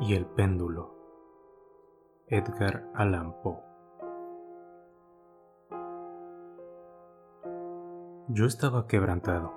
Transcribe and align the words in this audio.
y 0.00 0.14
el 0.14 0.24
péndulo. 0.24 0.94
Edgar 2.26 2.88
Allan 2.94 3.34
Poe 3.42 3.58
Yo 8.28 8.46
estaba 8.46 8.86
quebrantado, 8.86 9.52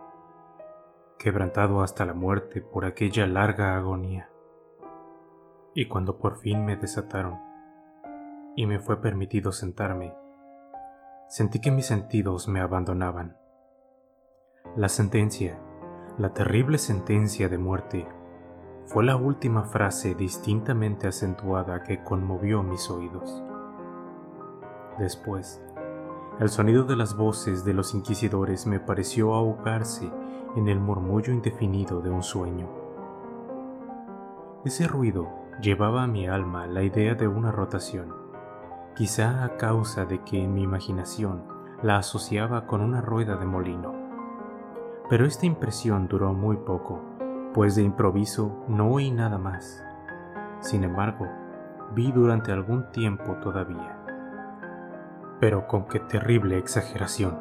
quebrantado 1.17 1.81
hasta 1.81 2.03
la 2.03 2.13
muerte 2.13 2.59
por 2.59 2.83
aquella 2.83 3.25
larga 3.25 3.77
agonía. 3.77 4.29
Y 5.73 5.87
cuando 5.87 6.17
por 6.17 6.39
fin 6.39 6.65
me 6.65 6.75
desataron 6.75 7.39
y 8.57 8.67
me 8.67 8.79
fue 8.79 8.99
permitido 8.99 9.53
sentarme, 9.53 10.13
sentí 11.29 11.61
que 11.61 11.71
mis 11.71 11.85
sentidos 11.85 12.49
me 12.49 12.59
abandonaban. 12.59 13.37
La 14.75 14.89
sentencia, 14.89 15.57
la 16.17 16.33
terrible 16.33 16.77
sentencia 16.79 17.47
de 17.47 17.57
muerte, 17.57 18.05
fue 18.85 19.03
la 19.03 19.15
última 19.15 19.63
frase 19.63 20.13
distintamente 20.13 21.07
acentuada 21.07 21.83
que 21.83 22.03
conmovió 22.03 22.63
mis 22.63 22.89
oídos. 22.89 23.43
Después, 24.99 25.61
el 26.39 26.49
sonido 26.49 26.83
de 26.83 26.95
las 26.95 27.15
voces 27.15 27.63
de 27.63 27.73
los 27.73 27.93
inquisidores 27.93 28.67
me 28.67 28.79
pareció 28.79 29.33
ahogarse 29.33 30.11
en 30.55 30.67
el 30.67 30.79
murmullo 30.79 31.33
indefinido 31.33 32.01
de 32.01 32.09
un 32.09 32.23
sueño. 32.23 32.67
Ese 34.65 34.87
ruido 34.87 35.29
llevaba 35.61 36.03
a 36.03 36.07
mi 36.07 36.27
alma 36.27 36.67
la 36.67 36.83
idea 36.83 37.15
de 37.15 37.27
una 37.27 37.51
rotación, 37.51 38.13
quizá 38.95 39.43
a 39.43 39.57
causa 39.57 40.05
de 40.05 40.23
que 40.23 40.43
en 40.43 40.53
mi 40.53 40.63
imaginación 40.63 41.43
la 41.81 41.97
asociaba 41.97 42.65
con 42.65 42.81
una 42.81 43.01
rueda 43.01 43.35
de 43.35 43.45
molino. 43.45 43.93
Pero 45.09 45.25
esta 45.25 45.45
impresión 45.45 46.07
duró 46.07 46.33
muy 46.33 46.57
poco, 46.57 47.01
pues 47.53 47.75
de 47.75 47.83
improviso 47.83 48.65
no 48.67 48.89
oí 48.89 49.11
nada 49.11 49.37
más. 49.37 49.83
Sin 50.59 50.83
embargo, 50.83 51.27
vi 51.93 52.11
durante 52.11 52.51
algún 52.51 52.89
tiempo 52.91 53.35
todavía. 53.35 53.99
Pero 55.39 55.67
con 55.67 55.85
qué 55.85 55.99
terrible 55.99 56.57
exageración. 56.57 57.37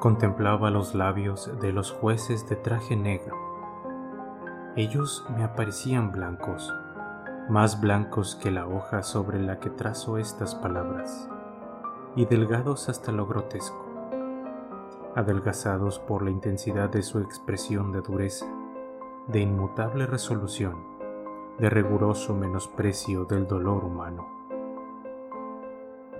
Contemplaba 0.00 0.70
los 0.70 0.94
labios 0.94 1.50
de 1.60 1.72
los 1.72 1.92
jueces 1.92 2.48
de 2.48 2.56
traje 2.56 2.96
negro. 2.96 3.36
Ellos 4.76 5.24
me 5.36 5.44
aparecían 5.44 6.12
blancos, 6.12 6.72
más 7.48 7.80
blancos 7.80 8.36
que 8.36 8.50
la 8.50 8.66
hoja 8.66 9.02
sobre 9.02 9.40
la 9.40 9.58
que 9.58 9.70
trazo 9.70 10.18
estas 10.18 10.54
palabras, 10.54 11.28
y 12.16 12.26
delgados 12.26 12.88
hasta 12.88 13.12
lo 13.12 13.26
grotesco 13.26 13.91
adelgazados 15.14 15.98
por 15.98 16.22
la 16.22 16.30
intensidad 16.30 16.90
de 16.90 17.02
su 17.02 17.20
expresión 17.20 17.92
de 17.92 18.00
dureza, 18.00 18.46
de 19.28 19.40
inmutable 19.40 20.06
resolución, 20.06 20.76
de 21.58 21.68
riguroso 21.70 22.34
menosprecio 22.34 23.24
del 23.24 23.46
dolor 23.46 23.84
humano. 23.84 24.26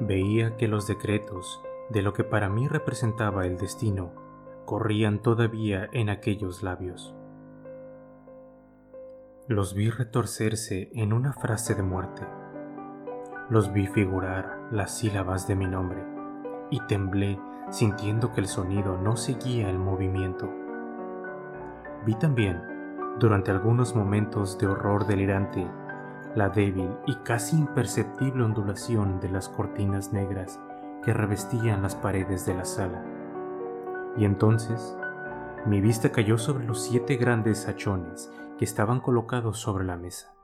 Veía 0.00 0.56
que 0.56 0.68
los 0.68 0.86
decretos 0.86 1.62
de 1.90 2.02
lo 2.02 2.12
que 2.12 2.24
para 2.24 2.48
mí 2.48 2.68
representaba 2.68 3.46
el 3.46 3.56
destino 3.56 4.12
corrían 4.64 5.20
todavía 5.20 5.88
en 5.92 6.08
aquellos 6.08 6.62
labios. 6.62 7.14
Los 9.48 9.74
vi 9.74 9.90
retorcerse 9.90 10.90
en 10.94 11.12
una 11.12 11.32
frase 11.32 11.74
de 11.74 11.82
muerte. 11.82 12.22
Los 13.50 13.72
vi 13.72 13.86
figurar 13.86 14.68
las 14.70 14.96
sílabas 14.98 15.48
de 15.48 15.56
mi 15.56 15.66
nombre 15.66 16.02
y 16.70 16.80
temblé 16.86 17.38
sintiendo 17.72 18.32
que 18.32 18.42
el 18.42 18.48
sonido 18.48 18.98
no 18.98 19.16
seguía 19.16 19.70
el 19.70 19.78
movimiento. 19.78 20.48
Vi 22.04 22.14
también, 22.16 22.62
durante 23.18 23.50
algunos 23.50 23.96
momentos 23.96 24.58
de 24.58 24.66
horror 24.66 25.06
delirante, 25.06 25.66
la 26.34 26.50
débil 26.50 26.90
y 27.06 27.16
casi 27.16 27.56
imperceptible 27.56 28.44
ondulación 28.44 29.20
de 29.20 29.30
las 29.30 29.48
cortinas 29.48 30.12
negras 30.12 30.60
que 31.02 31.14
revestían 31.14 31.82
las 31.82 31.96
paredes 31.96 32.44
de 32.44 32.54
la 32.54 32.66
sala. 32.66 33.04
Y 34.18 34.26
entonces, 34.26 34.94
mi 35.64 35.80
vista 35.80 36.12
cayó 36.12 36.36
sobre 36.36 36.66
los 36.66 36.82
siete 36.82 37.16
grandes 37.16 37.66
hachones 37.66 38.30
que 38.58 38.66
estaban 38.66 39.00
colocados 39.00 39.58
sobre 39.58 39.84
la 39.84 39.96
mesa. 39.96 40.34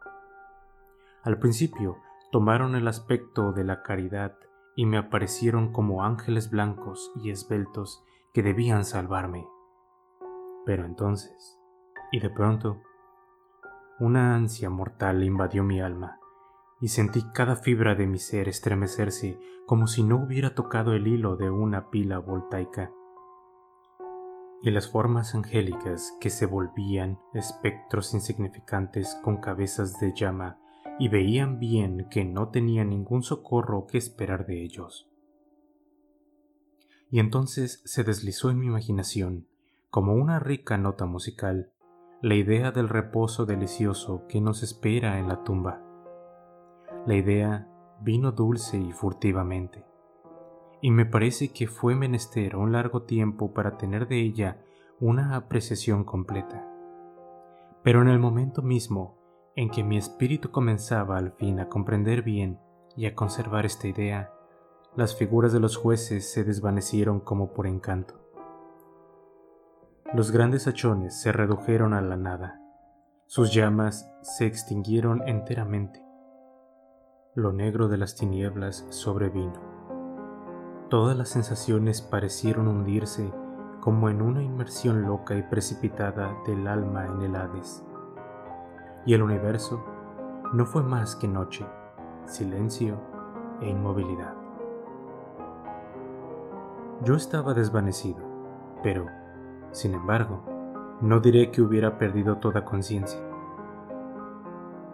Al 1.22 1.38
principio 1.38 1.98
tomaron 2.32 2.74
el 2.74 2.88
aspecto 2.88 3.52
de 3.52 3.64
la 3.64 3.82
caridad 3.82 4.38
y 4.78 4.86
me 4.86 4.96
aparecieron 4.96 5.72
como 5.72 6.04
ángeles 6.04 6.50
blancos 6.50 7.10
y 7.16 7.30
esbeltos 7.30 8.04
que 8.32 8.44
debían 8.44 8.84
salvarme. 8.84 9.44
Pero 10.64 10.84
entonces, 10.84 11.58
y 12.12 12.20
de 12.20 12.30
pronto, 12.30 12.80
una 13.98 14.36
ansia 14.36 14.70
mortal 14.70 15.24
invadió 15.24 15.64
mi 15.64 15.80
alma, 15.80 16.20
y 16.80 16.88
sentí 16.88 17.24
cada 17.34 17.56
fibra 17.56 17.96
de 17.96 18.06
mi 18.06 18.20
ser 18.20 18.48
estremecerse 18.48 19.40
como 19.66 19.88
si 19.88 20.04
no 20.04 20.22
hubiera 20.22 20.54
tocado 20.54 20.92
el 20.92 21.08
hilo 21.08 21.34
de 21.34 21.50
una 21.50 21.90
pila 21.90 22.20
voltaica. 22.20 22.92
Y 24.62 24.70
las 24.70 24.88
formas 24.88 25.34
angélicas 25.34 26.16
que 26.20 26.30
se 26.30 26.46
volvían 26.46 27.18
espectros 27.34 28.14
insignificantes 28.14 29.18
con 29.24 29.38
cabezas 29.38 29.98
de 29.98 30.14
llama 30.14 30.60
y 30.98 31.08
veían 31.08 31.58
bien 31.58 32.08
que 32.10 32.24
no 32.24 32.48
tenía 32.48 32.84
ningún 32.84 33.22
socorro 33.22 33.86
que 33.86 33.98
esperar 33.98 34.46
de 34.46 34.62
ellos. 34.62 35.08
Y 37.10 37.20
entonces 37.20 37.82
se 37.84 38.04
deslizó 38.04 38.50
en 38.50 38.58
mi 38.58 38.66
imaginación, 38.66 39.46
como 39.90 40.14
una 40.14 40.38
rica 40.38 40.76
nota 40.76 41.06
musical, 41.06 41.72
la 42.20 42.34
idea 42.34 42.72
del 42.72 42.88
reposo 42.88 43.46
delicioso 43.46 44.26
que 44.28 44.40
nos 44.40 44.62
espera 44.62 45.18
en 45.18 45.28
la 45.28 45.44
tumba. 45.44 45.82
La 47.06 47.14
idea 47.14 47.68
vino 48.00 48.32
dulce 48.32 48.76
y 48.76 48.92
furtivamente, 48.92 49.84
y 50.82 50.90
me 50.90 51.06
parece 51.06 51.52
que 51.52 51.66
fue 51.66 51.94
menester 51.94 52.56
un 52.56 52.72
largo 52.72 53.02
tiempo 53.02 53.52
para 53.52 53.76
tener 53.78 54.08
de 54.08 54.20
ella 54.20 54.60
una 55.00 55.36
apreciación 55.36 56.04
completa. 56.04 56.68
Pero 57.82 58.02
en 58.02 58.08
el 58.08 58.18
momento 58.18 58.62
mismo 58.62 59.17
en 59.58 59.70
que 59.70 59.82
mi 59.82 59.96
espíritu 59.96 60.52
comenzaba 60.52 61.18
al 61.18 61.32
fin 61.32 61.58
a 61.58 61.68
comprender 61.68 62.22
bien 62.22 62.60
y 62.96 63.06
a 63.06 63.16
conservar 63.16 63.66
esta 63.66 63.88
idea, 63.88 64.32
las 64.94 65.16
figuras 65.16 65.52
de 65.52 65.58
los 65.58 65.76
jueces 65.76 66.30
se 66.30 66.44
desvanecieron 66.44 67.18
como 67.18 67.52
por 67.52 67.66
encanto. 67.66 68.14
Los 70.14 70.30
grandes 70.30 70.68
hachones 70.68 71.20
se 71.20 71.32
redujeron 71.32 71.92
a 71.92 72.00
la 72.00 72.16
nada, 72.16 72.60
sus 73.26 73.52
llamas 73.52 74.08
se 74.22 74.46
extinguieron 74.46 75.26
enteramente. 75.26 76.04
Lo 77.34 77.52
negro 77.52 77.88
de 77.88 77.96
las 77.96 78.14
tinieblas 78.14 78.86
sobrevino. 78.90 79.60
Todas 80.88 81.16
las 81.16 81.30
sensaciones 81.30 82.00
parecieron 82.00 82.68
hundirse 82.68 83.28
como 83.80 84.08
en 84.08 84.22
una 84.22 84.40
inmersión 84.40 85.02
loca 85.02 85.34
y 85.34 85.42
precipitada 85.42 86.36
del 86.46 86.68
alma 86.68 87.06
en 87.06 87.22
el 87.22 87.34
Hades 87.34 87.82
y 89.08 89.14
el 89.14 89.22
universo 89.22 89.82
no 90.52 90.66
fue 90.66 90.82
más 90.82 91.16
que 91.16 91.26
noche, 91.26 91.64
silencio 92.26 92.98
e 93.62 93.70
inmovilidad. 93.70 94.34
Yo 97.04 97.14
estaba 97.14 97.54
desvanecido, 97.54 98.18
pero, 98.82 99.06
sin 99.70 99.94
embargo, 99.94 100.42
no 101.00 101.20
diré 101.20 101.50
que 101.50 101.62
hubiera 101.62 101.96
perdido 101.96 102.36
toda 102.36 102.66
conciencia. 102.66 103.18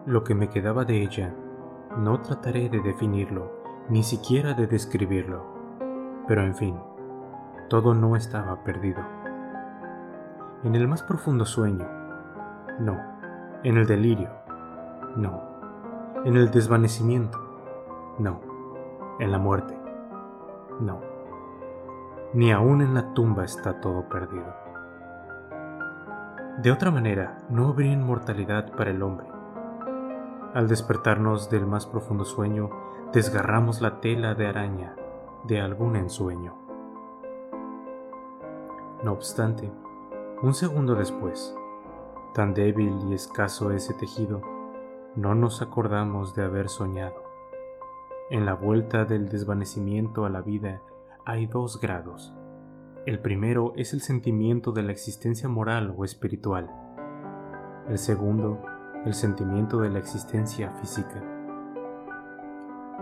Lo 0.07 0.23
que 0.23 0.37
me 0.37 0.49
quedaba 0.49 0.85
de 0.85 1.03
ella, 1.03 1.34
no 1.99 2.21
trataré 2.21 2.69
de 2.69 2.83
definirlo, 2.83 3.51
ni 3.89 4.05
siquiera 4.05 4.55
de 4.55 4.69
describirlo, 4.69 5.43
pero 6.28 6.43
en 6.43 6.55
fin, 6.55 6.78
todo 7.69 7.95
no 7.95 8.15
estaba 8.15 8.63
perdido. 8.63 9.03
En 10.63 10.77
el 10.77 10.87
más 10.87 11.03
profundo 11.03 11.45
sueño, 11.45 11.89
no, 12.78 13.14
en 13.65 13.78
el 13.78 13.87
delirio, 13.87 14.28
no. 15.16 15.43
En 16.25 16.37
el 16.37 16.51
desvanecimiento, 16.51 17.39
no. 18.19 18.41
En 19.19 19.33
la 19.33 19.39
muerte, 19.39 19.77
no. 20.81 21.01
Ni 22.34 22.53
aún 22.53 22.83
en 22.83 22.95
la 22.95 23.15
tumba 23.15 23.45
está 23.45 23.81
todo 23.81 24.09
perdido. 24.09 24.55
De 26.59 26.71
otra 26.71 26.91
manera, 26.91 27.39
no 27.49 27.69
habría 27.69 27.93
inmortalidad 27.93 28.72
para 28.72 28.91
el 28.91 29.03
hombre. 29.03 29.27
Al 30.53 30.69
despertarnos 30.69 31.51
del 31.51 31.67
más 31.67 31.87
profundo 31.87 32.25
sueño, 32.25 32.71
desgarramos 33.13 33.81
la 33.81 34.01
tela 34.01 34.34
de 34.34 34.47
araña 34.47 34.95
de 35.45 35.60
algún 35.60 35.97
ensueño. 35.97 36.55
No 39.03 39.13
obstante, 39.13 39.72
un 40.43 40.55
segundo 40.55 40.95
después, 40.95 41.57
Tan 42.34 42.53
débil 42.53 42.92
y 43.09 43.15
escaso 43.15 43.71
ese 43.71 43.95
tejido, 43.95 44.42
no 45.15 45.36
nos 45.36 45.63
acordamos 45.63 46.34
de 46.34 46.42
haber 46.42 46.69
soñado. 46.69 47.22
En 48.28 48.45
la 48.45 48.54
vuelta 48.54 49.04
del 49.04 49.28
desvanecimiento 49.28 50.25
a 50.25 50.31
la 50.31 50.41
vida 50.41 50.83
hay 51.25 51.47
dos 51.47 51.81
grados. 51.81 52.34
El 53.07 53.21
primero 53.21 53.72
es 53.77 53.92
el 53.92 54.01
sentimiento 54.01 54.72
de 54.72 54.83
la 54.83 54.91
existencia 54.91 55.48
moral 55.48 55.95
o 55.97 56.04
espiritual, 56.04 56.69
El 57.89 57.98
segundo, 57.98 58.60
el 59.04 59.15
sentimiento 59.15 59.78
de 59.78 59.91
la 59.91 60.01
existencia 60.01 60.72
física. 60.81 61.22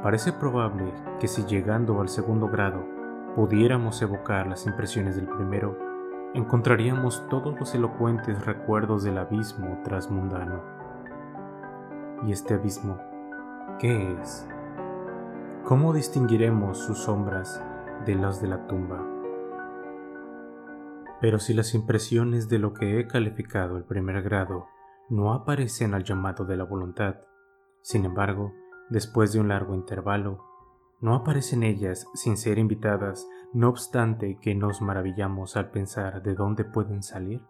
Parece 0.02 0.34
probable 0.34 0.93
que 1.20 1.29
si 1.29 1.46
llegando 1.46 2.02
al 2.02 2.11
segundo 2.11 2.49
grado 2.49 2.84
pudiéramos 3.34 4.02
evocar 4.02 4.46
las 4.46 4.67
impresiones 4.67 5.17
del 5.17 5.26
primero, 5.26 5.92
encontraríamos 6.34 7.26
todos 7.29 7.58
los 7.58 7.75
elocuentes 7.75 8.44
recuerdos 8.46 9.05
del 9.05 9.19
abismo 9.19 9.81
transmundano. 9.84 10.62
¿Y 12.26 12.32
este 12.32 12.55
abismo 12.55 12.99
qué 13.79 14.12
es? 14.12 14.49
¿Cómo 15.64 15.93
distinguiremos 15.93 16.79
sus 16.79 16.99
sombras 16.99 17.62
de 18.06 18.14
las 18.14 18.40
de 18.40 18.49
la 18.49 18.67
tumba? 18.67 19.00
Pero 21.20 21.38
si 21.38 21.55
las 21.55 21.75
impresiones 21.75 22.49
de 22.49 22.58
lo 22.58 22.73
que 22.75 22.99
he 22.99 23.06
calificado 23.06 23.76
el 23.76 23.84
primer 23.84 24.23
grado 24.23 24.67
no 25.08 25.34
aparecen 25.34 25.94
al 25.94 26.05
llamado 26.05 26.44
de 26.44 26.56
la 26.56 26.64
voluntad, 26.64 27.17
sin 27.82 28.05
embargo, 28.05 28.52
después 28.88 29.32
de 29.32 29.40
un 29.40 29.49
largo 29.49 29.75
intervalo, 29.75 30.51
no 31.02 31.16
aparecen 31.16 31.64
ellas 31.64 32.06
sin 32.14 32.37
ser 32.37 32.58
invitadas, 32.58 33.28
no 33.52 33.69
obstante 33.69 34.38
que 34.40 34.54
nos 34.54 34.81
maravillamos 34.81 35.56
al 35.56 35.70
pensar 35.70 36.22
de 36.22 36.34
dónde 36.34 36.64
pueden 36.64 37.02
salir. 37.02 37.43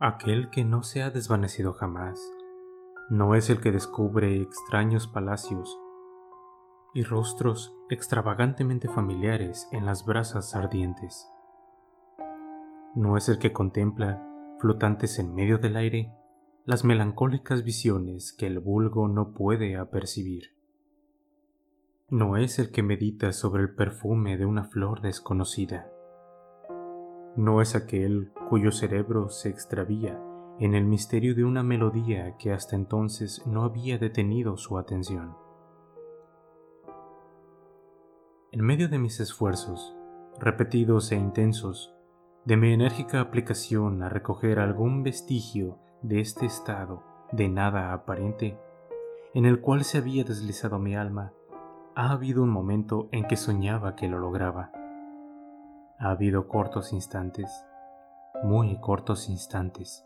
Aquel 0.00 0.48
que 0.48 0.64
no 0.64 0.82
se 0.82 1.02
ha 1.02 1.10
desvanecido 1.10 1.74
jamás, 1.74 2.18
no 3.10 3.34
es 3.34 3.50
el 3.50 3.60
que 3.60 3.72
descubre 3.72 4.40
extraños 4.40 5.06
palacios 5.06 5.78
y 6.94 7.02
rostros 7.02 7.76
extravagantemente 7.90 8.88
familiares 8.88 9.68
en 9.70 9.84
las 9.84 10.06
brasas 10.06 10.56
ardientes. 10.56 11.28
No 12.94 13.18
es 13.18 13.28
el 13.28 13.38
que 13.38 13.52
contempla, 13.52 14.26
flotantes 14.60 15.18
en 15.18 15.34
medio 15.34 15.58
del 15.58 15.76
aire, 15.76 16.10
las 16.64 16.84
melancólicas 16.84 17.64
visiones 17.64 18.32
que 18.32 18.46
el 18.46 18.60
vulgo 18.60 19.08
no 19.08 19.34
puede 19.34 19.76
apercibir 19.76 20.54
no 22.10 22.36
es 22.36 22.58
el 22.58 22.70
que 22.70 22.82
medita 22.82 23.32
sobre 23.32 23.62
el 23.62 23.74
perfume 23.74 24.36
de 24.36 24.44
una 24.44 24.64
flor 24.64 25.00
desconocida. 25.00 25.90
No 27.34 27.62
es 27.62 27.74
aquel 27.74 28.30
cuyo 28.50 28.72
cerebro 28.72 29.30
se 29.30 29.48
extravía 29.48 30.20
en 30.60 30.74
el 30.74 30.84
misterio 30.84 31.34
de 31.34 31.44
una 31.44 31.62
melodía 31.62 32.36
que 32.36 32.52
hasta 32.52 32.76
entonces 32.76 33.42
no 33.46 33.64
había 33.64 33.98
detenido 33.98 34.56
su 34.58 34.78
atención. 34.78 35.34
En 38.52 38.60
medio 38.60 38.88
de 38.88 38.98
mis 38.98 39.18
esfuerzos, 39.18 39.96
repetidos 40.38 41.10
e 41.10 41.16
intensos, 41.16 41.94
de 42.44 42.56
mi 42.58 42.74
enérgica 42.74 43.20
aplicación 43.20 44.02
a 44.02 44.10
recoger 44.10 44.58
algún 44.58 45.02
vestigio 45.02 45.78
de 46.02 46.20
este 46.20 46.44
estado 46.44 47.02
de 47.32 47.48
nada 47.48 47.94
aparente, 47.94 48.58
en 49.32 49.46
el 49.46 49.60
cual 49.60 49.84
se 49.84 49.98
había 49.98 50.22
deslizado 50.22 50.78
mi 50.78 50.94
alma, 50.94 51.32
ha 51.96 52.10
habido 52.10 52.42
un 52.42 52.50
momento 52.50 53.08
en 53.12 53.24
que 53.28 53.36
soñaba 53.36 53.94
que 53.94 54.08
lo 54.08 54.18
lograba. 54.18 54.72
Ha 55.98 56.10
habido 56.10 56.48
cortos 56.48 56.92
instantes, 56.92 57.64
muy 58.42 58.80
cortos 58.80 59.28
instantes, 59.28 60.04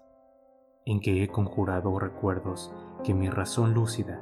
en 0.85 1.01
que 1.01 1.23
he 1.23 1.29
conjurado 1.29 1.99
recuerdos 1.99 2.71
que 3.05 3.15
mi 3.15 3.31
razón 3.31 3.73
lúcida, 3.73 4.21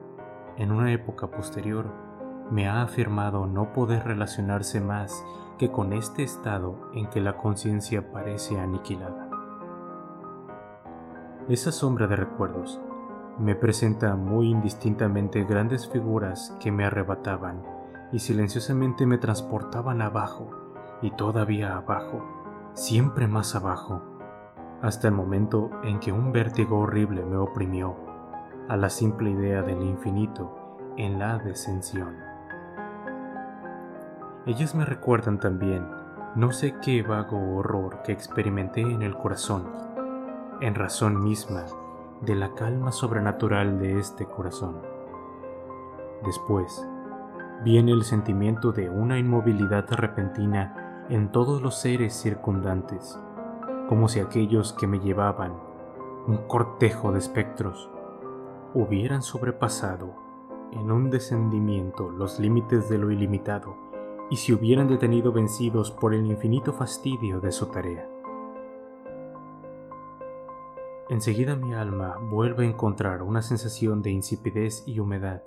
en 0.57 0.71
una 0.71 0.93
época 0.93 1.29
posterior, 1.29 1.93
me 2.53 2.69
ha 2.69 2.83
afirmado 2.83 3.47
no 3.47 3.73
poder 3.73 4.05
relacionarse 4.05 4.81
más 4.81 5.25
que 5.59 5.73
con 5.73 5.93
este 5.93 6.23
estado 6.23 6.93
en 6.95 7.11
que 7.11 7.21
la 7.21 7.37
conciencia 7.37 8.13
parece 8.13 8.61
aniquilada. 8.61 9.29
Esa 11.49 11.73
sombra 11.73 12.07
de 12.07 12.15
recuerdos 12.15 12.81
me 13.39 13.55
presenta 13.55 14.17
muy 14.17 14.49
indistintamente 14.49 15.45
grandes 15.45 15.89
figuras 15.89 16.57
que 16.59 16.73
me 16.73 16.85
arrebataban 16.85 17.63
y 18.13 18.19
silenciosamente 18.19 19.05
me 19.05 19.19
transportaban 19.19 20.01
abajo 20.01 20.51
y 21.03 21.11
todavía 21.11 21.77
abajo, 21.77 22.25
siempre 22.73 23.29
más 23.29 23.55
abajo, 23.55 24.03
hasta 24.81 25.09
el 25.09 25.15
momento 25.15 25.71
en 25.83 26.01
que 26.01 26.13
un 26.13 26.33
vértigo 26.33 26.79
horrible 26.79 27.25
me 27.25 27.37
oprimió 27.37 27.97
a 28.69 28.77
la 28.77 28.89
simple 28.89 29.31
idea 29.31 29.63
del 29.63 29.83
infinito 29.83 30.79
en 30.97 31.19
la 31.19 31.39
descensión. 31.39 32.17
Ellas 34.47 34.75
me 34.75 34.85
recuerdan 34.85 35.39
también 35.41 35.87
no 36.37 36.53
sé 36.53 36.75
qué 36.83 37.03
vago 37.03 37.57
horror 37.57 38.03
que 38.03 38.13
experimenté 38.13 38.81
en 38.81 39.03
el 39.03 39.17
corazón, 39.17 39.65
en 40.61 40.75
razón 40.75 41.23
misma 41.23 41.65
de 42.23 42.35
la 42.35 42.55
calma 42.55 42.93
sobrenatural 42.93 43.79
de 43.79 43.99
este 43.99 44.27
corazón. 44.27 44.81
Después, 46.25 46.87
viene 47.65 47.93
el 47.93 48.05
sentimiento 48.05 48.73
de 48.73 48.89
una 48.89 49.19
inmovilidad 49.19 49.87
repentina 49.91 51.05
en 51.09 51.31
todos 51.31 51.63
los 51.63 51.77
seres 51.77 52.15
circundantes, 52.15 53.19
como 53.89 54.09
si 54.09 54.21
aquellos 54.21 54.73
que 54.73 54.87
me 54.87 54.99
llevaban, 54.99 55.55
un 56.27 56.39
cortejo 56.49 57.13
de 57.13 57.19
espectros, 57.19 57.89
hubieran 58.75 59.23
sobrepasado 59.23 60.15
en 60.73 60.91
un 60.91 61.11
descendimiento 61.11 62.11
los 62.11 62.41
límites 62.41 62.89
de 62.89 62.99
lo 62.99 63.11
ilimitado 63.11 63.77
y 64.31 64.37
se 64.37 64.53
hubieran 64.53 64.89
detenido 64.89 65.33
vencidos 65.33 65.93
por 65.93 66.15
el 66.15 66.27
infinito 66.27 66.73
fastidio 66.73 67.41
de 67.41 67.53
su 67.53 67.67
tarea. 67.67 68.09
Enseguida 71.09 71.55
mi 71.55 71.73
alma 71.73 72.17
vuelve 72.21 72.65
a 72.65 72.69
encontrar 72.69 73.23
una 73.23 73.41
sensación 73.41 74.03
de 74.03 74.11
insipidez 74.11 74.83
y 74.89 74.99
humedad. 74.99 75.41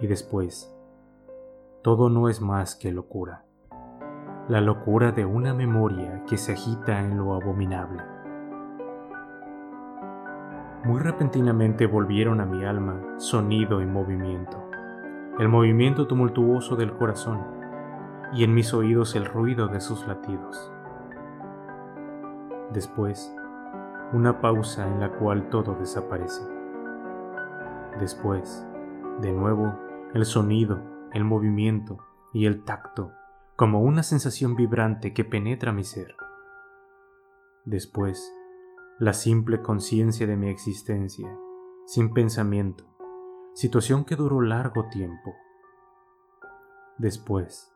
Y 0.00 0.06
después, 0.06 0.70
todo 1.82 2.10
no 2.10 2.28
es 2.28 2.42
más 2.42 2.76
que 2.76 2.92
locura. 2.92 3.46
La 4.46 4.60
locura 4.60 5.12
de 5.12 5.24
una 5.24 5.54
memoria 5.54 6.24
que 6.28 6.36
se 6.36 6.52
agita 6.52 7.00
en 7.00 7.16
lo 7.16 7.32
abominable. 7.32 8.02
Muy 10.84 11.00
repentinamente 11.00 11.86
volvieron 11.86 12.42
a 12.42 12.44
mi 12.44 12.66
alma 12.66 13.14
sonido 13.16 13.80
y 13.80 13.86
movimiento, 13.86 14.58
el 15.38 15.48
movimiento 15.48 16.06
tumultuoso 16.06 16.76
del 16.76 16.92
corazón, 16.92 17.46
y 18.34 18.44
en 18.44 18.52
mis 18.52 18.74
oídos 18.74 19.16
el 19.16 19.24
ruido 19.24 19.68
de 19.68 19.80
sus 19.80 20.06
latidos. 20.06 20.70
Después, 22.72 23.34
una 24.12 24.40
pausa 24.40 24.88
en 24.88 25.00
la 25.00 25.12
cual 25.18 25.50
todo 25.50 25.74
desaparece. 25.74 26.42
Después, 28.00 28.66
de 29.20 29.32
nuevo, 29.32 29.78
el 30.14 30.24
sonido, 30.24 30.80
el 31.12 31.24
movimiento 31.24 31.98
y 32.32 32.46
el 32.46 32.64
tacto, 32.64 33.12
como 33.56 33.82
una 33.82 34.02
sensación 34.02 34.56
vibrante 34.56 35.12
que 35.12 35.24
penetra 35.24 35.72
mi 35.72 35.84
ser. 35.84 36.16
Después, 37.64 38.34
la 38.98 39.12
simple 39.12 39.60
conciencia 39.60 40.26
de 40.26 40.36
mi 40.36 40.48
existencia, 40.48 41.28
sin 41.84 42.14
pensamiento, 42.14 42.84
situación 43.52 44.04
que 44.04 44.16
duró 44.16 44.40
largo 44.40 44.88
tiempo. 44.88 45.34
Después, 46.96 47.74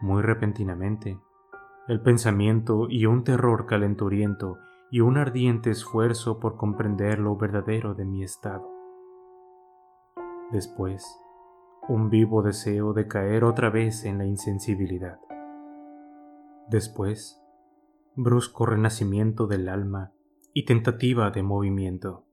muy 0.00 0.22
repentinamente, 0.22 1.18
el 1.88 2.00
pensamiento 2.00 2.86
y 2.88 3.06
un 3.06 3.24
terror 3.24 3.66
calenturiento 3.66 4.58
y 4.94 5.00
un 5.00 5.16
ardiente 5.16 5.70
esfuerzo 5.70 6.38
por 6.38 6.56
comprender 6.56 7.18
lo 7.18 7.36
verdadero 7.36 7.94
de 7.94 8.04
mi 8.04 8.22
estado. 8.22 8.70
Después, 10.52 11.18
un 11.88 12.10
vivo 12.10 12.42
deseo 12.44 12.92
de 12.92 13.08
caer 13.08 13.42
otra 13.42 13.70
vez 13.70 14.04
en 14.04 14.18
la 14.18 14.24
insensibilidad. 14.24 15.18
Después, 16.68 17.42
brusco 18.14 18.66
renacimiento 18.66 19.48
del 19.48 19.68
alma 19.68 20.12
y 20.52 20.64
tentativa 20.64 21.32
de 21.32 21.42
movimiento, 21.42 22.24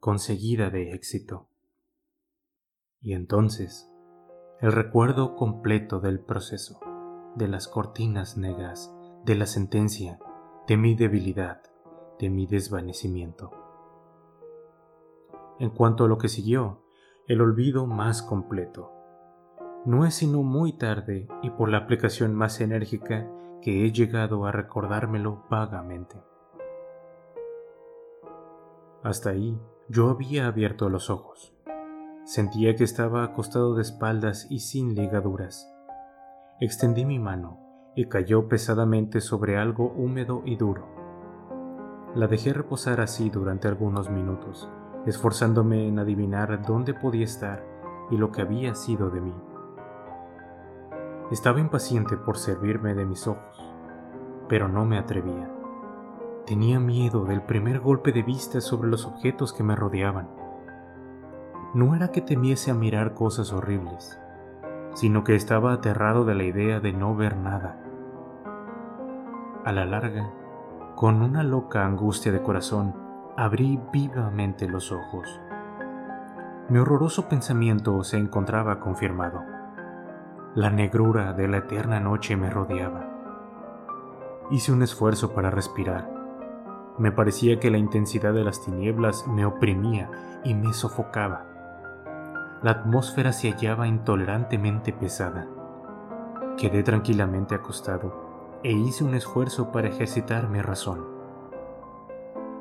conseguida 0.00 0.68
de 0.68 0.94
éxito. 0.94 1.46
Y 3.00 3.12
entonces, 3.12 3.88
el 4.60 4.72
recuerdo 4.72 5.36
completo 5.36 6.00
del 6.00 6.18
proceso, 6.18 6.80
de 7.36 7.46
las 7.46 7.68
cortinas 7.68 8.36
negras, 8.36 8.92
de 9.24 9.36
la 9.36 9.46
sentencia, 9.46 10.18
de 10.66 10.76
mi 10.76 10.96
debilidad, 10.96 11.69
de 12.20 12.28
mi 12.28 12.46
desvanecimiento. 12.46 13.50
En 15.58 15.70
cuanto 15.70 16.04
a 16.04 16.08
lo 16.08 16.18
que 16.18 16.28
siguió, 16.28 16.82
el 17.26 17.40
olvido 17.40 17.86
más 17.86 18.22
completo. 18.22 18.92
No 19.86 20.04
es 20.04 20.14
sino 20.14 20.42
muy 20.42 20.74
tarde 20.74 21.28
y 21.42 21.50
por 21.50 21.70
la 21.70 21.78
aplicación 21.78 22.34
más 22.34 22.60
enérgica 22.60 23.26
que 23.62 23.84
he 23.84 23.92
llegado 23.92 24.44
a 24.44 24.52
recordármelo 24.52 25.44
vagamente. 25.50 26.22
Hasta 29.02 29.30
ahí 29.30 29.58
yo 29.88 30.10
había 30.10 30.46
abierto 30.46 30.90
los 30.90 31.08
ojos. 31.08 31.54
Sentía 32.24 32.76
que 32.76 32.84
estaba 32.84 33.24
acostado 33.24 33.74
de 33.74 33.82
espaldas 33.82 34.46
y 34.50 34.60
sin 34.60 34.94
ligaduras. 34.94 35.72
Extendí 36.60 37.06
mi 37.06 37.18
mano 37.18 37.92
y 37.96 38.06
cayó 38.08 38.46
pesadamente 38.46 39.22
sobre 39.22 39.56
algo 39.56 39.90
húmedo 39.92 40.42
y 40.44 40.56
duro 40.56 40.99
La 42.14 42.26
dejé 42.26 42.52
reposar 42.52 43.00
así 43.00 43.30
durante 43.30 43.68
algunos 43.68 44.10
minutos, 44.10 44.68
esforzándome 45.06 45.86
en 45.86 46.00
adivinar 46.00 46.60
dónde 46.66 46.92
podía 46.92 47.24
estar 47.24 47.64
y 48.10 48.16
lo 48.16 48.32
que 48.32 48.42
había 48.42 48.74
sido 48.74 49.10
de 49.10 49.20
mí. 49.20 49.34
Estaba 51.30 51.60
impaciente 51.60 52.16
por 52.16 52.36
servirme 52.36 52.96
de 52.96 53.04
mis 53.04 53.28
ojos, 53.28 53.64
pero 54.48 54.66
no 54.66 54.84
me 54.84 54.98
atrevía. 54.98 55.48
Tenía 56.46 56.80
miedo 56.80 57.24
del 57.26 57.42
primer 57.42 57.78
golpe 57.78 58.10
de 58.10 58.24
vista 58.24 58.60
sobre 58.60 58.90
los 58.90 59.06
objetos 59.06 59.52
que 59.52 59.62
me 59.62 59.76
rodeaban. 59.76 60.28
No 61.74 61.94
era 61.94 62.08
que 62.08 62.22
temiese 62.22 62.72
a 62.72 62.74
mirar 62.74 63.14
cosas 63.14 63.52
horribles, 63.52 64.18
sino 64.94 65.22
que 65.22 65.36
estaba 65.36 65.72
aterrado 65.74 66.24
de 66.24 66.34
la 66.34 66.42
idea 66.42 66.80
de 66.80 66.92
no 66.92 67.14
ver 67.14 67.36
nada. 67.36 67.80
A 69.64 69.70
la 69.70 69.84
larga, 69.84 70.32
con 71.00 71.22
una 71.22 71.42
loca 71.42 71.86
angustia 71.86 72.30
de 72.30 72.42
corazón, 72.42 72.94
abrí 73.34 73.80
vivamente 73.90 74.68
los 74.68 74.92
ojos. 74.92 75.40
Mi 76.68 76.78
horroroso 76.78 77.26
pensamiento 77.26 78.04
se 78.04 78.18
encontraba 78.18 78.80
confirmado. 78.80 79.40
La 80.54 80.68
negrura 80.68 81.32
de 81.32 81.48
la 81.48 81.56
eterna 81.56 82.00
noche 82.00 82.36
me 82.36 82.50
rodeaba. 82.50 83.08
Hice 84.50 84.72
un 84.72 84.82
esfuerzo 84.82 85.32
para 85.32 85.48
respirar. 85.48 86.12
Me 86.98 87.10
parecía 87.12 87.58
que 87.58 87.70
la 87.70 87.78
intensidad 87.78 88.34
de 88.34 88.44
las 88.44 88.62
tinieblas 88.62 89.26
me 89.26 89.46
oprimía 89.46 90.10
y 90.44 90.52
me 90.52 90.74
sofocaba. 90.74 91.46
La 92.62 92.72
atmósfera 92.72 93.32
se 93.32 93.50
hallaba 93.50 93.88
intolerantemente 93.88 94.92
pesada. 94.92 95.48
Quedé 96.58 96.82
tranquilamente 96.82 97.54
acostado 97.54 98.29
e 98.62 98.72
hice 98.72 99.04
un 99.04 99.14
esfuerzo 99.14 99.72
para 99.72 99.88
ejercitar 99.88 100.48
mi 100.48 100.60
razón. 100.60 101.06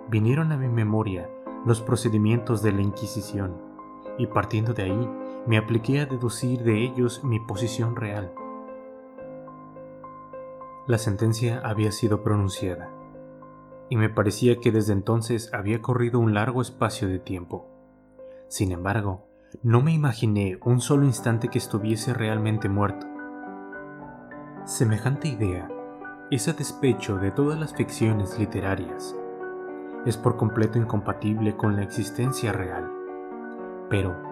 Vinieron 0.10 0.52
a 0.52 0.58
mi 0.58 0.70
memoria 0.70 1.30
los 1.66 1.82
procedimientos 1.82 2.62
de 2.62 2.72
la 2.72 2.82
Inquisición 2.82 3.56
y 4.18 4.28
partiendo 4.28 4.74
de 4.74 4.84
ahí 4.84 5.10
me 5.46 5.58
apliqué 5.58 6.02
a 6.02 6.06
deducir 6.06 6.64
de 6.64 6.84
ellos 6.84 7.24
mi 7.24 7.40
posición 7.40 7.96
real. 7.96 8.32
La 10.88 10.98
sentencia 10.98 11.62
había 11.64 11.92
sido 11.92 12.24
pronunciada, 12.24 12.90
y 13.90 13.96
me 13.96 14.10
parecía 14.10 14.60
que 14.60 14.72
desde 14.72 14.94
entonces 14.94 15.54
había 15.54 15.82
corrido 15.82 16.20
un 16.20 16.34
largo 16.34 16.62
espacio 16.62 17.08
de 17.08 17.20
tiempo. 17.20 17.68
Sin 18.48 18.72
embargo, 18.72 19.28
no 19.64 19.82
me 19.82 19.94
imaginé 19.94 20.60
un 20.64 20.82
solo 20.82 21.06
instante 21.06 21.50
que 21.50 21.58
estuviese 21.58 22.14
realmente 22.14 22.70
muerto. 22.70 23.08
Semejante 24.66 25.28
idea 25.28 25.70
es 26.32 26.48
a 26.48 26.54
despecho 26.54 27.18
de 27.18 27.32
todas 27.32 27.60
las 27.60 27.74
ficciones 27.74 28.38
literarias. 28.38 29.16
Es 30.06 30.18
por 30.18 30.38
completo 30.38 30.78
incompatible 30.78 31.56
con 31.56 31.76
la 31.76 31.84
existencia 31.84 32.52
real. 32.52 32.90
Pero, 33.90 34.30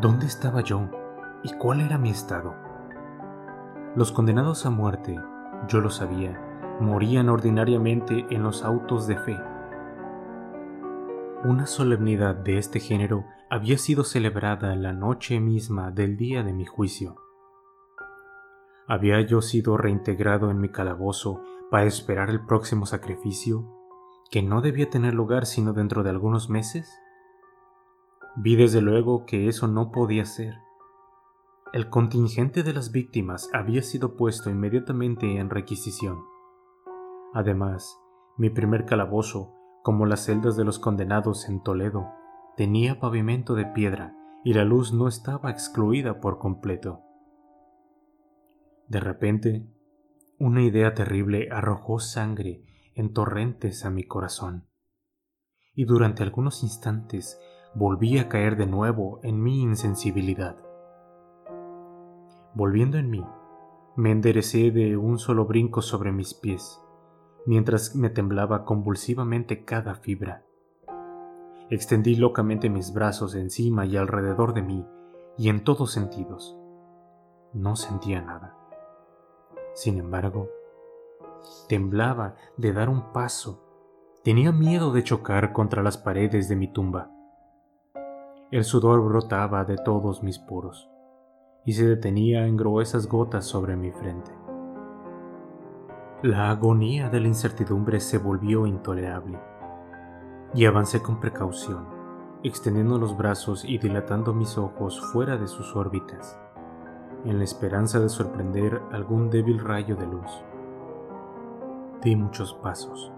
¿Dónde 0.00 0.26
estaba 0.26 0.60
yo 0.60 0.88
y 1.42 1.52
cuál 1.54 1.80
era 1.80 1.98
mi 1.98 2.10
estado? 2.10 2.54
Los 3.96 4.12
condenados 4.12 4.64
a 4.64 4.70
muerte, 4.70 5.18
yo 5.66 5.80
lo 5.80 5.90
sabía, 5.90 6.40
morían 6.78 7.28
ordinariamente 7.28 8.24
en 8.30 8.44
los 8.44 8.62
autos 8.62 9.08
de 9.08 9.18
fe. 9.18 9.36
Una 11.42 11.66
solemnidad 11.66 12.36
de 12.36 12.58
este 12.58 12.78
género 12.78 13.24
había 13.50 13.76
sido 13.76 14.04
celebrada 14.04 14.76
la 14.76 14.92
noche 14.92 15.40
misma 15.40 15.90
del 15.90 16.16
día 16.16 16.44
de 16.44 16.52
mi 16.52 16.64
juicio. 16.64 17.16
¿Había 18.90 19.20
yo 19.20 19.42
sido 19.42 19.76
reintegrado 19.76 20.50
en 20.50 20.60
mi 20.60 20.70
calabozo 20.70 21.42
para 21.70 21.84
esperar 21.84 22.30
el 22.30 22.46
próximo 22.46 22.86
sacrificio, 22.86 23.68
que 24.30 24.42
no 24.42 24.62
debía 24.62 24.88
tener 24.88 25.12
lugar 25.12 25.44
sino 25.44 25.74
dentro 25.74 26.02
de 26.02 26.08
algunos 26.08 26.48
meses? 26.48 26.98
Vi 28.36 28.56
desde 28.56 28.80
luego 28.80 29.26
que 29.26 29.46
eso 29.46 29.68
no 29.68 29.92
podía 29.92 30.24
ser. 30.24 30.54
El 31.74 31.90
contingente 31.90 32.62
de 32.62 32.72
las 32.72 32.90
víctimas 32.90 33.50
había 33.52 33.82
sido 33.82 34.16
puesto 34.16 34.48
inmediatamente 34.48 35.36
en 35.36 35.50
requisición. 35.50 36.24
Además, 37.34 38.00
mi 38.38 38.48
primer 38.48 38.86
calabozo, 38.86 39.52
como 39.82 40.06
las 40.06 40.24
celdas 40.24 40.56
de 40.56 40.64
los 40.64 40.78
condenados 40.78 41.46
en 41.50 41.62
Toledo, 41.62 42.06
tenía 42.56 43.00
pavimento 43.00 43.54
de 43.54 43.66
piedra 43.66 44.16
y 44.44 44.54
la 44.54 44.64
luz 44.64 44.94
no 44.94 45.08
estaba 45.08 45.50
excluida 45.50 46.20
por 46.20 46.38
completo. 46.38 47.02
De 48.88 49.00
repente, 49.00 49.66
una 50.38 50.62
idea 50.62 50.94
terrible 50.94 51.48
arrojó 51.52 51.98
sangre 51.98 52.64
en 52.94 53.12
torrentes 53.12 53.84
a 53.84 53.90
mi 53.90 54.04
corazón, 54.04 54.66
y 55.74 55.84
durante 55.84 56.22
algunos 56.22 56.62
instantes 56.62 57.38
volví 57.74 58.18
a 58.18 58.28
caer 58.28 58.56
de 58.56 58.66
nuevo 58.66 59.20
en 59.22 59.42
mi 59.42 59.60
insensibilidad. 59.60 60.56
Volviendo 62.54 62.96
en 62.96 63.10
mí, 63.10 63.24
me 63.94 64.10
enderecé 64.10 64.70
de 64.70 64.96
un 64.96 65.18
solo 65.18 65.44
brinco 65.44 65.82
sobre 65.82 66.10
mis 66.10 66.32
pies, 66.32 66.80
mientras 67.44 67.94
me 67.94 68.08
temblaba 68.08 68.64
convulsivamente 68.64 69.64
cada 69.64 69.96
fibra. 69.96 70.44
Extendí 71.68 72.16
locamente 72.16 72.70
mis 72.70 72.94
brazos 72.94 73.34
encima 73.34 73.84
y 73.84 73.98
alrededor 73.98 74.54
de 74.54 74.62
mí, 74.62 74.86
y 75.36 75.50
en 75.50 75.62
todos 75.62 75.92
sentidos. 75.92 76.58
No 77.52 77.76
sentía 77.76 78.22
nada. 78.22 78.57
Sin 79.74 79.98
embargo, 79.98 80.48
temblaba 81.68 82.36
de 82.56 82.72
dar 82.72 82.88
un 82.88 83.12
paso. 83.12 83.64
Tenía 84.24 84.52
miedo 84.52 84.92
de 84.92 85.04
chocar 85.04 85.52
contra 85.52 85.82
las 85.82 85.96
paredes 85.96 86.48
de 86.48 86.56
mi 86.56 86.72
tumba. 86.72 87.10
El 88.50 88.64
sudor 88.64 89.02
brotaba 89.02 89.64
de 89.64 89.76
todos 89.76 90.22
mis 90.22 90.38
poros 90.38 90.90
y 91.64 91.74
se 91.74 91.86
detenía 91.86 92.46
en 92.46 92.56
gruesas 92.56 93.06
gotas 93.06 93.44
sobre 93.44 93.76
mi 93.76 93.90
frente. 93.92 94.30
La 96.22 96.50
agonía 96.50 97.10
de 97.10 97.20
la 97.20 97.28
incertidumbre 97.28 98.00
se 98.00 98.18
volvió 98.18 98.66
intolerable 98.66 99.38
y 100.54 100.64
avancé 100.64 101.02
con 101.02 101.20
precaución, 101.20 101.86
extendiendo 102.42 102.98
los 102.98 103.16
brazos 103.16 103.64
y 103.64 103.78
dilatando 103.78 104.32
mis 104.32 104.56
ojos 104.56 105.00
fuera 105.12 105.36
de 105.36 105.46
sus 105.46 105.76
órbitas, 105.76 106.40
en 107.24 107.38
la 107.38 107.44
esperanza 107.44 108.00
de 108.00 108.08
sorprender 108.08 108.80
algún 108.92 109.30
débil 109.30 109.58
rayo 109.58 109.96
de 109.96 110.06
luz. 110.06 110.44
Di 112.02 112.16
muchos 112.16 112.54
pasos, 112.54 113.12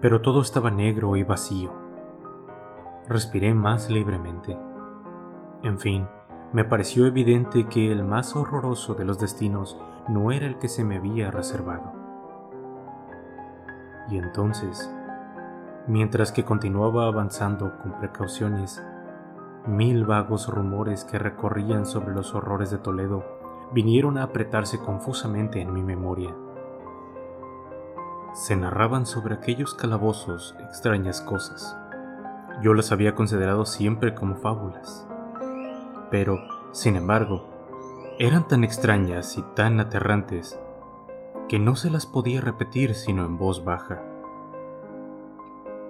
pero 0.00 0.22
todo 0.22 0.40
estaba 0.40 0.70
negro 0.70 1.16
y 1.16 1.22
vacío 1.22 1.90
respiré 3.10 3.54
más 3.54 3.90
libremente. 3.90 4.56
En 5.64 5.80
fin, 5.80 6.06
me 6.52 6.64
pareció 6.64 7.06
evidente 7.06 7.66
que 7.66 7.90
el 7.90 8.04
más 8.04 8.36
horroroso 8.36 8.94
de 8.94 9.04
los 9.04 9.18
destinos 9.18 9.76
no 10.08 10.30
era 10.30 10.46
el 10.46 10.58
que 10.58 10.68
se 10.68 10.84
me 10.84 10.98
había 10.98 11.32
reservado. 11.32 11.92
Y 14.08 14.16
entonces, 14.16 14.88
mientras 15.88 16.30
que 16.30 16.44
continuaba 16.44 17.08
avanzando 17.08 17.76
con 17.82 17.98
precauciones, 17.98 18.80
mil 19.66 20.04
vagos 20.04 20.48
rumores 20.48 21.04
que 21.04 21.18
recorrían 21.18 21.86
sobre 21.86 22.14
los 22.14 22.34
horrores 22.34 22.70
de 22.70 22.78
Toledo 22.78 23.24
vinieron 23.72 24.18
a 24.18 24.24
apretarse 24.24 24.78
confusamente 24.78 25.60
en 25.60 25.72
mi 25.72 25.82
memoria. 25.82 26.34
Se 28.32 28.56
narraban 28.56 29.06
sobre 29.06 29.34
aquellos 29.34 29.74
calabozos 29.74 30.56
extrañas 30.60 31.20
cosas 31.20 31.76
yo 32.62 32.74
las 32.74 32.92
había 32.92 33.14
considerado 33.14 33.64
siempre 33.64 34.14
como 34.14 34.36
fábulas. 34.36 35.06
Pero, 36.10 36.38
sin 36.72 36.96
embargo, 36.96 37.46
eran 38.18 38.46
tan 38.48 38.64
extrañas 38.64 39.38
y 39.38 39.42
tan 39.54 39.80
aterrantes 39.80 40.58
que 41.48 41.58
no 41.58 41.74
se 41.74 41.90
las 41.90 42.06
podía 42.06 42.40
repetir 42.40 42.94
sino 42.94 43.24
en 43.24 43.38
voz 43.38 43.64
baja. 43.64 44.02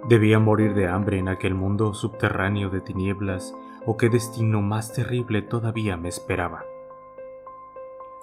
Debía 0.07 0.39
morir 0.39 0.73
de 0.73 0.87
hambre 0.87 1.19
en 1.19 1.27
aquel 1.27 1.53
mundo 1.53 1.93
subterráneo 1.93 2.69
de 2.69 2.81
tinieblas 2.81 3.55
o 3.85 3.97
qué 3.97 4.09
destino 4.09 4.61
más 4.61 4.93
terrible 4.93 5.43
todavía 5.43 5.95
me 5.95 6.09
esperaba. 6.09 6.63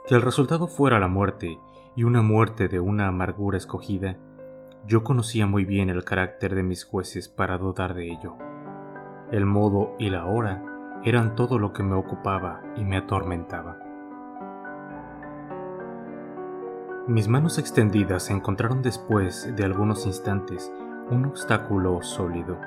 Que 0.06 0.16
el 0.16 0.22
resultado 0.22 0.66
fuera 0.66 0.98
la 0.98 1.06
muerte 1.06 1.60
y 1.94 2.02
una 2.02 2.20
muerte 2.20 2.68
de 2.68 2.80
una 2.80 3.06
amargura 3.06 3.58
escogida, 3.58 4.16
yo 4.86 5.04
conocía 5.04 5.46
muy 5.46 5.64
bien 5.64 5.88
el 5.88 6.04
carácter 6.04 6.54
de 6.54 6.64
mis 6.64 6.84
jueces 6.84 7.28
para 7.28 7.58
dudar 7.58 7.94
de 7.94 8.10
ello. 8.10 8.34
El 9.30 9.46
modo 9.46 9.94
y 9.98 10.10
la 10.10 10.26
hora 10.26 10.64
eran 11.04 11.36
todo 11.36 11.58
lo 11.58 11.72
que 11.72 11.84
me 11.84 11.94
ocupaba 11.94 12.60
y 12.76 12.84
me 12.84 12.96
atormentaba. 12.96 13.78
Mis 17.06 17.28
manos 17.28 17.58
extendidas 17.58 18.30
encontraron 18.30 18.82
después 18.82 19.54
de 19.54 19.64
algunos 19.64 20.06
instantes 20.06 20.72
un 21.10 21.26
obstáculo 21.26 22.02
sólido. 22.02 22.58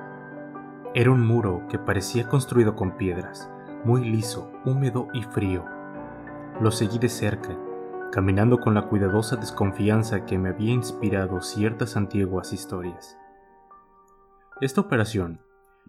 Era 0.93 1.11
un 1.11 1.25
muro 1.25 1.63
que 1.69 1.79
parecía 1.79 2.27
construido 2.27 2.75
con 2.75 2.97
piedras, 2.97 3.49
muy 3.85 4.03
liso, 4.03 4.51
húmedo 4.65 5.07
y 5.13 5.23
frío. 5.23 5.65
Lo 6.59 6.71
seguí 6.71 6.99
de 6.99 7.09
cerca 7.09 7.57
caminando 8.11 8.59
con 8.59 8.73
la 8.73 8.87
cuidadosa 8.87 9.37
desconfianza 9.37 10.25
que 10.25 10.37
me 10.37 10.49
había 10.49 10.73
inspirado 10.73 11.41
ciertas 11.41 11.95
antiguas 11.95 12.51
historias. 12.53 13.17
Esta 14.59 14.81
operación 14.81 15.39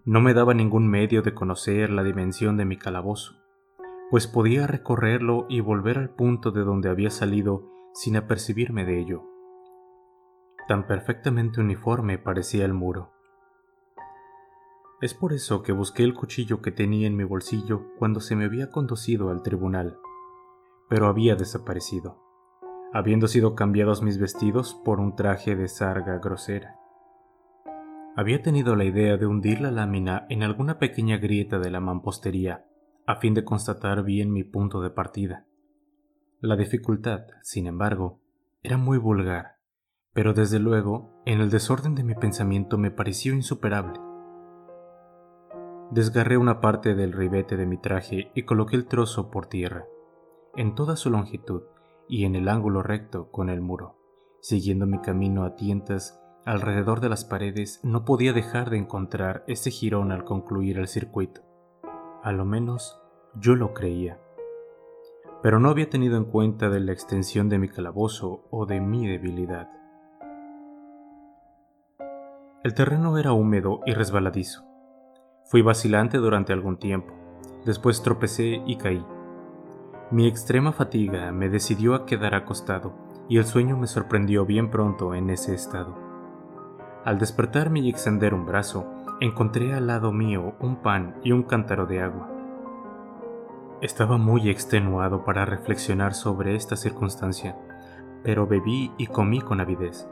no 0.05 0.21
me 0.21 0.33
daba 0.33 0.53
ningún 0.53 0.87
medio 0.87 1.21
de 1.21 1.33
conocer 1.33 1.89
la 1.89 2.01
dimensión 2.01 2.57
de 2.57 2.65
mi 2.65 2.77
calabozo, 2.77 3.35
pues 4.09 4.25
podía 4.27 4.67
recorrerlo 4.67 5.45
y 5.49 5.59
volver 5.59 5.97
al 5.97 6.09
punto 6.09 6.51
de 6.51 6.63
donde 6.63 6.89
había 6.89 7.09
salido 7.09 7.69
sin 7.93 8.15
apercibirme 8.15 8.85
de 8.85 8.99
ello. 8.99 9.32
Tan 10.67 10.87
perfectamente 10.87 11.59
uniforme 11.59 12.17
parecía 12.17 12.63
el 12.63 12.73
muro. 12.73 13.11
Es 15.01 15.13
por 15.13 15.33
eso 15.33 15.63
que 15.63 15.73
busqué 15.73 16.03
el 16.03 16.13
cuchillo 16.13 16.61
que 16.61 16.71
tenía 16.71 17.07
en 17.07 17.17
mi 17.17 17.25
bolsillo 17.25 17.87
cuando 17.99 18.21
se 18.21 18.37
me 18.37 18.45
había 18.45 18.69
conducido 18.69 19.29
al 19.29 19.41
tribunal, 19.41 19.97
pero 20.87 21.07
había 21.07 21.35
desaparecido, 21.35 22.23
habiendo 22.93 23.27
sido 23.27 23.55
cambiados 23.55 24.01
mis 24.01 24.17
vestidos 24.17 24.73
por 24.85 25.01
un 25.01 25.17
traje 25.17 25.57
de 25.57 25.67
sarga 25.67 26.19
grosera. 26.19 26.77
Había 28.15 28.41
tenido 28.41 28.77
la 28.77 28.85
idea 28.85 29.17
de 29.17 29.25
hundir 29.25 29.59
la 29.59 29.71
lámina 29.71 30.25
en 30.29 30.43
alguna 30.43 30.79
pequeña 30.79 31.17
grieta 31.17 31.59
de 31.59 31.71
la 31.71 31.81
mampostería, 31.81 32.65
a 33.05 33.17
fin 33.17 33.33
de 33.33 33.43
constatar 33.43 34.03
bien 34.03 34.31
mi 34.31 34.45
punto 34.45 34.79
de 34.79 34.91
partida. 34.91 35.45
La 36.39 36.55
dificultad, 36.55 37.25
sin 37.41 37.67
embargo, 37.67 38.21
era 38.61 38.77
muy 38.77 38.97
vulgar, 38.97 39.57
pero 40.13 40.33
desde 40.33 40.59
luego, 40.59 41.09
en 41.25 41.41
el 41.41 41.49
desorden 41.49 41.95
de 41.95 42.03
mi 42.03 42.13
pensamiento 42.13 42.77
me 42.77 42.91
pareció 42.91 43.33
insuperable. 43.33 43.99
Desgarré 45.89 46.37
una 46.37 46.59
parte 46.59 46.95
del 46.95 47.13
ribete 47.13 47.57
de 47.57 47.65
mi 47.65 47.77
traje 47.77 48.31
y 48.35 48.43
coloqué 48.43 48.75
el 48.75 48.85
trozo 48.85 49.29
por 49.31 49.47
tierra, 49.47 49.85
en 50.55 50.75
toda 50.75 50.95
su 50.95 51.09
longitud 51.09 51.63
y 52.07 52.25
en 52.25 52.35
el 52.35 52.47
ángulo 52.47 52.83
recto 52.83 53.31
con 53.31 53.49
el 53.49 53.61
muro. 53.61 53.97
Siguiendo 54.39 54.85
mi 54.85 54.99
camino 54.99 55.45
a 55.45 55.55
tientas 55.55 56.19
alrededor 56.45 56.99
de 56.99 57.09
las 57.09 57.25
paredes, 57.25 57.79
no 57.83 58.05
podía 58.05 58.33
dejar 58.33 58.69
de 58.69 58.77
encontrar 58.77 59.43
ese 59.47 59.71
jirón 59.71 60.11
al 60.11 60.25
concluir 60.25 60.77
el 60.77 60.87
circuito. 60.87 61.41
A 62.21 62.31
lo 62.31 62.45
menos 62.45 63.01
yo 63.39 63.55
lo 63.55 63.73
creía. 63.73 64.19
Pero 65.41 65.59
no 65.59 65.69
había 65.69 65.89
tenido 65.89 66.17
en 66.17 66.25
cuenta 66.25 66.69
de 66.69 66.79
la 66.79 66.91
extensión 66.91 67.49
de 67.49 67.59
mi 67.59 67.69
calabozo 67.69 68.45
o 68.49 68.65
de 68.65 68.79
mi 68.79 69.07
debilidad. 69.07 69.69
El 72.63 72.73
terreno 72.73 73.17
era 73.17 73.33
húmedo 73.33 73.81
y 73.85 73.93
resbaladizo 73.93 74.63
Fui 75.43 75.61
vacilante 75.61 76.17
durante 76.17 76.53
algún 76.53 76.77
tiempo, 76.77 77.13
después 77.65 78.01
tropecé 78.01 78.63
y 78.65 78.77
caí. 78.77 79.05
Mi 80.11 80.27
extrema 80.27 80.71
fatiga 80.71 81.33
me 81.33 81.49
decidió 81.49 81.93
a 81.93 82.05
quedar 82.05 82.35
acostado 82.35 82.93
y 83.27 83.37
el 83.37 83.43
sueño 83.43 83.75
me 83.75 83.87
sorprendió 83.87 84.45
bien 84.45 84.71
pronto 84.71 85.13
en 85.13 85.29
ese 85.29 85.53
estado. 85.53 85.93
Al 87.03 87.19
despertarme 87.19 87.81
y 87.81 87.89
extender 87.89 88.33
un 88.33 88.45
brazo, 88.45 88.87
encontré 89.19 89.73
al 89.73 89.87
lado 89.87 90.13
mío 90.13 90.55
un 90.61 90.77
pan 90.77 91.17
y 91.21 91.33
un 91.33 91.43
cántaro 91.43 91.85
de 91.85 92.01
agua. 92.01 92.29
Estaba 93.81 94.17
muy 94.17 94.49
extenuado 94.49 95.25
para 95.25 95.43
reflexionar 95.43 96.13
sobre 96.13 96.55
esta 96.55 96.77
circunstancia, 96.77 97.57
pero 98.23 98.47
bebí 98.47 98.93
y 98.97 99.07
comí 99.07 99.41
con 99.41 99.59
avidez. 99.59 100.07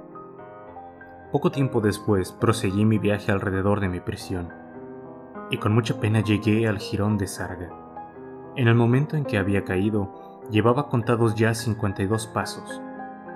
Poco 1.31 1.49
tiempo 1.49 1.79
después 1.79 2.33
proseguí 2.33 2.83
mi 2.83 2.97
viaje 2.97 3.31
alrededor 3.31 3.79
de 3.79 3.87
mi 3.87 4.01
prisión 4.01 4.49
y 5.49 5.57
con 5.57 5.73
mucha 5.73 5.99
pena 5.99 6.21
llegué 6.21 6.67
al 6.67 6.77
jirón 6.77 7.17
de 7.17 7.27
Sarga. 7.27 7.69
En 8.57 8.67
el 8.67 8.75
momento 8.75 9.15
en 9.15 9.23
que 9.23 9.37
había 9.37 9.63
caído, 9.63 10.41
llevaba 10.49 10.89
contados 10.89 11.35
ya 11.35 11.53
52 11.53 12.27
pasos, 12.27 12.81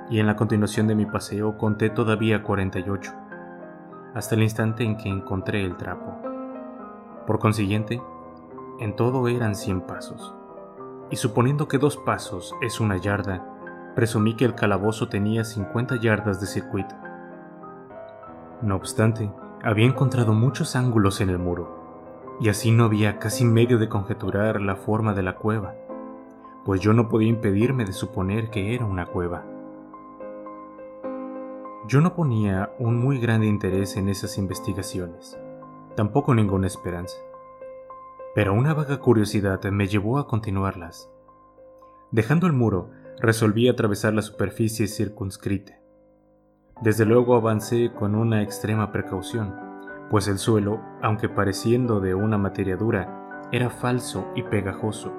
y 0.09 0.19
en 0.19 0.27
la 0.27 0.35
continuación 0.35 0.87
de 0.87 0.95
mi 0.95 1.05
paseo 1.05 1.57
conté 1.57 1.89
todavía 1.89 2.43
48, 2.43 3.13
hasta 4.13 4.35
el 4.35 4.43
instante 4.43 4.83
en 4.83 4.97
que 4.97 5.09
encontré 5.09 5.63
el 5.63 5.77
trapo. 5.77 6.17
Por 7.27 7.39
consiguiente, 7.39 8.01
en 8.79 8.95
todo 8.95 9.27
eran 9.27 9.55
100 9.55 9.81
pasos, 9.81 10.33
y 11.11 11.17
suponiendo 11.17 11.67
que 11.67 11.77
dos 11.77 11.97
pasos 11.97 12.55
es 12.61 12.79
una 12.79 12.97
yarda, 12.97 13.93
presumí 13.95 14.35
que 14.35 14.45
el 14.45 14.55
calabozo 14.55 15.07
tenía 15.07 15.43
50 15.43 15.97
yardas 15.99 16.39
de 16.39 16.47
circuito. 16.47 16.95
No 18.65 18.75
obstante, 18.75 19.31
había 19.61 19.85
encontrado 19.85 20.33
muchos 20.33 20.75
ángulos 20.75 21.21
en 21.21 21.29
el 21.29 21.37
muro, 21.37 22.35
y 22.39 22.49
así 22.49 22.71
no 22.71 22.85
había 22.85 23.19
casi 23.19 23.45
medio 23.45 23.77
de 23.77 23.89
conjeturar 23.89 24.59
la 24.59 24.75
forma 24.75 25.13
de 25.13 25.21
la 25.21 25.35
cueva, 25.35 25.75
pues 26.65 26.81
yo 26.81 26.91
no 26.91 27.07
podía 27.07 27.29
impedirme 27.29 27.85
de 27.85 27.93
suponer 27.93 28.49
que 28.49 28.73
era 28.73 28.83
una 28.83 29.05
cueva. 29.05 29.45
Yo 31.87 32.01
no 32.01 32.15
ponía 32.15 32.71
un 32.79 32.97
muy 32.99 33.19
grande 33.19 33.45
interés 33.45 33.97
en 33.97 34.09
esas 34.09 34.39
investigaciones, 34.39 35.37
tampoco 35.95 36.33
ninguna 36.33 36.65
esperanza, 36.65 37.17
pero 38.33 38.55
una 38.55 38.73
vaga 38.73 38.97
curiosidad 38.97 39.63
me 39.65 39.85
llevó 39.85 40.17
a 40.17 40.25
continuarlas. 40.25 41.07
Dejando 42.09 42.47
el 42.47 42.53
muro, 42.53 42.89
resolví 43.19 43.69
atravesar 43.69 44.13
la 44.13 44.23
superficie 44.23 44.87
circunscrita. 44.87 45.84
Desde 46.81 47.05
luego 47.05 47.35
avancé 47.35 47.91
con 47.93 48.15
una 48.15 48.41
extrema 48.41 48.91
precaución, 48.91 49.55
pues 50.09 50.27
el 50.27 50.37
suelo, 50.37 50.81
aunque 51.01 51.29
pareciendo 51.29 52.01
de 52.01 52.13
una 52.15 52.37
materia 52.37 52.75
dura, 52.75 53.47
era 53.51 53.69
falso 53.69 54.27
y 54.35 54.43
pegajoso. 54.43 55.13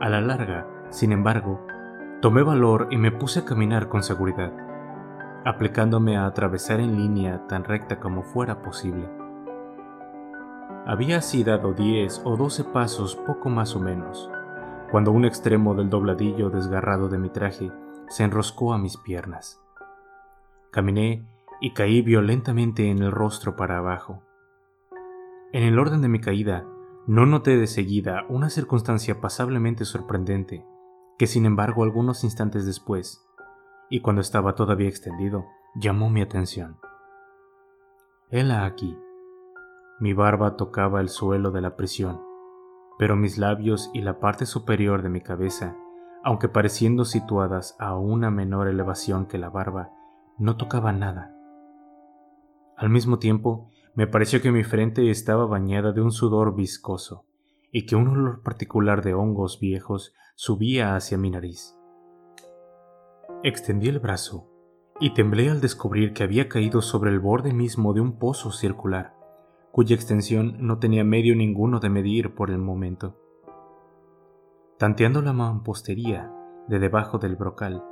A 0.00 0.08
la 0.08 0.20
larga, 0.20 0.66
sin 0.90 1.12
embargo, 1.12 1.64
tomé 2.20 2.42
valor 2.42 2.88
y 2.90 2.96
me 2.96 3.12
puse 3.12 3.40
a 3.40 3.44
caminar 3.44 3.88
con 3.88 4.02
seguridad, 4.02 4.52
aplicándome 5.44 6.16
a 6.16 6.26
atravesar 6.26 6.80
en 6.80 6.96
línea 6.96 7.46
tan 7.46 7.62
recta 7.62 8.00
como 8.00 8.22
fuera 8.22 8.62
posible. 8.62 9.08
Había 10.84 11.18
así 11.18 11.44
dado 11.44 11.74
diez 11.74 12.20
o 12.24 12.36
doce 12.36 12.64
pasos 12.64 13.14
poco 13.14 13.50
más 13.50 13.76
o 13.76 13.80
menos, 13.80 14.30
cuando 14.90 15.12
un 15.12 15.24
extremo 15.24 15.74
del 15.74 15.90
dobladillo 15.90 16.50
desgarrado 16.50 17.08
de 17.08 17.18
mi 17.18 17.30
traje 17.30 17.70
se 18.08 18.24
enroscó 18.24 18.72
a 18.72 18.78
mis 18.78 18.96
piernas. 18.96 19.65
Caminé 20.76 21.26
y 21.58 21.72
caí 21.72 22.02
violentamente 22.02 22.90
en 22.90 22.98
el 22.98 23.10
rostro 23.10 23.56
para 23.56 23.78
abajo. 23.78 24.22
En 25.54 25.62
el 25.62 25.78
orden 25.78 26.02
de 26.02 26.08
mi 26.08 26.20
caída, 26.20 26.66
no 27.06 27.24
noté 27.24 27.56
de 27.56 27.66
seguida 27.66 28.26
una 28.28 28.50
circunstancia 28.50 29.18
pasablemente 29.18 29.86
sorprendente, 29.86 30.66
que 31.16 31.26
sin 31.26 31.46
embargo 31.46 31.82
algunos 31.82 32.24
instantes 32.24 32.66
después, 32.66 33.26
y 33.88 34.02
cuando 34.02 34.20
estaba 34.20 34.54
todavía 34.54 34.90
extendido, 34.90 35.46
llamó 35.76 36.10
mi 36.10 36.20
atención. 36.20 36.76
Hela 38.28 38.66
aquí. 38.66 38.98
Mi 39.98 40.12
barba 40.12 40.58
tocaba 40.58 41.00
el 41.00 41.08
suelo 41.08 41.52
de 41.52 41.62
la 41.62 41.74
prisión, 41.74 42.20
pero 42.98 43.16
mis 43.16 43.38
labios 43.38 43.90
y 43.94 44.02
la 44.02 44.20
parte 44.20 44.44
superior 44.44 45.00
de 45.00 45.08
mi 45.08 45.22
cabeza, 45.22 45.74
aunque 46.22 46.50
pareciendo 46.50 47.06
situadas 47.06 47.76
a 47.78 47.96
una 47.96 48.30
menor 48.30 48.68
elevación 48.68 49.24
que 49.24 49.38
la 49.38 49.48
barba, 49.48 49.96
no 50.38 50.56
tocaban 50.56 50.98
nada. 50.98 51.34
Al 52.76 52.90
mismo 52.90 53.18
tiempo, 53.18 53.70
me 53.94 54.06
pareció 54.06 54.42
que 54.42 54.52
mi 54.52 54.62
frente 54.62 55.10
estaba 55.10 55.46
bañada 55.46 55.92
de 55.92 56.02
un 56.02 56.12
sudor 56.12 56.54
viscoso 56.54 57.24
y 57.72 57.86
que 57.86 57.96
un 57.96 58.08
olor 58.08 58.42
particular 58.42 59.02
de 59.02 59.14
hongos 59.14 59.58
viejos 59.60 60.14
subía 60.34 60.94
hacia 60.94 61.16
mi 61.16 61.30
nariz. 61.30 61.74
Extendí 63.42 63.88
el 63.88 63.98
brazo 63.98 64.50
y 65.00 65.14
temblé 65.14 65.50
al 65.50 65.60
descubrir 65.60 66.12
que 66.12 66.22
había 66.22 66.48
caído 66.48 66.82
sobre 66.82 67.10
el 67.10 67.20
borde 67.20 67.52
mismo 67.52 67.94
de 67.94 68.00
un 68.00 68.18
pozo 68.18 68.52
circular, 68.52 69.14
cuya 69.72 69.94
extensión 69.94 70.56
no 70.58 70.78
tenía 70.78 71.04
medio 71.04 71.34
ninguno 71.34 71.80
de 71.80 71.90
medir 71.90 72.34
por 72.34 72.50
el 72.50 72.58
momento. 72.58 73.18
Tanteando 74.78 75.22
la 75.22 75.32
mampostería 75.32 76.30
de 76.68 76.78
debajo 76.78 77.18
del 77.18 77.36
brocal, 77.36 77.82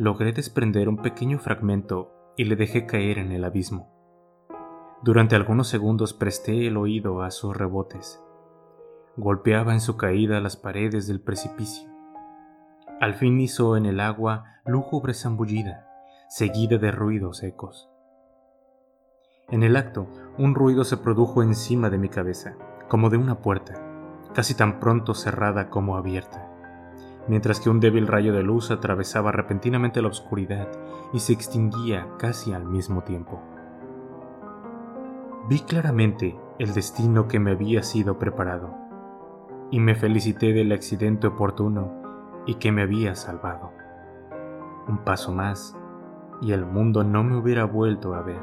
logré 0.00 0.32
desprender 0.32 0.88
un 0.88 0.96
pequeño 0.96 1.38
fragmento 1.38 2.10
y 2.34 2.44
le 2.44 2.56
dejé 2.56 2.86
caer 2.86 3.18
en 3.18 3.32
el 3.32 3.44
abismo. 3.44 3.92
Durante 5.02 5.36
algunos 5.36 5.68
segundos 5.68 6.14
presté 6.14 6.66
el 6.66 6.78
oído 6.78 7.20
a 7.20 7.30
sus 7.30 7.54
rebotes. 7.54 8.18
Golpeaba 9.18 9.74
en 9.74 9.80
su 9.82 9.98
caída 9.98 10.40
las 10.40 10.56
paredes 10.56 11.06
del 11.06 11.20
precipicio. 11.20 11.90
Al 12.98 13.12
fin 13.12 13.38
hizo 13.40 13.76
en 13.76 13.84
el 13.84 14.00
agua 14.00 14.44
lúgubre 14.64 15.12
zambullida, 15.12 15.86
seguida 16.30 16.78
de 16.78 16.92
ruidos 16.92 17.42
ecos. 17.42 17.90
En 19.50 19.62
el 19.62 19.76
acto, 19.76 20.06
un 20.38 20.54
ruido 20.54 20.84
se 20.84 20.96
produjo 20.96 21.42
encima 21.42 21.90
de 21.90 21.98
mi 21.98 22.08
cabeza, 22.08 22.56
como 22.88 23.10
de 23.10 23.18
una 23.18 23.42
puerta, 23.42 23.74
casi 24.32 24.54
tan 24.54 24.80
pronto 24.80 25.12
cerrada 25.12 25.68
como 25.68 25.98
abierta, 25.98 26.49
mientras 27.30 27.60
que 27.60 27.70
un 27.70 27.78
débil 27.78 28.08
rayo 28.08 28.32
de 28.32 28.42
luz 28.42 28.72
atravesaba 28.72 29.30
repentinamente 29.30 30.02
la 30.02 30.08
oscuridad 30.08 30.66
y 31.12 31.20
se 31.20 31.32
extinguía 31.32 32.08
casi 32.18 32.52
al 32.52 32.64
mismo 32.64 33.04
tiempo. 33.04 33.40
Vi 35.48 35.60
claramente 35.60 36.36
el 36.58 36.74
destino 36.74 37.28
que 37.28 37.38
me 37.38 37.52
había 37.52 37.84
sido 37.84 38.18
preparado, 38.18 38.74
y 39.70 39.78
me 39.78 39.94
felicité 39.94 40.52
del 40.52 40.72
accidente 40.72 41.28
oportuno 41.28 42.02
y 42.46 42.54
que 42.54 42.72
me 42.72 42.82
había 42.82 43.14
salvado. 43.14 43.70
Un 44.88 44.98
paso 44.98 45.32
más, 45.32 45.78
y 46.42 46.50
el 46.50 46.66
mundo 46.66 47.04
no 47.04 47.22
me 47.22 47.36
hubiera 47.36 47.64
vuelto 47.64 48.12
a 48.12 48.22
ver. 48.22 48.42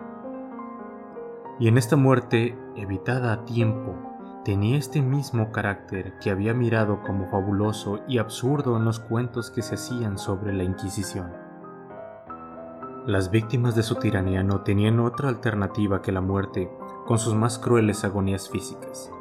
Y 1.60 1.68
en 1.68 1.78
esta 1.78 1.98
muerte, 1.98 2.58
evitada 2.78 3.34
a 3.34 3.44
tiempo, 3.44 3.96
tenía 4.48 4.78
este 4.78 5.02
mismo 5.02 5.52
carácter 5.52 6.14
que 6.22 6.32
había 6.32 6.54
mirado 6.54 7.02
como 7.02 7.30
fabuloso 7.30 8.00
y 8.08 8.18
absurdo 8.18 8.78
en 8.78 8.86
los 8.86 8.98
cuentos 8.98 9.52
que 9.52 9.62
se 9.62 9.76
hacían 9.76 10.18
sobre 10.18 10.54
la 10.54 10.64
Inquisición. 10.64 11.34
Las 13.06 13.30
víctimas 13.30 13.76
de 13.76 13.84
su 13.84 13.96
tiranía 13.96 14.44
no 14.44 14.62
tenían 14.62 15.02
otra 15.02 15.28
alternativa 15.28 16.02
que 16.02 16.14
la 16.14 16.22
muerte 16.22 16.72
con 17.06 17.20
sus 17.20 17.36
más 17.36 17.60
crueles 17.60 18.06
agonías 18.06 18.50
físicas, 18.50 19.12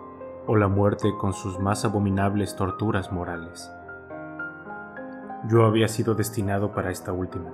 o 0.46 0.54
la 0.54 0.68
muerte 0.68 1.12
con 1.18 1.32
sus 1.32 1.58
más 1.58 1.84
abominables 1.84 2.54
torturas 2.54 3.10
morales. 3.10 3.68
Yo 5.48 5.64
había 5.64 5.88
sido 5.88 6.14
destinado 6.14 6.70
para 6.70 6.92
esta 6.92 7.12
última. 7.12 7.50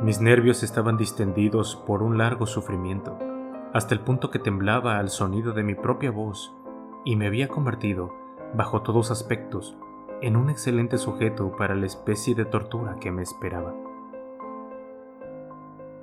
Mis 0.00 0.18
nervios 0.18 0.62
estaban 0.62 0.96
distendidos 0.96 1.76
por 1.86 2.02
un 2.02 2.16
largo 2.16 2.46
sufrimiento, 2.46 3.18
hasta 3.74 3.92
el 3.92 4.00
punto 4.00 4.30
que 4.30 4.38
temblaba 4.38 4.98
al 4.98 5.10
sonido 5.10 5.52
de 5.52 5.64
mi 5.64 5.74
propia 5.74 6.12
voz, 6.12 6.54
y 7.04 7.16
me 7.16 7.26
había 7.26 7.48
convertido, 7.48 8.14
bajo 8.54 8.82
todos 8.82 9.10
aspectos, 9.10 9.76
en 10.22 10.36
un 10.36 10.48
excelente 10.48 10.96
sujeto 10.96 11.56
para 11.56 11.74
la 11.74 11.84
especie 11.84 12.36
de 12.36 12.44
tortura 12.44 12.96
que 13.00 13.10
me 13.10 13.22
esperaba. 13.22 13.74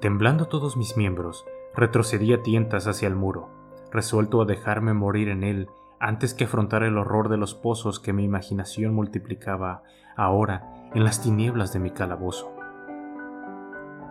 Temblando 0.02 0.48
todos 0.48 0.76
mis 0.76 0.98
miembros, 0.98 1.46
retrocedí 1.74 2.34
a 2.34 2.44
tientas 2.44 2.88
hacia 2.88 3.08
el 3.08 3.16
muro, 3.16 3.50
resuelto 3.90 4.42
a 4.42 4.46
dejarme 4.46 4.94
morir 4.94 5.30
en 5.30 5.44
él 5.44 5.70
antes 5.98 6.34
que 6.34 6.44
afrontar 6.44 6.84
el 6.84 6.98
horror 6.98 7.30
de 7.30 7.38
los 7.38 7.56
pozos 7.56 8.02
que 8.02 8.12
mi 8.12 8.26
imaginación 8.26 8.94
multiplicaba 8.94 9.84
ahora 10.18 10.90
en 10.94 11.06
las 11.06 11.22
tinieblas 11.22 11.72
de 11.72 11.80
mi 11.80 11.92
calabozo. 11.92 12.52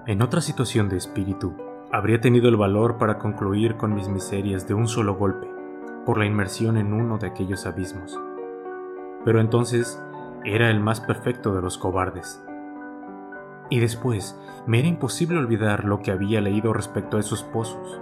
En 0.07 0.23
otra 0.23 0.41
situación 0.41 0.89
de 0.89 0.97
espíritu, 0.97 1.55
habría 1.93 2.21
tenido 2.21 2.49
el 2.49 2.57
valor 2.57 2.99
para 2.99 3.19
concluir 3.19 3.77
con 3.77 3.95
mis 3.95 4.09
miserias 4.09 4.69
de 4.69 4.75
un 4.75 4.87
solo 4.87 5.17
golpe, 5.17 5.49
por 6.07 6.19
la 6.19 6.27
inmersión 6.27 6.77
en 6.77 6.93
uno 6.93 7.19
de 7.19 7.27
aquellos 7.27 7.67
abismos. 7.67 8.19
Pero 9.25 9.41
entonces 9.41 10.03
era 10.45 10.71
el 10.71 10.81
más 10.81 11.01
perfecto 11.01 11.55
de 11.55 11.63
los 11.63 11.79
cobardes, 11.79 12.43
y 13.71 13.81
después 13.81 14.39
me 14.67 14.81
era 14.81 14.89
imposible 14.89 15.39
olvidar 15.39 15.85
lo 15.85 16.01
que 16.01 16.11
había 16.11 16.41
leído 16.41 16.73
respecto 16.73 17.17
a 17.17 17.21
esos 17.21 17.43
pozos, 17.45 18.01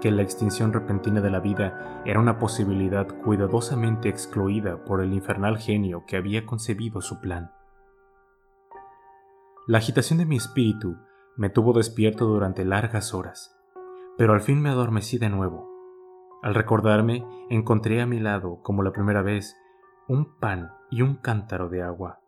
que 0.00 0.10
la 0.10 0.22
extinción 0.22 0.72
repentina 0.72 1.20
de 1.20 1.30
la 1.30 1.40
vida 1.40 2.02
era 2.06 2.20
una 2.20 2.38
posibilidad 2.38 3.06
cuidadosamente 3.22 4.08
excluida 4.08 4.82
por 4.84 5.02
el 5.02 5.12
infernal 5.12 5.58
genio 5.58 6.04
que 6.06 6.16
había 6.16 6.46
concebido 6.46 7.00
su 7.00 7.20
plan. 7.20 7.52
La 9.66 9.78
agitación 9.78 10.18
de 10.18 10.26
mi 10.26 10.36
espíritu 10.36 10.96
me 11.36 11.50
tuvo 11.50 11.72
despierto 11.72 12.26
durante 12.26 12.64
largas 12.64 13.14
horas, 13.14 13.56
pero 14.16 14.32
al 14.32 14.40
fin 14.40 14.60
me 14.60 14.70
adormecí 14.70 15.18
de 15.18 15.28
nuevo. 15.28 15.68
Al 16.42 16.54
recordarme, 16.54 17.24
encontré 17.48 18.00
a 18.00 18.06
mi 18.06 18.18
lado, 18.18 18.60
como 18.62 18.82
la 18.82 18.92
primera 18.92 19.22
vez, 19.22 19.56
un 20.08 20.36
pan 20.38 20.72
y 20.90 21.02
un 21.02 21.16
cántaro 21.16 21.68
de 21.68 21.82
agua. 21.82 22.20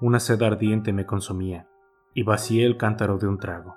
Una 0.00 0.20
sed 0.20 0.42
ardiente 0.42 0.92
me 0.92 1.06
consumía, 1.06 1.68
y 2.14 2.22
vacié 2.22 2.64
el 2.64 2.76
cántaro 2.76 3.18
de 3.18 3.26
un 3.26 3.38
trago. 3.38 3.76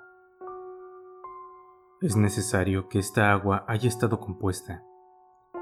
Es 2.00 2.16
necesario 2.16 2.88
que 2.88 2.98
esta 2.98 3.32
agua 3.32 3.64
haya 3.66 3.88
estado 3.88 4.20
compuesta, 4.20 4.82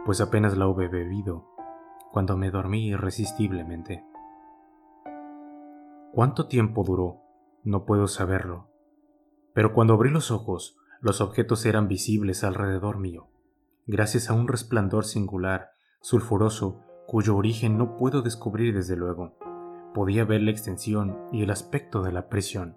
pues 0.05 0.21
apenas 0.21 0.57
la 0.57 0.67
hube 0.67 0.88
bebido 0.88 1.53
cuando 2.12 2.37
me 2.37 2.51
dormí 2.51 2.88
irresistiblemente. 2.88 4.05
¿Cuánto 6.12 6.47
tiempo 6.47 6.85
duró? 6.85 7.22
No 7.64 7.85
puedo 7.85 8.09
saberlo, 8.09 8.68
pero 9.55 9.72
cuando 9.72 9.94
abrí 9.94 10.11
los 10.11 10.31
ojos, 10.31 10.77
los 11.01 11.20
objetos 11.20 11.64
eran 11.66 11.88
visibles 11.88 12.44
alrededor 12.44 12.98
mío, 12.98 13.29
gracias 13.87 14.31
a 14.31 14.35
un 14.35 14.48
resplandor 14.48 15.05
singular, 15.05 15.70
sulfuroso, 16.01 16.81
cuyo 17.07 17.37
origen 17.37 17.79
no 17.79 17.96
puedo 17.96 18.22
descubrir 18.22 18.75
desde 18.75 18.96
luego 18.96 19.37
podía 19.92 20.25
ver 20.25 20.42
la 20.42 20.51
extensión 20.51 21.18
y 21.33 21.42
el 21.42 21.51
aspecto 21.51 22.03
de 22.03 22.12
la 22.12 22.29
prisión. 22.29 22.77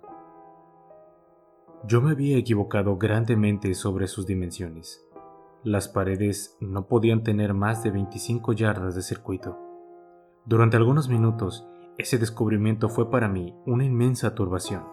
Yo 1.86 2.02
me 2.02 2.12
había 2.12 2.38
equivocado 2.38 2.98
grandemente 2.98 3.74
sobre 3.74 4.08
sus 4.08 4.26
dimensiones. 4.26 5.06
Las 5.64 5.88
paredes 5.88 6.58
no 6.60 6.88
podían 6.88 7.24
tener 7.24 7.54
más 7.54 7.84
de 7.84 7.92
25 7.92 8.54
yardas 8.54 8.96
de 8.96 9.02
circuito. 9.02 9.58
Durante 10.46 10.78
algunos 10.78 11.10
minutos, 11.10 11.68
ese 11.98 12.18
descubrimiento 12.18 12.90
fue 12.90 13.10
para 13.10 13.28
mí 13.28 13.56
una 13.66 13.86
inmensa 13.86 14.36
turbación. 14.36 14.84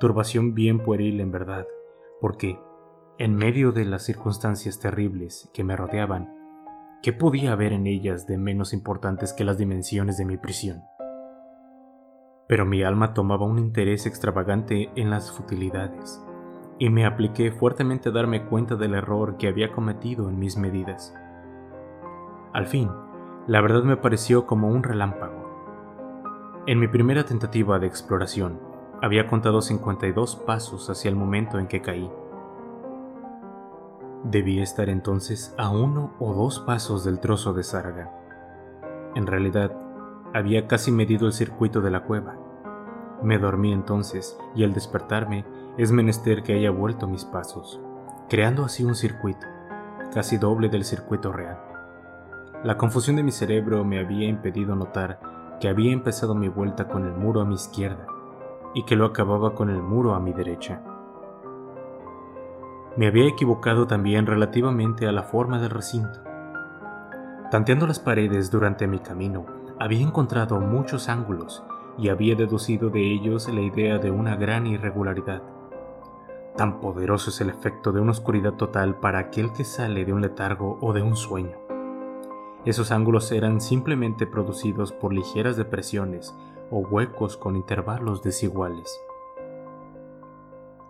Turbación 0.00 0.54
bien 0.54 0.82
pueril 0.82 1.20
en 1.20 1.30
verdad, 1.30 1.66
porque, 2.20 2.58
en 3.18 3.36
medio 3.36 3.72
de 3.72 3.84
las 3.84 4.04
circunstancias 4.04 4.80
terribles 4.80 5.50
que 5.52 5.64
me 5.64 5.76
rodeaban, 5.76 6.34
¿qué 7.02 7.12
podía 7.12 7.52
haber 7.52 7.72
en 7.72 7.86
ellas 7.86 8.26
de 8.26 8.38
menos 8.38 8.72
importantes 8.72 9.32
que 9.32 9.44
las 9.44 9.58
dimensiones 9.58 10.16
de 10.16 10.24
mi 10.24 10.36
prisión? 10.36 10.82
pero 12.52 12.66
mi 12.66 12.82
alma 12.82 13.14
tomaba 13.14 13.46
un 13.46 13.58
interés 13.58 14.04
extravagante 14.04 14.90
en 14.94 15.08
las 15.08 15.32
futilidades, 15.32 16.22
y 16.78 16.90
me 16.90 17.06
apliqué 17.06 17.50
fuertemente 17.50 18.10
a 18.10 18.12
darme 18.12 18.44
cuenta 18.44 18.76
del 18.76 18.92
error 18.94 19.38
que 19.38 19.48
había 19.48 19.72
cometido 19.72 20.28
en 20.28 20.38
mis 20.38 20.58
medidas. 20.58 21.14
Al 22.52 22.66
fin, 22.66 22.90
la 23.46 23.62
verdad 23.62 23.84
me 23.84 23.96
pareció 23.96 24.46
como 24.46 24.68
un 24.68 24.82
relámpago. 24.82 25.41
En 26.64 26.78
mi 26.78 26.86
primera 26.86 27.24
tentativa 27.24 27.80
de 27.80 27.88
exploración, 27.88 28.60
había 29.02 29.26
contado 29.26 29.62
52 29.62 30.36
pasos 30.36 30.88
hacia 30.90 31.08
el 31.08 31.16
momento 31.16 31.58
en 31.58 31.66
que 31.66 31.82
caí. 31.82 32.08
Debía 34.22 34.62
estar 34.62 34.88
entonces 34.88 35.52
a 35.58 35.70
uno 35.70 36.14
o 36.20 36.32
dos 36.34 36.60
pasos 36.60 37.02
del 37.04 37.18
trozo 37.18 37.52
de 37.52 37.64
sarga. 37.64 38.12
En 39.16 39.26
realidad, 39.26 39.72
había 40.32 40.68
casi 40.68 40.92
medido 40.92 41.26
el 41.26 41.32
circuito 41.32 41.80
de 41.80 41.90
la 41.90 42.04
cueva. 42.04 42.36
Me 43.24 43.38
dormí 43.38 43.72
entonces 43.72 44.38
y 44.54 44.62
al 44.62 44.72
despertarme 44.72 45.44
es 45.78 45.90
menester 45.90 46.44
que 46.44 46.52
haya 46.52 46.70
vuelto 46.70 47.08
mis 47.08 47.24
pasos, 47.24 47.80
creando 48.28 48.64
así 48.64 48.84
un 48.84 48.94
circuito, 48.94 49.48
casi 50.14 50.36
doble 50.36 50.68
del 50.68 50.84
circuito 50.84 51.32
real. 51.32 51.58
La 52.62 52.78
confusión 52.78 53.16
de 53.16 53.24
mi 53.24 53.32
cerebro 53.32 53.84
me 53.84 53.98
había 53.98 54.28
impedido 54.28 54.76
notar 54.76 55.31
que 55.62 55.68
había 55.68 55.92
empezado 55.92 56.34
mi 56.34 56.48
vuelta 56.48 56.88
con 56.88 57.06
el 57.06 57.12
muro 57.12 57.40
a 57.40 57.44
mi 57.44 57.54
izquierda 57.54 58.04
y 58.74 58.82
que 58.82 58.96
lo 58.96 59.06
acababa 59.06 59.54
con 59.54 59.70
el 59.70 59.80
muro 59.80 60.12
a 60.12 60.18
mi 60.18 60.32
derecha. 60.32 60.82
Me 62.96 63.06
había 63.06 63.28
equivocado 63.28 63.86
también 63.86 64.26
relativamente 64.26 65.06
a 65.06 65.12
la 65.12 65.22
forma 65.22 65.60
del 65.60 65.70
recinto. 65.70 66.18
Tanteando 67.52 67.86
las 67.86 68.00
paredes 68.00 68.50
durante 68.50 68.88
mi 68.88 68.98
camino, 68.98 69.46
había 69.78 70.02
encontrado 70.02 70.58
muchos 70.58 71.08
ángulos 71.08 71.62
y 71.96 72.08
había 72.08 72.34
deducido 72.34 72.90
de 72.90 73.12
ellos 73.12 73.48
la 73.48 73.60
idea 73.60 73.98
de 73.98 74.10
una 74.10 74.34
gran 74.34 74.66
irregularidad. 74.66 75.42
Tan 76.56 76.80
poderoso 76.80 77.30
es 77.30 77.40
el 77.40 77.50
efecto 77.50 77.92
de 77.92 78.00
una 78.00 78.10
oscuridad 78.10 78.54
total 78.54 78.96
para 78.96 79.20
aquel 79.20 79.52
que 79.52 79.62
sale 79.62 80.04
de 80.04 80.12
un 80.12 80.22
letargo 80.22 80.76
o 80.80 80.92
de 80.92 81.02
un 81.02 81.14
sueño. 81.14 81.61
Esos 82.64 82.92
ángulos 82.92 83.32
eran 83.32 83.60
simplemente 83.60 84.26
producidos 84.26 84.92
por 84.92 85.12
ligeras 85.12 85.56
depresiones 85.56 86.34
o 86.70 86.78
huecos 86.78 87.36
con 87.36 87.56
intervalos 87.56 88.22
desiguales. 88.22 89.00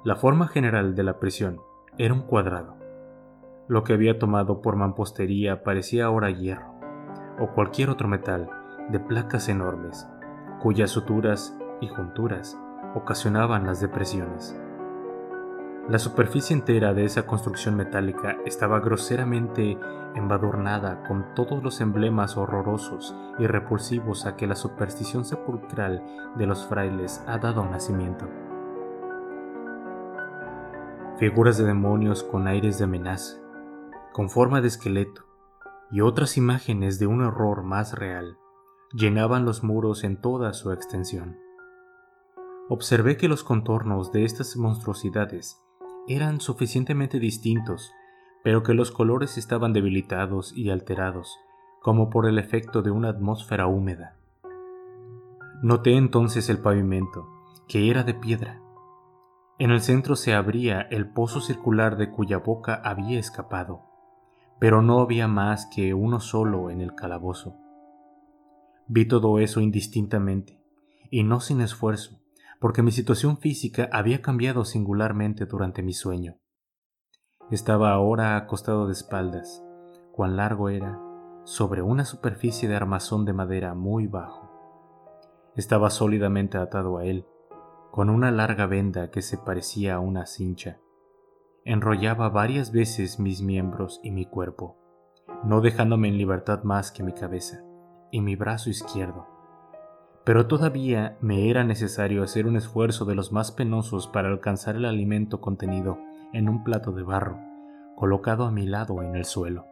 La 0.05 0.17
forma 0.17 0.49
general 0.49 0.95
de 0.95 1.03
la 1.03 1.19
prisión 1.19 1.63
era 1.97 2.13
un 2.13 2.23
cuadrado. 2.23 2.77
Lo 3.69 3.85
que 3.85 3.95
había 3.95 4.19
tomado 4.19 4.61
por 4.61 4.77
mampostería 4.77 5.63
parecía 5.63 6.07
ahora 6.07 6.31
hierro 6.31 6.75
o 7.41 7.49
cualquier 7.55 7.89
otro 7.89 8.07
metal 8.07 8.51
de 8.91 9.01
placas 9.01 9.49
enormes, 9.49 10.07
cuyas 10.61 10.91
suturas 10.91 11.57
y 11.81 11.89
junturas 11.89 12.59
ocasionaban 12.95 13.67
las 13.67 13.81
depresiones. 13.81 14.61
La 15.88 15.99
superficie 15.99 16.55
entera 16.55 16.95
de 16.95 17.05
esa 17.05 17.27
construcción 17.27 17.75
metálica 17.75 18.37
estaba 18.47 18.79
groseramente 18.79 19.77
embadurnada 20.14 21.03
con 21.09 21.35
todos 21.35 21.61
los 21.61 21.81
emblemas 21.81 22.37
horrorosos 22.37 23.16
y 23.40 23.49
repulsivos 23.49 24.25
a 24.25 24.37
que 24.37 24.47
la 24.47 24.55
superstición 24.55 25.25
sepulcral 25.25 26.01
de 26.37 26.47
los 26.47 26.64
frailes 26.66 27.21
ha 27.27 27.38
dado 27.38 27.64
nacimiento. 27.64 28.29
Figuras 31.18 31.59
de 31.59 31.64
demonios 31.64 32.23
con 32.23 32.47
aires 32.47 32.79
de 32.79 32.85
amenaza, 32.85 33.38
con 34.12 34.31
forma 34.31 34.61
de 34.61 34.68
esqueleto, 34.68 35.25
y 35.90 36.01
otras 36.01 36.37
imágenes 36.37 37.01
de 37.01 37.09
un 37.09 37.23
horror 37.23 37.64
más 37.64 37.99
real, 37.99 38.38
llenaban 38.92 39.45
los 39.45 39.64
muros 39.64 40.05
en 40.05 40.21
toda 40.21 40.53
su 40.53 40.71
extensión. 40.71 41.38
Observé 42.68 43.16
que 43.16 43.29
los 43.29 43.42
contornos 43.42 44.12
de 44.12 44.25
estas 44.25 44.57
monstruosidades 44.57 45.61
eran 46.09 46.41
suficientemente 46.41 47.19
distintos, 47.19 47.93
pero 48.43 48.62
que 48.62 48.75
los 48.75 48.91
colores 48.91 49.38
estaban 49.38 49.73
debilitados 49.73 50.53
y 50.57 50.71
alterados, 50.71 51.38
como 51.81 52.11
por 52.11 52.27
el 52.27 52.38
efecto 52.38 52.83
de 52.83 52.91
una 52.91 53.09
atmósfera 53.09 53.67
húmeda. 53.67 54.17
Noté 55.62 55.97
entonces 55.97 56.49
el 56.49 56.59
pavimento, 56.59 57.29
que 57.69 57.88
era 57.91 58.03
de 58.03 58.15
piedra. 58.15 58.61
En 59.59 59.71
el 59.71 59.81
centro 59.81 60.17
se 60.17 60.35
abría 60.35 60.81
el 60.81 61.09
pozo 61.09 61.41
circular 61.41 61.97
de 61.97 62.11
cuya 62.11 62.38
boca 62.38 62.75
había 62.85 63.21
escapado, 63.21 63.83
pero 64.59 64.83
no 64.83 65.01
había 65.01 65.29
más 65.29 65.67
que 65.67 65.95
uno 65.95 66.19
solo 66.19 66.71
en 66.71 66.81
el 66.81 66.95
calabozo. 66.95 67.57
Vi 68.88 69.07
todo 69.07 69.38
eso 69.38 69.61
indistintamente, 69.61 70.61
y 71.11 71.23
no 71.23 71.41
sin 71.41 71.61
esfuerzo, 71.61 72.22
porque 72.62 72.85
mi 72.85 72.92
situación 72.92 73.38
física 73.38 73.88
había 73.90 74.22
cambiado 74.22 74.64
singularmente 74.64 75.46
durante 75.46 75.83
mi 75.83 75.92
sueño. 75.92 76.38
Estaba 77.51 77.90
ahora 77.90 78.37
acostado 78.37 78.87
de 78.87 78.92
espaldas, 78.92 79.64
cuán 80.12 80.37
largo 80.37 80.68
era, 80.68 81.01
sobre 81.42 81.83
una 81.83 82.05
superficie 82.05 82.68
de 82.68 82.77
armazón 82.77 83.25
de 83.25 83.33
madera 83.33 83.75
muy 83.75 84.07
bajo. 84.07 84.48
Estaba 85.57 85.90
sólidamente 85.90 86.57
atado 86.57 86.98
a 86.98 87.05
él, 87.05 87.27
con 87.90 88.09
una 88.09 88.31
larga 88.31 88.66
venda 88.66 89.11
que 89.11 89.22
se 89.22 89.38
parecía 89.38 89.96
a 89.96 90.01
una 90.01 90.27
cincha. 90.27 90.79
Enrollaba 91.64 92.29
varias 92.29 92.70
veces 92.70 93.18
mis 93.18 93.42
miembros 93.42 93.98
y 94.05 94.12
mi 94.12 94.25
cuerpo, 94.25 94.79
no 95.42 95.62
dejándome 95.62 96.07
en 96.07 96.16
libertad 96.16 96.62
más 96.62 96.92
que 96.92 97.03
mi 97.03 97.12
cabeza 97.12 97.64
y 98.12 98.20
mi 98.20 98.37
brazo 98.37 98.70
izquierdo. 98.70 99.32
Pero 100.25 100.47
todavía 100.47 101.17
me 101.21 101.51
era 101.51 101.65
necesario 101.65 102.23
hacer 102.23 102.47
un 102.47 102.57
esfuerzo 102.57 103.05
de 103.05 103.17
los 103.17 103.33
más 103.33 103.51
penosos 103.51 104.07
para 104.07 104.29
alcanzar 104.29 104.77
el 104.77 104.85
alimento 104.85 105.41
contenido 105.41 105.99
en 106.33 106.49
un 106.49 106.63
plato 106.63 106.93
de 106.93 107.03
barro, 107.03 107.39
colocado 107.97 108.45
a 108.45 108.53
mi 108.53 108.67
lado 108.67 109.03
en 109.03 109.17
el 109.17 109.25
suelo. 109.25 109.67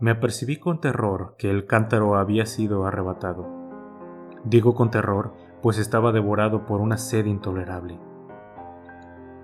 Me 0.00 0.10
apercibí 0.10 0.58
con 0.58 0.80
terror 0.80 1.36
que 1.38 1.50
el 1.50 1.66
cántaro 1.66 2.16
había 2.16 2.46
sido 2.46 2.86
arrebatado. 2.86 3.46
Digo 4.44 4.74
con 4.74 4.90
terror 4.90 5.34
pues 5.62 5.78
estaba 5.78 6.12
devorado 6.12 6.66
por 6.66 6.80
una 6.80 6.96
sed 6.98 7.26
intolerable. 7.26 7.98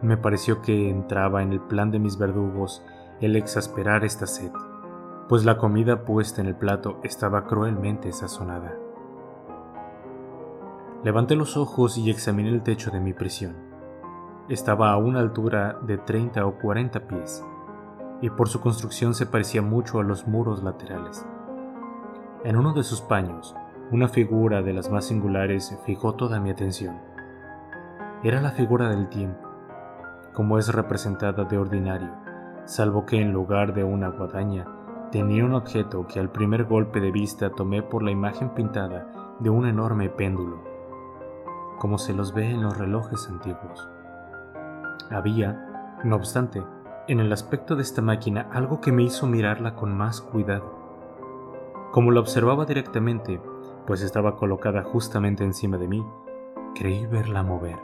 Me 0.03 0.17
pareció 0.17 0.63
que 0.63 0.89
entraba 0.89 1.43
en 1.43 1.53
el 1.53 1.61
plan 1.61 1.91
de 1.91 1.99
mis 1.99 2.19
verdugos 2.19 2.83
el 3.21 3.37
exasperar 3.37 4.05
esta 4.05 4.27
sed, 4.27 4.51
pues 5.29 5.45
la 5.45 5.59
comida 5.59 6.05
puesta 6.05 6.41
en 6.41 6.49
el 6.49 6.57
plato 6.57 6.99
estaba 7.03 7.45
cruelmente 7.45 8.13
sazonada. 8.13 8.75
Levanté 11.05 11.37
los 11.37 11.57
ojos 11.57 11.99
y 11.99 12.11
examiné 12.11 12.51
el 12.51 12.63
techo 12.63 12.91
de 12.91 13.01
mi 13.01 13.13
prisión. 13.13 13.57
Estaba 14.49 14.93
a 14.93 14.97
una 14.97 15.21
altura 15.21 15.79
de 15.83 15.99
30 15.99 16.45
o 16.47 16.59
40 16.59 17.07
pies, 17.09 17.45
y 18.21 18.31
por 18.31 18.49
su 18.49 18.61
construcción 18.61 19.15
se 19.15 19.27
parecía 19.27 19.63
mucho 19.63 19.99
a 19.99 20.05
los 20.05 20.27
muros 20.27 20.63
laterales. 20.63 21.27
En 22.45 22.57
uno 22.57 22.73
de 22.73 22.83
sus 22.83 23.01
paños 23.01 23.55
una 23.93 24.09
figura 24.09 24.63
de 24.63 24.73
las 24.73 24.91
más 24.91 25.05
singulares 25.05 25.79
fijó 25.85 26.15
toda 26.15 26.41
mi 26.41 26.49
atención. 26.49 26.97
Era 28.23 28.41
la 28.41 28.53
figura 28.53 28.89
del 28.89 29.11
tiempo, 29.11 29.47
como 30.33 30.57
es 30.57 30.73
representada 30.73 31.45
de 31.45 31.59
ordinario, 31.59 32.09
salvo 32.65 33.05
que 33.05 33.21
en 33.21 33.35
lugar 33.35 33.75
de 33.75 33.85
una 33.85 34.09
guadaña 34.09 34.65
tenía 35.12 35.44
un 35.44 35.53
objeto 35.53 36.07
que 36.07 36.18
al 36.18 36.33
primer 36.33 36.64
golpe 36.64 36.98
de 36.98 37.12
vista 37.12 37.51
tomé 37.51 37.83
por 37.83 38.03
la 38.03 38.11
imagen 38.11 38.48
pintada 38.55 39.37
de 39.40 39.51
un 39.51 39.66
enorme 39.66 40.09
péndulo, 40.09 40.57
como 41.79 41.98
se 41.98 42.14
los 42.14 42.33
ve 42.33 42.51
en 42.51 42.62
los 42.62 42.79
relojes 42.79 43.29
antiguos. 43.29 43.88
Había, 45.11 46.01
no 46.03 46.16
obstante, 46.16 46.62
en 47.09 47.20
el 47.20 47.31
aspecto 47.31 47.77
de 47.77 47.83
esta 47.83 48.01
máquina 48.01 48.48
algo 48.53 48.81
que 48.81 48.90
me 48.90 49.03
hizo 49.03 49.27
mirarla 49.27 49.75
con 49.75 49.94
más 49.94 50.22
cuidado. 50.22 50.81
Como 51.90 52.11
la 52.11 52.20
observaba 52.20 52.64
directamente, 52.64 53.38
pues 53.87 54.01
estaba 54.01 54.37
colocada 54.37 54.83
justamente 54.83 55.44
encima 55.44 55.77
de 55.77 55.88
mí, 55.88 56.07
creí 56.75 57.05
verla 57.05 57.42
mover. 57.42 57.79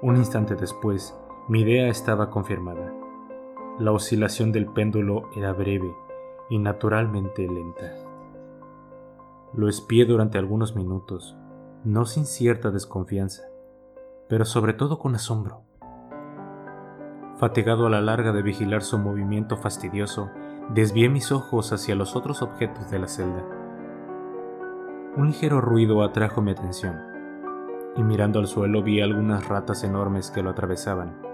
Un 0.00 0.16
instante 0.16 0.56
después, 0.56 1.16
mi 1.46 1.60
idea 1.60 1.86
estaba 1.86 2.28
confirmada. 2.28 3.01
La 3.78 3.90
oscilación 3.90 4.52
del 4.52 4.66
péndulo 4.66 5.30
era 5.34 5.54
breve 5.54 5.96
y 6.50 6.58
naturalmente 6.58 7.48
lenta. 7.48 7.94
Lo 9.54 9.66
espié 9.66 10.04
durante 10.04 10.36
algunos 10.36 10.76
minutos, 10.76 11.34
no 11.82 12.04
sin 12.04 12.26
cierta 12.26 12.70
desconfianza, 12.70 13.44
pero 14.28 14.44
sobre 14.44 14.74
todo 14.74 14.98
con 14.98 15.14
asombro. 15.14 15.62
Fatigado 17.38 17.86
a 17.86 17.90
la 17.90 18.02
larga 18.02 18.32
de 18.32 18.42
vigilar 18.42 18.82
su 18.82 18.98
movimiento 18.98 19.56
fastidioso, 19.56 20.28
desvié 20.74 21.08
mis 21.08 21.32
ojos 21.32 21.72
hacia 21.72 21.94
los 21.94 22.14
otros 22.14 22.42
objetos 22.42 22.90
de 22.90 22.98
la 22.98 23.08
celda. 23.08 23.42
Un 25.16 25.28
ligero 25.28 25.62
ruido 25.62 26.02
atrajo 26.02 26.42
mi 26.42 26.50
atención, 26.50 27.00
y 27.96 28.02
mirando 28.02 28.38
al 28.38 28.48
suelo 28.48 28.82
vi 28.82 29.00
algunas 29.00 29.48
ratas 29.48 29.82
enormes 29.82 30.30
que 30.30 30.42
lo 30.42 30.50
atravesaban. 30.50 31.31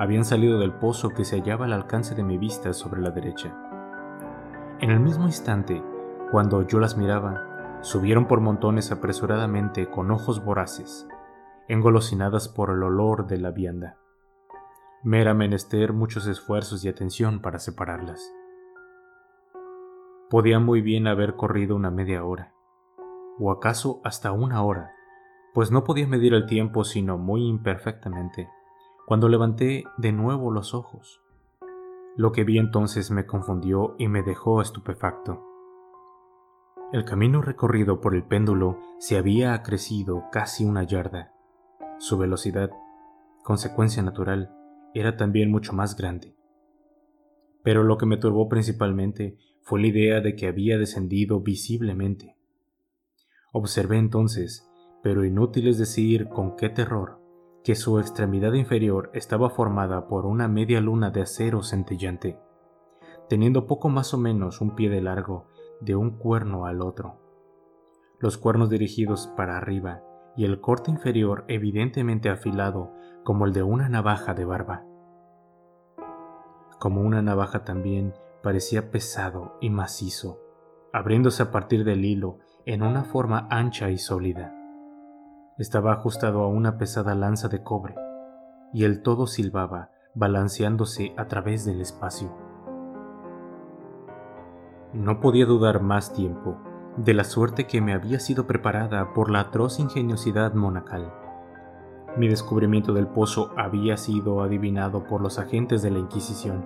Habían 0.00 0.24
salido 0.24 0.58
del 0.58 0.72
pozo 0.72 1.10
que 1.10 1.26
se 1.26 1.36
hallaba 1.36 1.66
al 1.66 1.74
alcance 1.74 2.14
de 2.14 2.22
mi 2.22 2.38
vista 2.38 2.72
sobre 2.72 3.02
la 3.02 3.10
derecha. 3.10 3.54
En 4.80 4.90
el 4.90 4.98
mismo 4.98 5.26
instante, 5.26 5.84
cuando 6.30 6.66
yo 6.66 6.80
las 6.80 6.96
miraba, 6.96 7.78
subieron 7.82 8.24
por 8.24 8.40
montones 8.40 8.92
apresuradamente 8.92 9.90
con 9.90 10.10
ojos 10.10 10.42
voraces, 10.42 11.06
engolosinadas 11.68 12.48
por 12.48 12.70
el 12.70 12.82
olor 12.82 13.26
de 13.26 13.40
la 13.40 13.50
vianda. 13.50 13.98
Me 15.02 15.20
era 15.20 15.34
menester 15.34 15.92
muchos 15.92 16.26
esfuerzos 16.26 16.82
y 16.82 16.88
atención 16.88 17.42
para 17.42 17.58
separarlas. 17.58 18.32
Podía 20.30 20.60
muy 20.60 20.80
bien 20.80 21.08
haber 21.08 21.36
corrido 21.36 21.76
una 21.76 21.90
media 21.90 22.24
hora 22.24 22.54
o 23.38 23.52
acaso 23.52 24.00
hasta 24.02 24.32
una 24.32 24.62
hora, 24.62 24.92
pues 25.52 25.70
no 25.70 25.84
podía 25.84 26.06
medir 26.06 26.32
el 26.32 26.46
tiempo 26.46 26.84
sino 26.84 27.18
muy 27.18 27.46
imperfectamente, 27.46 28.48
cuando 29.10 29.28
levanté 29.28 29.82
de 29.96 30.12
nuevo 30.12 30.52
los 30.52 30.72
ojos. 30.72 31.20
Lo 32.16 32.30
que 32.30 32.44
vi 32.44 32.58
entonces 32.58 33.10
me 33.10 33.26
confundió 33.26 33.96
y 33.98 34.06
me 34.06 34.22
dejó 34.22 34.62
estupefacto. 34.62 35.44
El 36.92 37.04
camino 37.04 37.42
recorrido 37.42 38.00
por 38.00 38.14
el 38.14 38.22
péndulo 38.22 38.78
se 39.00 39.18
había 39.18 39.52
acrecido 39.52 40.26
casi 40.30 40.64
una 40.64 40.84
yarda. 40.84 41.34
Su 41.98 42.18
velocidad, 42.18 42.70
consecuencia 43.42 44.00
natural, 44.00 44.54
era 44.94 45.16
también 45.16 45.50
mucho 45.50 45.72
más 45.72 45.96
grande. 45.96 46.36
Pero 47.64 47.82
lo 47.82 47.98
que 47.98 48.06
me 48.06 48.16
turbó 48.16 48.48
principalmente 48.48 49.38
fue 49.62 49.80
la 49.80 49.88
idea 49.88 50.20
de 50.20 50.36
que 50.36 50.46
había 50.46 50.78
descendido 50.78 51.40
visiblemente. 51.40 52.36
Observé 53.52 53.98
entonces, 53.98 54.70
pero 55.02 55.24
inútil 55.24 55.66
es 55.66 55.78
decir 55.78 56.28
con 56.28 56.54
qué 56.54 56.68
terror, 56.68 57.19
que 57.64 57.74
su 57.74 57.98
extremidad 57.98 58.54
inferior 58.54 59.10
estaba 59.12 59.50
formada 59.50 60.08
por 60.08 60.26
una 60.26 60.48
media 60.48 60.80
luna 60.80 61.10
de 61.10 61.22
acero 61.22 61.62
centellante, 61.62 62.38
teniendo 63.28 63.66
poco 63.66 63.88
más 63.88 64.14
o 64.14 64.18
menos 64.18 64.60
un 64.60 64.74
pie 64.74 64.88
de 64.88 65.02
largo 65.02 65.46
de 65.80 65.94
un 65.94 66.10
cuerno 66.18 66.66
al 66.66 66.80
otro. 66.80 67.20
Los 68.18 68.38
cuernos 68.38 68.70
dirigidos 68.70 69.28
para 69.36 69.56
arriba 69.56 70.02
y 70.36 70.44
el 70.44 70.60
corte 70.60 70.90
inferior 70.90 71.44
evidentemente 71.48 72.30
afilado 72.30 72.92
como 73.24 73.46
el 73.46 73.52
de 73.52 73.62
una 73.62 73.88
navaja 73.88 74.34
de 74.34 74.44
barba. 74.44 74.84
Como 76.78 77.02
una 77.02 77.20
navaja 77.20 77.64
también 77.64 78.14
parecía 78.42 78.90
pesado 78.90 79.56
y 79.60 79.68
macizo, 79.68 80.40
abriéndose 80.92 81.42
a 81.42 81.50
partir 81.50 81.84
del 81.84 82.04
hilo 82.04 82.38
en 82.64 82.82
una 82.82 83.04
forma 83.04 83.46
ancha 83.50 83.90
y 83.90 83.98
sólida. 83.98 84.59
Estaba 85.60 85.92
ajustado 85.92 86.40
a 86.40 86.46
una 86.48 86.78
pesada 86.78 87.14
lanza 87.14 87.48
de 87.48 87.62
cobre, 87.62 87.94
y 88.72 88.84
el 88.84 89.02
todo 89.02 89.26
silbaba, 89.26 89.90
balanceándose 90.14 91.12
a 91.18 91.26
través 91.26 91.66
del 91.66 91.82
espacio. 91.82 92.34
No 94.94 95.20
podía 95.20 95.44
dudar 95.44 95.82
más 95.82 96.14
tiempo 96.14 96.56
de 96.96 97.12
la 97.12 97.24
suerte 97.24 97.66
que 97.66 97.82
me 97.82 97.92
había 97.92 98.20
sido 98.20 98.46
preparada 98.46 99.12
por 99.12 99.30
la 99.30 99.40
atroz 99.40 99.80
ingeniosidad 99.80 100.54
monacal. 100.54 101.12
Mi 102.16 102.26
descubrimiento 102.26 102.94
del 102.94 103.08
pozo 103.08 103.52
había 103.54 103.98
sido 103.98 104.40
adivinado 104.40 105.04
por 105.04 105.20
los 105.20 105.38
agentes 105.38 105.82
de 105.82 105.90
la 105.90 105.98
Inquisición. 105.98 106.64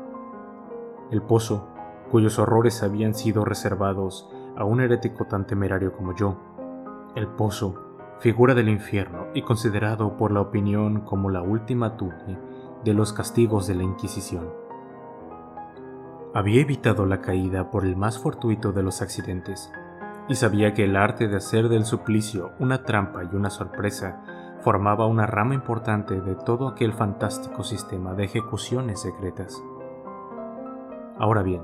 El 1.11 1.20
pozo, 1.20 1.66
cuyos 2.12 2.38
horrores 2.38 2.85
habían 2.85 3.14
sido 3.14 3.44
reservados 3.44 4.30
a 4.57 4.62
un 4.62 4.80
herético 4.80 5.24
tan 5.24 5.48
temerario 5.48 5.92
como 5.96 6.14
yo. 6.14 6.37
El 7.16 7.26
pozo, 7.26 7.93
figura 8.20 8.55
del 8.55 8.68
infierno 8.68 9.27
y 9.35 9.42
considerado 9.42 10.16
por 10.16 10.33
la 10.33 10.40
opinión 10.40 11.00
como 11.00 11.31
la 11.31 11.42
última 11.42 11.96
tune 11.96 12.38
de 12.85 12.94
los 12.94 13.12
castigos 13.12 13.66
de 13.66 13.74
la 13.74 13.83
Inquisición. 13.83 14.48
Había 16.35 16.62
evitado 16.62 17.07
la 17.07 17.20
caída 17.20 17.70
por 17.70 17.85
el 17.85 17.96
más 17.96 18.18
fortuito 18.18 18.72
de 18.72 18.83
los 18.83 19.03
accidentes, 19.03 19.70
y 20.29 20.35
sabía 20.37 20.72
que 20.74 20.85
el 20.85 20.96
arte 20.96 21.29
de 21.29 21.37
hacer 21.37 21.68
del 21.68 21.85
suplicio 21.85 22.53
una 22.59 22.83
trampa 22.85 23.22
y 23.24 23.37
una 23.37 23.50
sorpresa 23.50 24.22
formaba 24.62 25.07
una 25.07 25.27
rama 25.27 25.55
importante 25.55 26.20
de 26.20 26.35
todo 26.35 26.68
aquel 26.68 26.94
fantástico 26.94 27.62
sistema 27.62 28.14
de 28.14 28.24
ejecuciones 28.24 29.03
secretas. 29.03 29.62
Ahora 31.18 31.42
bien, 31.42 31.62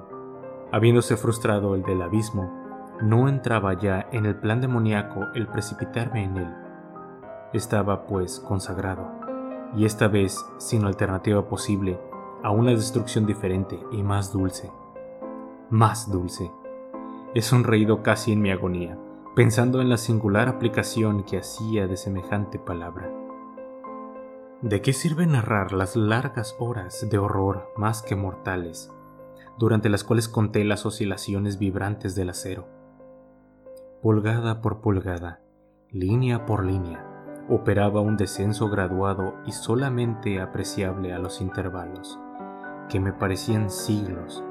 habiéndose 0.71 1.17
frustrado 1.17 1.75
el 1.75 1.83
del 1.83 2.03
abismo, 2.03 2.60
no 3.03 3.29
entraba 3.29 3.75
ya 3.75 4.09
en 4.13 4.27
el 4.27 4.37
plan 4.37 4.61
demoníaco 4.61 5.29
el 5.35 5.47
precipitarme 5.47 6.25
en 6.25 6.37
él. 6.37 6.55
estaba 7.53 8.07
pues 8.07 8.39
consagrado, 8.41 9.11
y 9.75 9.85
esta 9.85 10.07
vez 10.07 10.45
sin 10.59 10.85
alternativa 10.85 11.49
posible 11.49 11.99
a 12.43 12.51
una 12.51 12.71
destrucción 12.71 13.27
diferente 13.27 13.79
y 13.91 14.03
más 14.03 14.33
dulce. 14.33 14.71
Más 15.69 16.11
dulce. 16.11 16.51
He 17.35 17.43
sonreído 17.43 18.03
casi 18.03 18.33
en 18.33 18.41
mi 18.41 18.51
agonía, 18.51 18.99
pensando 19.35 19.81
en 19.81 19.89
la 19.89 19.97
singular 19.97 20.49
aplicación 20.49 21.25
que 21.25 21.39
hacía 21.39 21.87
de 21.87 21.97
semejante 21.97 22.59
palabra. 22.59 23.11
¿De 24.63 24.83
qué 24.83 24.93
sirve 24.93 25.27
narrar 25.27 25.73
las 25.73 25.97
largas 25.97 26.55
horas 26.59 27.09
de 27.09 27.19
horror 27.19 27.73
más 27.77 28.03
que 28.03 28.15
mortales, 28.15 28.93
durante 29.59 29.89
las 29.89 30.05
cuales 30.05 30.29
conté 30.29 30.65
las 30.65 30.87
oscilaciones 30.87 31.59
vibrantes 31.59 32.15
del 32.15 32.31
acero? 32.31 32.80
Pulgada 34.03 34.63
por 34.63 34.81
pulgada, 34.81 35.43
línea 35.91 36.47
por 36.47 36.65
línea, 36.65 37.05
operaba 37.51 38.01
un 38.01 38.17
descenso 38.17 38.71
graduado 38.71 39.35
y 39.45 39.53
solamente 39.53 40.41
apreciable 40.41 41.13
a 41.13 41.19
los 41.19 41.43
intervalos, 41.43 42.19
que 42.89 42.99
me 42.99 43.13
parecían 43.13 43.69
siglos, 43.69 44.43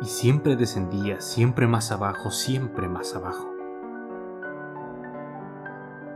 y 0.00 0.06
siempre 0.06 0.56
descendía, 0.56 1.20
siempre 1.20 1.66
más 1.66 1.92
abajo, 1.92 2.30
siempre 2.30 2.88
más 2.88 3.14
abajo. 3.14 3.46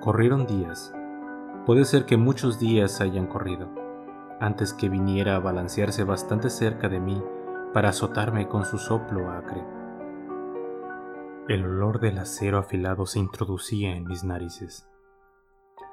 Corrieron 0.01 0.46
días, 0.46 0.94
puede 1.66 1.85
ser 1.85 2.07
que 2.07 2.16
muchos 2.16 2.59
días 2.59 3.03
hayan 3.03 3.27
corrido, 3.27 3.68
antes 4.40 4.72
que 4.72 4.88
viniera 4.88 5.37
a 5.37 5.40
balancearse 5.40 6.05
bastante 6.05 6.48
cerca 6.48 6.88
de 6.88 7.01
mí 7.01 7.22
para 7.74 7.90
azotarme 7.90 8.48
con 8.48 8.64
su 8.64 8.79
soplo 8.79 9.31
acre. 9.31 9.78
El 11.49 11.65
olor 11.65 11.99
del 11.99 12.19
acero 12.19 12.59
afilado 12.59 13.07
se 13.07 13.19
introducía 13.19 13.97
en 13.97 14.05
mis 14.05 14.23
narices. 14.23 14.87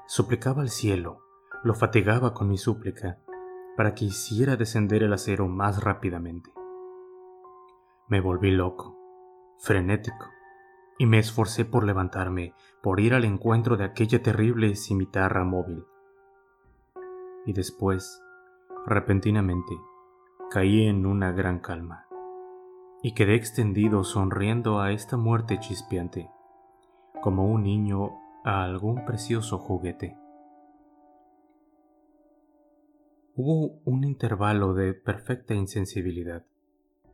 Suplicaba 0.05 0.61
al 0.61 0.69
cielo, 0.69 1.21
lo 1.63 1.73
fatigaba 1.73 2.33
con 2.33 2.49
mi 2.49 2.57
súplica, 2.57 3.19
para 3.77 3.95
que 3.95 4.03
hiciera 4.03 4.57
descender 4.57 5.01
el 5.01 5.13
acero 5.13 5.47
más 5.47 5.81
rápidamente. 5.81 6.51
Me 8.09 8.19
volví 8.19 8.51
loco, 8.51 8.97
frenético, 9.57 10.25
y 10.97 11.05
me 11.05 11.19
esforcé 11.19 11.63
por 11.63 11.85
levantarme, 11.85 12.53
por 12.83 12.99
ir 12.99 13.13
al 13.13 13.23
encuentro 13.23 13.77
de 13.77 13.85
aquella 13.85 14.21
terrible 14.21 14.75
cimitarra 14.75 15.45
móvil. 15.45 15.85
Y 17.45 17.53
después, 17.53 18.21
repentinamente, 18.85 19.73
caí 20.51 20.85
en 20.85 21.05
una 21.05 21.31
gran 21.31 21.59
calma, 21.59 22.04
y 23.03 23.13
quedé 23.13 23.35
extendido 23.35 24.03
sonriendo 24.03 24.79
a 24.79 24.91
esta 24.91 25.17
muerte 25.17 25.59
chispeante, 25.59 26.29
como 27.21 27.45
un 27.45 27.63
niño 27.63 28.11
a 28.43 28.63
algún 28.63 29.05
precioso 29.05 29.57
juguete. 29.57 30.17
Hubo 33.35 33.79
un 33.83 34.03
intervalo 34.03 34.73
de 34.73 34.93
perfecta 34.93 35.53
insensibilidad, 35.53 36.45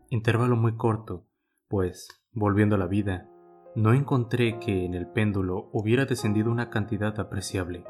intervalo 0.10 0.56
muy 0.56 0.76
corto, 0.76 1.26
pues, 1.67 2.08
volviendo 2.34 2.76
a 2.76 2.78
la 2.78 2.88
vida, 2.88 3.28
no 3.76 3.94
encontré 3.94 4.60
que 4.60 4.86
en 4.86 4.94
el 4.94 5.08
péndulo 5.08 5.70
hubiera 5.72 6.06
descendido 6.06 6.52
una 6.52 6.70
cantidad 6.70 7.17
apreciable. 7.20 7.86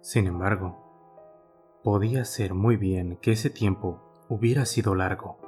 Sin 0.00 0.26
embargo, 0.26 1.80
podía 1.82 2.24
ser 2.26 2.54
muy 2.54 2.76
bien 2.76 3.16
que 3.22 3.32
ese 3.32 3.50
tiempo 3.50 4.02
hubiera 4.28 4.66
sido 4.66 4.94
largo, 4.94 5.38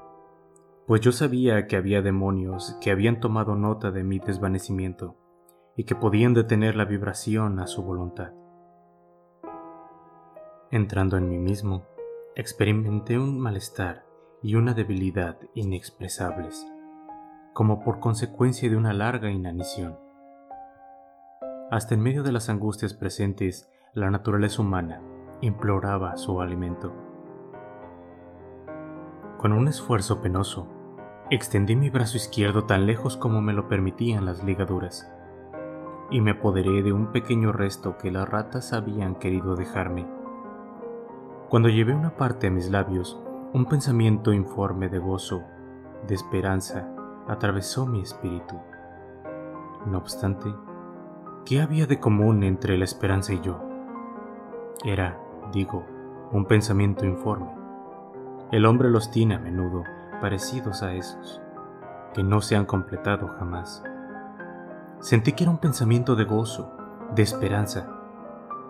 pues 0.87 1.01
yo 1.01 1.13
sabía 1.13 1.67
que 1.67 1.77
había 1.77 2.03
demonios 2.03 2.77
que 2.81 2.91
habían 2.91 3.21
tomado 3.21 3.55
nota 3.55 3.91
de 3.91 4.05
mi 4.05 4.19
desvanecimiento 4.19 5.17
y 5.77 5.85
que 5.85 5.95
podían 5.95 6.33
detener 6.33 6.77
la 6.77 6.85
vibración 6.85 7.59
a 7.59 7.67
su 7.67 7.83
voluntad. 7.83 8.33
Entrando 10.71 11.17
en 11.17 11.29
mí 11.29 11.39
mismo, 11.39 11.85
experimenté 12.35 13.19
un 13.19 13.39
malestar 13.39 14.05
y 14.43 14.55
una 14.55 14.75
debilidad 14.75 15.39
inexpresables 15.55 16.67
como 17.57 17.81
por 17.81 18.01
consecuencia 18.01 18.69
de 18.69 18.77
una 18.77 18.93
larga 18.93 19.31
inanición. 19.31 19.99
Hasta 21.71 21.95
en 21.95 22.03
medio 22.03 22.23
de 22.23 22.31
las 22.31 22.51
angustias 22.51 22.93
presentes, 22.93 23.73
la 23.95 24.11
naturaleza 24.11 24.61
humana 24.61 25.01
imploraba 25.41 26.19
su 26.19 26.43
alimento. 26.43 26.93
Con 29.39 29.55
un 29.55 29.69
esfuerzo 29.69 30.21
penoso, 30.21 30.69
extendí 31.31 31.75
mi 31.75 31.91
brazo 31.91 32.17
izquierdo 32.17 32.65
tan 32.65 32.87
lejos 32.87 33.17
como 33.17 33.43
me 33.43 33.53
lo 33.53 33.67
permitían 33.69 34.25
las 34.25 34.45
ligaduras, 34.45 35.11
y 36.09 36.21
me 36.21 36.33
apoderé 36.33 36.83
de 36.83 36.93
un 36.93 37.11
pequeño 37.11 37.51
resto 37.51 37.99
que 37.99 38.13
las 38.13 38.29
ratas 38.29 38.73
habían 38.73 39.17
querido 39.17 39.57
dejarme. 39.57 40.07
Cuando 41.49 41.69
llevé 41.69 41.95
una 41.95 42.17
parte 42.17 42.47
a 42.47 42.51
mis 42.51 42.71
labios, 42.71 43.21
un 43.53 43.67
pensamiento 43.67 44.33
informe 44.33 44.89
de 44.89 44.99
gozo, 44.99 45.43
de 46.07 46.15
esperanza 46.15 46.89
atravesó 47.27 47.87
mi 47.87 48.03
espíritu. 48.03 48.55
No 49.87 49.99
obstante, 49.99 50.55
¿qué 51.45 51.61
había 51.61 51.87
de 51.87 51.99
común 51.99 52.45
entre 52.45 52.79
la 52.79 52.85
esperanza 52.85 53.33
y 53.33 53.41
yo? 53.41 53.61
Era, 54.85 55.19
digo, 55.53 55.85
un 56.31 56.45
pensamiento 56.45 57.05
informe. 57.05 57.51
El 58.53 58.65
hombre 58.65 58.91
los 58.91 59.11
tiene 59.11 59.35
a 59.35 59.39
menudo 59.41 59.83
parecidos 60.21 60.83
a 60.83 60.95
esos, 60.95 61.41
que 62.15 62.23
no 62.23 62.41
se 62.41 62.57
han 62.57 62.65
completado 62.67 63.29
jamás. 63.39 63.83
Sentí 65.01 65.33
que 65.33 65.45
era 65.45 65.51
un 65.51 65.59
pensamiento 65.59 66.17
de 66.17 66.25
gozo, 66.25 66.73
de 67.15 67.23
esperanza, 67.23 67.89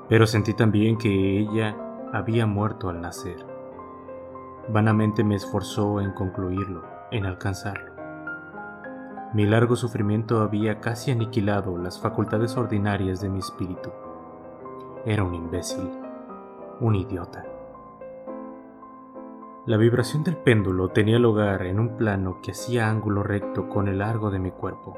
pero 0.08 0.26
sentí 0.26 0.54
también 0.54 0.98
que 0.98 1.40
ella 1.40 1.76
había 2.12 2.46
muerto 2.46 2.88
al 2.88 3.00
nacer. 3.00 3.44
Vanamente 4.68 5.24
me 5.24 5.36
esforzó 5.36 6.00
en 6.00 6.12
concluirlo, 6.12 6.82
en 7.10 7.26
alcanzarlo. 7.26 7.92
Mi 9.32 9.44
largo 9.44 9.76
sufrimiento 9.76 10.40
había 10.40 10.80
casi 10.80 11.10
aniquilado 11.10 11.76
las 11.78 12.00
facultades 12.00 12.56
ordinarias 12.56 13.20
de 13.20 13.28
mi 13.28 13.38
espíritu. 13.38 13.90
Era 15.04 15.24
un 15.24 15.34
imbécil, 15.34 15.90
un 16.80 16.94
idiota. 16.94 17.44
La 19.66 19.76
vibración 19.76 20.22
del 20.22 20.36
péndulo 20.36 20.90
tenía 20.90 21.18
lugar 21.18 21.66
en 21.66 21.80
un 21.80 21.96
plano 21.96 22.40
que 22.40 22.52
hacía 22.52 22.88
ángulo 22.88 23.24
recto 23.24 23.68
con 23.68 23.88
el 23.88 23.98
largo 23.98 24.30
de 24.30 24.38
mi 24.38 24.52
cuerpo. 24.52 24.96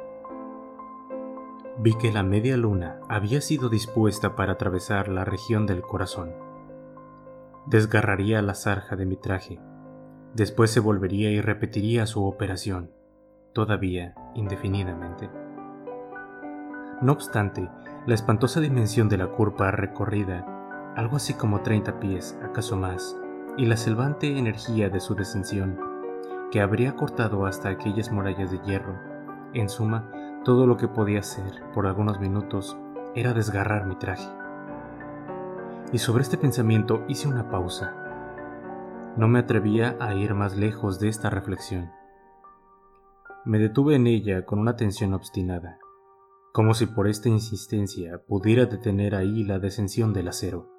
Vi 1.79 1.95
que 1.95 2.13
la 2.13 2.23
media 2.23 2.59
luna 2.59 3.01
había 3.09 3.41
sido 3.41 3.71
dispuesta 3.71 4.37
para 4.37 4.53
atravesar 4.53 5.09
la 5.09 5.25
región 5.25 5.67
del 5.67 5.81
corazón. 5.81 6.35
Desgarraría 7.65 8.43
la 8.43 8.55
zarja 8.55 8.95
de 8.95 9.07
mi 9.07 9.17
traje, 9.17 9.59
después 10.35 10.71
se 10.71 10.81
volvería 10.81 11.31
y 11.31 11.41
repetiría 11.41 12.05
su 12.07 12.27
operación 12.27 12.91
todavía 13.55 14.15
indefinidamente. 14.35 15.31
No 17.01 17.13
obstante, 17.13 17.71
la 18.07 18.15
espantosa 18.15 18.61
dimensión 18.61 19.09
de 19.09 19.17
la 19.17 19.29
curva 19.29 19.71
recorrida, 19.71 20.93
algo 20.95 21.17
así 21.17 21.33
como 21.33 21.63
30 21.63 21.99
pies, 22.01 22.39
acaso 22.43 22.77
más, 22.77 23.17
y 23.59 23.67
la 23.67 23.77
selvante 23.77 24.39
energía 24.39 24.89
de 24.89 25.01
su 25.01 25.17
descensión, 25.17 25.81
que 26.53 26.61
habría 26.61 26.95
cortado 26.95 27.45
hasta 27.45 27.69
aquellas 27.69 28.13
murallas 28.13 28.53
de 28.53 28.61
hierro, 28.61 28.97
en 29.53 29.69
suma, 29.69 30.41
todo 30.45 30.67
lo 30.67 30.77
que 30.77 30.87
podía 30.87 31.19
hacer 31.19 31.65
por 31.75 31.89
algunos 31.89 32.21
minutos 32.21 32.79
era 33.17 33.35
desgarrar 33.35 33.87
mi 33.87 33.97
traje. 33.97 34.29
Y 35.93 35.99
sobre 35.99 36.23
este 36.23 36.39
pensamiento 36.39 37.05
hice 37.09 37.27
una 37.27 37.51
pausa. 37.51 37.97
No 39.17 39.27
me 39.27 39.41
atrevía 39.41 39.97
a 39.99 40.15
ir 40.15 40.35
más 40.35 40.57
lejos 40.57 41.01
de 41.01 41.09
esta 41.09 41.29
reflexión. 41.29 41.91
Me 43.45 43.59
detuve 43.59 43.97
en 43.97 44.07
ella 44.07 44.45
con 44.45 44.61
una 44.61 44.77
tensión 44.77 45.15
obstinada, 45.15 45.81
como 46.53 46.75
si 46.75 46.87
por 46.87 47.09
esta 47.09 47.29
insistencia 47.29 48.23
pudiera 48.29 48.67
detener 48.67 49.17
ahí 49.17 49.43
la 49.43 49.59
descensión 49.59 50.13
del 50.13 50.29
acero. 50.29 50.78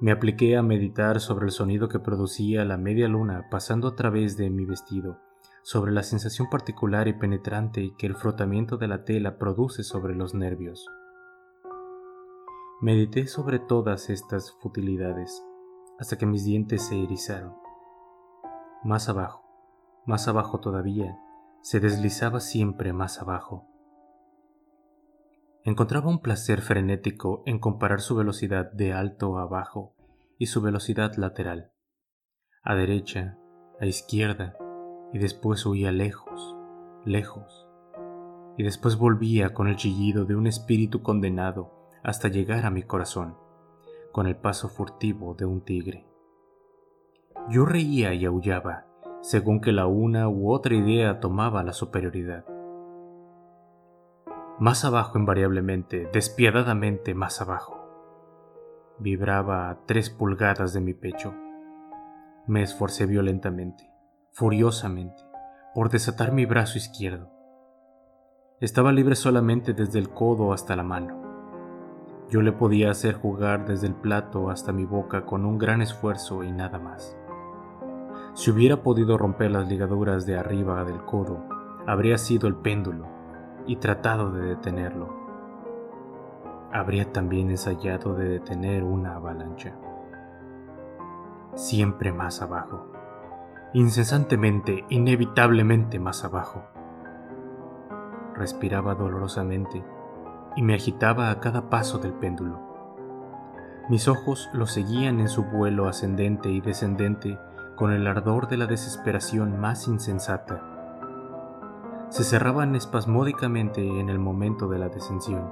Me 0.00 0.12
apliqué 0.12 0.56
a 0.56 0.62
meditar 0.62 1.20
sobre 1.20 1.44
el 1.44 1.50
sonido 1.50 1.88
que 1.90 1.98
producía 1.98 2.64
la 2.64 2.78
media 2.78 3.06
luna 3.06 3.48
pasando 3.50 3.88
a 3.88 3.96
través 3.96 4.38
de 4.38 4.48
mi 4.48 4.64
vestido, 4.64 5.18
sobre 5.62 5.92
la 5.92 6.02
sensación 6.02 6.48
particular 6.48 7.06
y 7.06 7.12
penetrante 7.12 7.92
que 7.98 8.06
el 8.06 8.16
frotamiento 8.16 8.78
de 8.78 8.88
la 8.88 9.04
tela 9.04 9.36
produce 9.36 9.82
sobre 9.82 10.14
los 10.14 10.34
nervios. 10.34 10.86
Medité 12.80 13.26
sobre 13.26 13.58
todas 13.58 14.08
estas 14.08 14.52
futilidades 14.62 15.44
hasta 15.98 16.16
que 16.16 16.24
mis 16.24 16.44
dientes 16.46 16.86
se 16.86 17.02
erizaron. 17.02 17.52
Más 18.82 19.10
abajo, 19.10 19.44
más 20.06 20.28
abajo 20.28 20.60
todavía, 20.60 21.18
se 21.60 21.78
deslizaba 21.78 22.40
siempre 22.40 22.94
más 22.94 23.20
abajo. 23.20 23.69
Encontraba 25.62 26.08
un 26.08 26.20
placer 26.20 26.62
frenético 26.62 27.42
en 27.44 27.58
comparar 27.58 28.00
su 28.00 28.16
velocidad 28.16 28.72
de 28.72 28.94
alto 28.94 29.38
a 29.38 29.44
bajo 29.44 29.94
y 30.38 30.46
su 30.46 30.62
velocidad 30.62 31.16
lateral, 31.16 31.72
a 32.62 32.74
derecha, 32.74 33.36
a 33.78 33.84
izquierda, 33.84 34.56
y 35.12 35.18
después 35.18 35.66
huía 35.66 35.92
lejos, 35.92 36.56
lejos, 37.04 37.68
y 38.56 38.62
después 38.62 38.96
volvía 38.96 39.52
con 39.52 39.68
el 39.68 39.76
chillido 39.76 40.24
de 40.24 40.34
un 40.34 40.46
espíritu 40.46 41.02
condenado 41.02 41.90
hasta 42.02 42.28
llegar 42.28 42.64
a 42.64 42.70
mi 42.70 42.82
corazón, 42.82 43.36
con 44.12 44.26
el 44.26 44.36
paso 44.36 44.70
furtivo 44.70 45.34
de 45.34 45.44
un 45.44 45.60
tigre. 45.62 46.06
Yo 47.50 47.66
reía 47.66 48.14
y 48.14 48.24
aullaba, 48.24 48.86
según 49.20 49.60
que 49.60 49.72
la 49.72 49.86
una 49.86 50.26
u 50.30 50.50
otra 50.50 50.74
idea 50.74 51.20
tomaba 51.20 51.62
la 51.62 51.74
superioridad. 51.74 52.46
Más 54.60 54.84
abajo 54.84 55.18
invariablemente, 55.18 56.10
despiadadamente 56.12 57.14
más 57.14 57.40
abajo. 57.40 57.78
Vibraba 58.98 59.70
a 59.70 59.86
tres 59.86 60.10
pulgadas 60.10 60.74
de 60.74 60.82
mi 60.82 60.92
pecho. 60.92 61.32
Me 62.46 62.62
esforcé 62.62 63.06
violentamente, 63.06 63.90
furiosamente, 64.32 65.22
por 65.74 65.88
desatar 65.88 66.32
mi 66.32 66.44
brazo 66.44 66.76
izquierdo. 66.76 67.30
Estaba 68.60 68.92
libre 68.92 69.16
solamente 69.16 69.72
desde 69.72 69.98
el 69.98 70.10
codo 70.10 70.52
hasta 70.52 70.76
la 70.76 70.82
mano. 70.82 72.26
Yo 72.28 72.42
le 72.42 72.52
podía 72.52 72.90
hacer 72.90 73.14
jugar 73.14 73.64
desde 73.64 73.86
el 73.86 73.94
plato 73.94 74.50
hasta 74.50 74.74
mi 74.74 74.84
boca 74.84 75.24
con 75.24 75.46
un 75.46 75.56
gran 75.56 75.80
esfuerzo 75.80 76.44
y 76.44 76.52
nada 76.52 76.78
más. 76.78 77.16
Si 78.34 78.50
hubiera 78.50 78.82
podido 78.82 79.16
romper 79.16 79.52
las 79.52 79.66
ligaduras 79.68 80.26
de 80.26 80.36
arriba 80.36 80.84
del 80.84 81.02
codo, 81.06 81.46
habría 81.86 82.18
sido 82.18 82.46
el 82.46 82.56
péndulo 82.56 83.19
y 83.66 83.76
tratado 83.76 84.30
de 84.30 84.42
detenerlo. 84.42 85.08
Habría 86.72 87.12
también 87.12 87.50
ensayado 87.50 88.14
de 88.14 88.28
detener 88.28 88.84
una 88.84 89.16
avalancha. 89.16 89.74
Siempre 91.54 92.12
más 92.12 92.42
abajo. 92.42 92.86
Incesantemente, 93.72 94.84
inevitablemente 94.88 95.98
más 95.98 96.24
abajo. 96.24 96.62
Respiraba 98.34 98.94
dolorosamente 98.94 99.84
y 100.56 100.62
me 100.62 100.74
agitaba 100.74 101.30
a 101.30 101.40
cada 101.40 101.70
paso 101.70 101.98
del 101.98 102.12
péndulo. 102.12 102.60
Mis 103.88 104.06
ojos 104.06 104.48
lo 104.52 104.66
seguían 104.66 105.18
en 105.18 105.28
su 105.28 105.42
vuelo 105.42 105.88
ascendente 105.88 106.48
y 106.50 106.60
descendente 106.60 107.38
con 107.74 107.92
el 107.92 108.06
ardor 108.06 108.46
de 108.46 108.56
la 108.56 108.66
desesperación 108.66 109.58
más 109.58 109.88
insensata. 109.88 110.69
Se 112.10 112.24
cerraban 112.24 112.74
espasmódicamente 112.74 113.86
en 113.86 114.08
el 114.08 114.18
momento 114.18 114.66
de 114.66 114.80
la 114.80 114.88
descensión, 114.88 115.48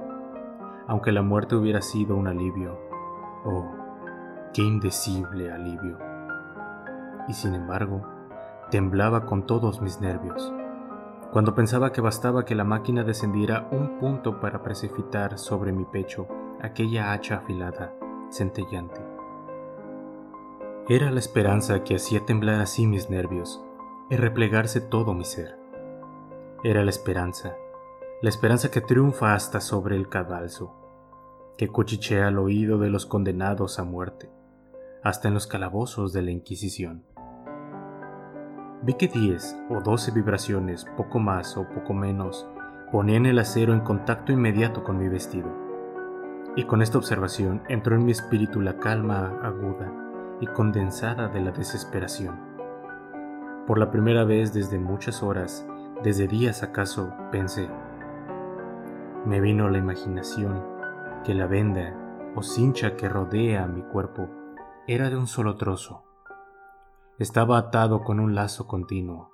aunque 0.87 1.13
la 1.13 1.21
muerte 1.21 1.55
hubiera 1.55 1.81
sido 1.81 2.17
un 2.17 2.27
alivio. 2.27 2.77
Oh, 3.45 3.65
qué 4.53 4.63
indecible 4.63 5.53
alivio. 5.53 5.97
Y 7.29 7.33
sin 7.33 7.55
embargo, 7.55 8.05
temblaba 8.69 9.25
con 9.25 9.45
todos 9.45 9.81
mis 9.81 10.01
nervios. 10.01 10.53
Cuando 11.31 11.55
pensaba 11.55 11.93
que 11.93 12.01
bastaba 12.01 12.43
que 12.43 12.55
la 12.55 12.65
máquina 12.65 13.05
descendiera 13.05 13.69
un 13.71 13.97
punto 13.97 14.41
para 14.41 14.61
precipitar 14.61 15.37
sobre 15.37 15.71
mi 15.71 15.85
pecho 15.85 16.27
aquella 16.61 17.13
hacha 17.13 17.37
afilada, 17.37 17.93
centellante. 18.31 18.99
Era 20.89 21.09
la 21.09 21.19
esperanza 21.19 21.85
que 21.85 21.95
hacía 21.95 22.25
temblar 22.25 22.59
así 22.59 22.85
mis 22.85 23.09
nervios 23.09 23.63
y 24.09 24.17
replegarse 24.17 24.81
todo 24.81 25.13
mi 25.13 25.23
ser. 25.23 25.58
Era 26.61 26.83
la 26.83 26.89
esperanza, 26.89 27.55
la 28.21 28.27
esperanza 28.27 28.69
que 28.69 28.81
triunfa 28.81 29.33
hasta 29.33 29.61
sobre 29.61 29.95
el 29.95 30.09
cadalso, 30.09 30.75
que 31.57 31.69
cuchichea 31.69 32.27
al 32.27 32.37
oído 32.37 32.77
de 32.79 32.89
los 32.89 33.05
condenados 33.05 33.79
a 33.79 33.85
muerte, 33.85 34.29
hasta 35.01 35.29
en 35.29 35.35
los 35.35 35.47
calabozos 35.47 36.11
de 36.11 36.21
la 36.21 36.31
Inquisición. 36.31 37.05
Vi 38.81 38.95
que 38.95 39.07
diez 39.07 39.55
o 39.69 39.79
doce 39.79 40.11
vibraciones, 40.11 40.85
poco 40.97 41.19
más 41.19 41.55
o 41.55 41.65
poco 41.69 41.93
menos, 41.93 42.45
ponían 42.91 43.25
el 43.25 43.39
acero 43.39 43.71
en 43.71 43.79
contacto 43.79 44.33
inmediato 44.33 44.83
con 44.83 44.97
mi 44.97 45.07
vestido. 45.07 45.47
Y 46.57 46.65
con 46.65 46.81
esta 46.81 46.97
observación 46.97 47.63
entró 47.69 47.95
en 47.95 48.03
mi 48.03 48.11
espíritu 48.11 48.59
la 48.59 48.79
calma 48.79 49.39
aguda 49.43 49.93
y 50.41 50.47
condensada 50.47 51.29
de 51.29 51.39
la 51.39 51.51
desesperación. 51.51 52.37
Por 53.65 53.79
la 53.79 53.91
primera 53.91 54.25
vez 54.25 54.53
desde 54.53 54.77
muchas 54.77 55.23
horas, 55.23 55.65
desde 56.03 56.27
días 56.27 56.63
acaso, 56.63 57.13
pensé. 57.31 57.69
Me 59.25 59.41
vino 59.41 59.69
la 59.69 59.77
imaginación 59.77 60.63
que 61.25 61.33
la 61.33 61.45
venda 61.45 61.95
o 62.35 62.43
cincha 62.43 62.95
que 62.95 63.09
rodea 63.09 63.67
mi 63.67 63.81
cuerpo 63.81 64.29
era 64.87 65.09
de 65.09 65.17
un 65.17 65.27
solo 65.27 65.57
trozo. 65.57 66.05
Estaba 67.17 67.57
atado 67.57 68.03
con 68.03 68.21
un 68.21 68.33
lazo 68.33 68.65
continuo. 68.65 69.31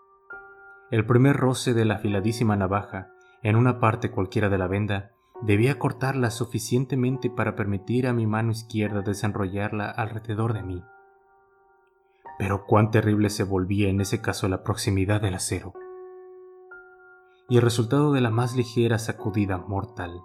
El 0.90 1.06
primer 1.06 1.38
roce 1.38 1.74
de 1.74 1.86
la 1.86 1.96
afiladísima 1.96 2.56
navaja 2.56 3.12
en 3.44 3.56
una 3.56 3.80
parte 3.80 4.10
cualquiera 4.10 4.50
de 4.50 4.58
la 4.58 4.68
venda 4.68 5.12
debía 5.44 5.78
cortarla 5.78 6.32
suficientemente 6.32 7.30
para 7.30 7.56
permitir 7.56 8.08
a 8.08 8.14
mi 8.14 8.26
mano 8.26 8.52
izquierda 8.52 9.02
desenrollarla 9.02 9.92
alrededor 9.92 10.54
de 10.54 10.64
mí. 10.64 10.84
Pero 12.40 12.66
cuán 12.66 12.90
terrible 12.90 13.30
se 13.30 13.44
volvía 13.44 13.90
en 13.90 14.02
ese 14.02 14.20
caso 14.20 14.48
la 14.48 14.64
proximidad 14.64 15.22
del 15.22 15.36
acero. 15.36 15.74
Y 17.48 17.58
el 17.58 17.62
resultado 17.62 18.12
de 18.12 18.22
la 18.22 18.32
más 18.32 18.56
ligera 18.56 18.98
sacudida 18.98 19.60
mortal. 19.60 20.24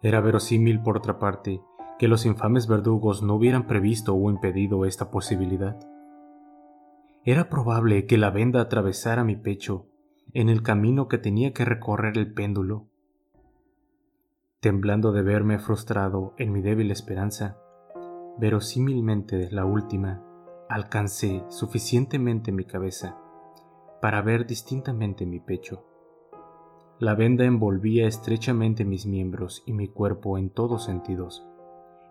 Era 0.00 0.20
verosímil, 0.20 0.82
por 0.82 0.96
otra 0.96 1.18
parte, 1.18 1.60
que 1.98 2.08
los 2.08 2.24
infames 2.24 2.66
verdugos 2.66 3.22
no 3.22 3.34
hubieran 3.34 3.66
previsto 3.66 4.14
o 4.14 4.30
impedido 4.30 4.86
esta 4.86 5.10
posibilidad. 5.10 5.78
Era 7.24 7.50
probable 7.50 8.06
que 8.06 8.16
la 8.16 8.30
venda 8.30 8.62
atravesara 8.62 9.22
mi 9.22 9.36
pecho 9.36 9.86
en 10.32 10.48
el 10.48 10.62
camino 10.62 11.08
que 11.08 11.18
tenía 11.18 11.52
que 11.52 11.66
recorrer 11.66 12.16
el 12.16 12.32
péndulo. 12.32 12.88
Temblando 14.60 15.12
de 15.12 15.22
verme 15.22 15.58
frustrado 15.58 16.34
en 16.38 16.52
mi 16.52 16.62
débil 16.62 16.90
esperanza, 16.90 17.58
verosímilmente 18.38 19.50
la 19.50 19.66
última, 19.66 20.22
alcancé 20.70 21.44
suficientemente 21.48 22.50
mi 22.50 22.64
cabeza 22.64 23.18
para 24.06 24.22
ver 24.22 24.46
distintamente 24.46 25.26
mi 25.26 25.40
pecho. 25.40 25.84
La 27.00 27.16
venda 27.16 27.44
envolvía 27.44 28.06
estrechamente 28.06 28.84
mis 28.84 29.04
miembros 29.04 29.64
y 29.66 29.72
mi 29.72 29.88
cuerpo 29.88 30.38
en 30.38 30.50
todos 30.50 30.84
sentidos, 30.84 31.44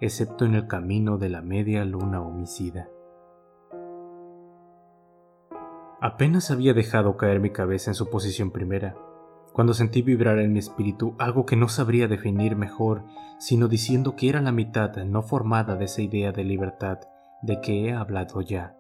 excepto 0.02 0.44
en 0.44 0.56
el 0.56 0.68
camino 0.68 1.18
de 1.18 1.30
la 1.30 1.42
media 1.42 1.86
luna 1.86 2.22
homicida. 2.22 2.90
Apenas 6.02 6.52
había 6.52 6.74
dejado 6.74 7.16
caer 7.16 7.40
mi 7.40 7.52
cabeza 7.52 7.92
en 7.92 7.96
su 7.96 8.10
posición 8.10 8.52
primera, 8.52 8.98
cuando 9.54 9.74
sentí 9.74 10.02
vibrar 10.02 10.40
en 10.40 10.52
mi 10.52 10.60
espíritu 10.60 11.16
algo 11.18 11.46
que 11.46 11.56
no 11.56 11.70
sabría 11.70 12.10
definir 12.10 12.58
mejor, 12.58 13.06
sino 13.40 13.70
diciendo 13.70 14.18
que 14.18 14.28
era 14.28 14.42
la 14.42 14.52
mitad 14.52 14.94
no 15.06 15.22
formada 15.22 15.78
de 15.78 15.86
esa 15.86 16.02
idea 16.02 16.34
de 16.34 16.44
libertad 16.44 17.00
de 17.42 17.62
que 17.62 17.86
he 17.86 17.94
hablado 17.94 18.42
ya, 18.42 18.76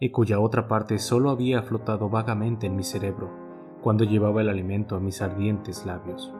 y 0.00 0.10
cuya 0.10 0.40
otra 0.40 0.66
parte 0.66 0.98
solo 0.98 1.30
había 1.30 1.62
flotado 1.62 2.08
vagamente 2.08 2.66
en 2.66 2.74
mi 2.74 2.82
cerebro 2.82 3.30
cuando 3.82 4.04
llevaba 4.04 4.40
el 4.40 4.48
alimento 4.48 4.96
a 4.96 5.00
mis 5.00 5.22
ardientes 5.22 5.84
labios. 5.86 6.34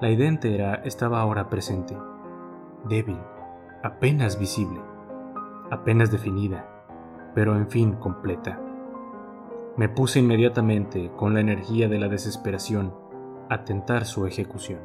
La 0.00 0.10
idea 0.10 0.28
entera 0.28 0.74
estaba 0.76 1.20
ahora 1.20 1.48
presente, 1.48 1.96
débil, 2.88 3.18
apenas 3.82 4.38
visible, 4.38 4.80
apenas 5.70 6.10
definida, 6.10 6.66
pero 7.34 7.54
en 7.56 7.68
fin 7.68 7.92
completa. 7.92 8.60
Me 9.76 9.90
puse 9.90 10.20
inmediatamente, 10.20 11.10
con 11.16 11.34
la 11.34 11.40
energía 11.40 11.88
de 11.88 11.98
la 11.98 12.08
desesperación, 12.08 12.94
a 13.50 13.64
tentar 13.64 14.06
su 14.06 14.26
ejecución. 14.26 14.80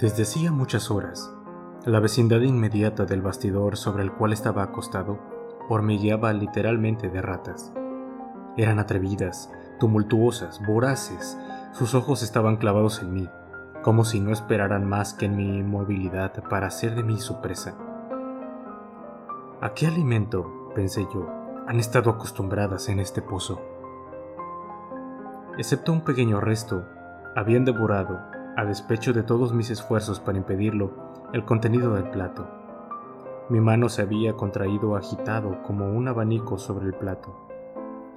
Desde 0.00 0.24
hacía 0.24 0.50
muchas 0.52 0.90
horas, 0.90 1.35
la 1.86 2.00
vecindad 2.00 2.40
inmediata 2.40 3.04
del 3.04 3.22
bastidor 3.22 3.76
sobre 3.76 4.02
el 4.02 4.10
cual 4.10 4.32
estaba 4.32 4.64
acostado 4.64 5.20
hormigueaba 5.68 6.32
literalmente 6.32 7.08
de 7.08 7.22
ratas. 7.22 7.72
Eran 8.56 8.80
atrevidas, 8.80 9.52
tumultuosas, 9.78 10.60
voraces, 10.66 11.38
sus 11.72 11.94
ojos 11.94 12.24
estaban 12.24 12.56
clavados 12.56 13.02
en 13.02 13.14
mí, 13.14 13.28
como 13.84 14.04
si 14.04 14.18
no 14.18 14.32
esperaran 14.32 14.84
más 14.84 15.14
que 15.14 15.26
en 15.26 15.36
mi 15.36 15.58
inmovilidad 15.58 16.32
para 16.50 16.66
hacer 16.66 16.96
de 16.96 17.04
mí 17.04 17.20
su 17.20 17.40
presa. 17.40 17.76
¿A 19.60 19.72
qué 19.74 19.86
alimento, 19.86 20.72
pensé 20.74 21.06
yo, 21.14 21.28
han 21.68 21.78
estado 21.78 22.10
acostumbradas 22.10 22.88
en 22.88 22.98
este 22.98 23.22
pozo. 23.22 23.60
Excepto 25.56 25.92
un 25.92 26.02
pequeño 26.02 26.40
resto, 26.40 26.84
habían 27.36 27.64
devorado, 27.64 28.20
a 28.56 28.64
despecho 28.64 29.12
de 29.12 29.22
todos 29.22 29.52
mis 29.52 29.70
esfuerzos 29.70 30.18
para 30.18 30.38
impedirlo, 30.38 31.05
el 31.32 31.44
contenido 31.44 31.94
del 31.94 32.10
plato. 32.10 32.46
Mi 33.48 33.60
mano 33.60 33.88
se 33.88 34.02
había 34.02 34.34
contraído 34.34 34.96
agitado 34.96 35.62
como 35.62 35.86
un 35.86 36.08
abanico 36.08 36.58
sobre 36.58 36.86
el 36.86 36.94
plato, 36.94 37.34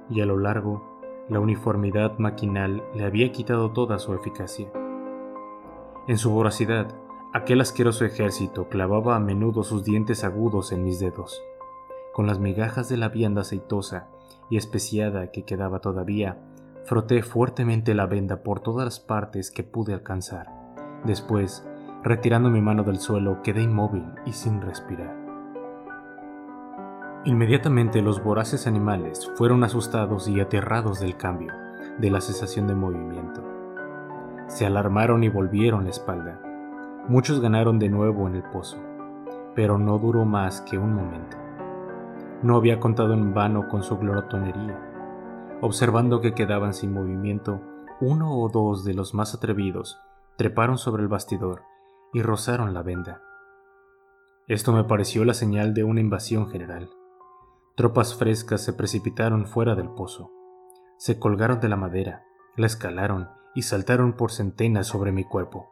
y 0.08 0.20
a 0.20 0.26
lo 0.26 0.38
largo, 0.38 0.82
la 1.28 1.40
uniformidad 1.40 2.18
maquinal 2.18 2.82
le 2.94 3.04
había 3.04 3.30
quitado 3.30 3.70
toda 3.70 3.98
su 3.98 4.14
eficacia. 4.14 4.70
En 6.08 6.18
su 6.18 6.30
voracidad, 6.30 6.88
aquel 7.32 7.60
asqueroso 7.60 8.04
ejército 8.04 8.68
clavaba 8.68 9.16
a 9.16 9.20
menudo 9.20 9.62
sus 9.62 9.84
dientes 9.84 10.24
agudos 10.24 10.72
en 10.72 10.84
mis 10.84 10.98
dedos 10.98 11.40
con 12.12 12.26
las 12.26 12.38
migajas 12.38 12.88
de 12.88 12.96
la 12.96 13.08
vianda 13.08 13.42
aceitosa 13.42 14.08
y 14.50 14.56
especiada 14.56 15.30
que 15.30 15.44
quedaba 15.44 15.80
todavía, 15.80 16.38
Froté 16.84 17.22
fuertemente 17.22 17.94
la 17.94 18.06
venda 18.06 18.42
por 18.42 18.60
todas 18.60 18.84
las 18.84 19.00
partes 19.00 19.50
que 19.50 19.62
pude 19.62 19.94
alcanzar. 19.94 20.48
Después, 21.04 21.64
retirando 22.02 22.50
mi 22.50 22.60
mano 22.60 22.82
del 22.82 22.98
suelo, 22.98 23.42
quedé 23.42 23.62
inmóvil 23.62 24.06
y 24.24 24.32
sin 24.32 24.60
respirar. 24.60 25.14
Inmediatamente 27.24 28.00
los 28.00 28.24
voraces 28.24 28.66
animales 28.66 29.30
fueron 29.36 29.62
asustados 29.62 30.26
y 30.26 30.40
aterrados 30.40 31.00
del 31.00 31.16
cambio, 31.16 31.52
de 31.98 32.10
la 32.10 32.22
cesación 32.22 32.66
de 32.66 32.74
movimiento. 32.74 33.42
Se 34.46 34.64
alarmaron 34.64 35.22
y 35.22 35.28
volvieron 35.28 35.84
la 35.84 35.90
espalda. 35.90 36.40
Muchos 37.08 37.40
ganaron 37.40 37.78
de 37.78 37.90
nuevo 37.90 38.26
en 38.26 38.36
el 38.36 38.42
pozo, 38.44 38.78
pero 39.54 39.76
no 39.76 39.98
duró 39.98 40.24
más 40.24 40.62
que 40.62 40.78
un 40.78 40.94
momento. 40.94 41.36
No 42.42 42.56
había 42.56 42.80
contado 42.80 43.12
en 43.12 43.34
vano 43.34 43.68
con 43.68 43.82
su 43.82 43.98
glotonería. 43.98 44.78
Observando 45.60 46.22
que 46.22 46.32
quedaban 46.32 46.72
sin 46.72 46.94
movimiento, 46.94 47.60
uno 48.00 48.32
o 48.38 48.48
dos 48.48 48.82
de 48.84 48.94
los 48.94 49.12
más 49.12 49.34
atrevidos 49.34 50.00
treparon 50.36 50.78
sobre 50.78 51.02
el 51.02 51.08
bastidor 51.08 51.69
y 52.12 52.22
rozaron 52.22 52.74
la 52.74 52.82
venda. 52.82 53.22
Esto 54.48 54.72
me 54.72 54.84
pareció 54.84 55.24
la 55.24 55.34
señal 55.34 55.74
de 55.74 55.84
una 55.84 56.00
invasión 56.00 56.48
general. 56.48 56.90
Tropas 57.76 58.14
frescas 58.14 58.62
se 58.62 58.72
precipitaron 58.72 59.46
fuera 59.46 59.74
del 59.74 59.90
pozo. 59.90 60.32
Se 60.98 61.18
colgaron 61.18 61.60
de 61.60 61.68
la 61.68 61.76
madera, 61.76 62.24
la 62.56 62.66
escalaron 62.66 63.28
y 63.54 63.62
saltaron 63.62 64.14
por 64.14 64.32
centenas 64.32 64.86
sobre 64.86 65.12
mi 65.12 65.24
cuerpo. 65.24 65.70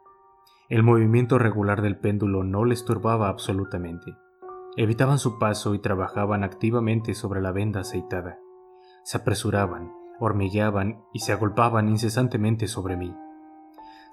El 0.69 0.83
movimiento 0.83 1.37
regular 1.37 1.81
del 1.81 1.97
péndulo 1.97 2.43
no 2.43 2.63
les 2.63 2.85
turbaba 2.85 3.27
absolutamente. 3.27 4.15
Evitaban 4.77 5.19
su 5.19 5.39
paso 5.39 5.73
y 5.73 5.79
trabajaban 5.79 6.43
activamente 6.43 7.15
sobre 7.15 7.41
la 7.41 7.51
venda 7.51 7.81
aceitada. 7.81 8.39
Se 9.03 9.17
apresuraban, 9.17 9.91
hormigueaban 10.19 11.03
y 11.11 11.19
se 11.19 11.33
agolpaban 11.33 11.89
incesantemente 11.89 12.67
sobre 12.67 12.97
mí. 12.97 13.15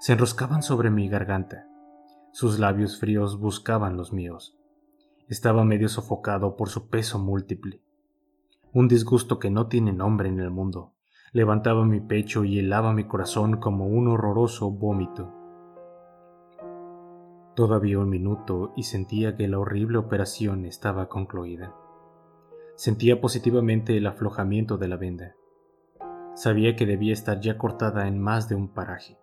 Se 0.00 0.14
enroscaban 0.14 0.62
sobre 0.62 0.90
mi 0.90 1.08
garganta. 1.08 1.66
Sus 2.38 2.58
labios 2.58 3.00
fríos 3.00 3.40
buscaban 3.40 3.96
los 3.96 4.12
míos. 4.12 4.58
Estaba 5.26 5.64
medio 5.64 5.88
sofocado 5.88 6.54
por 6.54 6.68
su 6.68 6.90
peso 6.90 7.18
múltiple. 7.18 7.80
Un 8.74 8.88
disgusto 8.88 9.38
que 9.38 9.48
no 9.48 9.68
tiene 9.68 9.94
nombre 9.94 10.28
en 10.28 10.38
el 10.40 10.50
mundo. 10.50 10.92
Levantaba 11.32 11.86
mi 11.86 11.98
pecho 12.00 12.44
y 12.44 12.58
helaba 12.58 12.92
mi 12.92 13.04
corazón 13.04 13.56
como 13.56 13.86
un 13.86 14.08
horroroso 14.08 14.70
vómito. 14.70 15.32
Todavía 17.54 18.00
un 18.00 18.10
minuto 18.10 18.74
y 18.76 18.82
sentía 18.82 19.34
que 19.34 19.48
la 19.48 19.58
horrible 19.58 19.96
operación 19.96 20.66
estaba 20.66 21.08
concluida. 21.08 21.74
Sentía 22.74 23.18
positivamente 23.18 23.96
el 23.96 24.06
aflojamiento 24.06 24.76
de 24.76 24.88
la 24.88 24.98
venda. 24.98 25.36
Sabía 26.34 26.76
que 26.76 26.84
debía 26.84 27.14
estar 27.14 27.40
ya 27.40 27.56
cortada 27.56 28.06
en 28.06 28.20
más 28.20 28.46
de 28.50 28.56
un 28.56 28.68
paraje. 28.68 29.16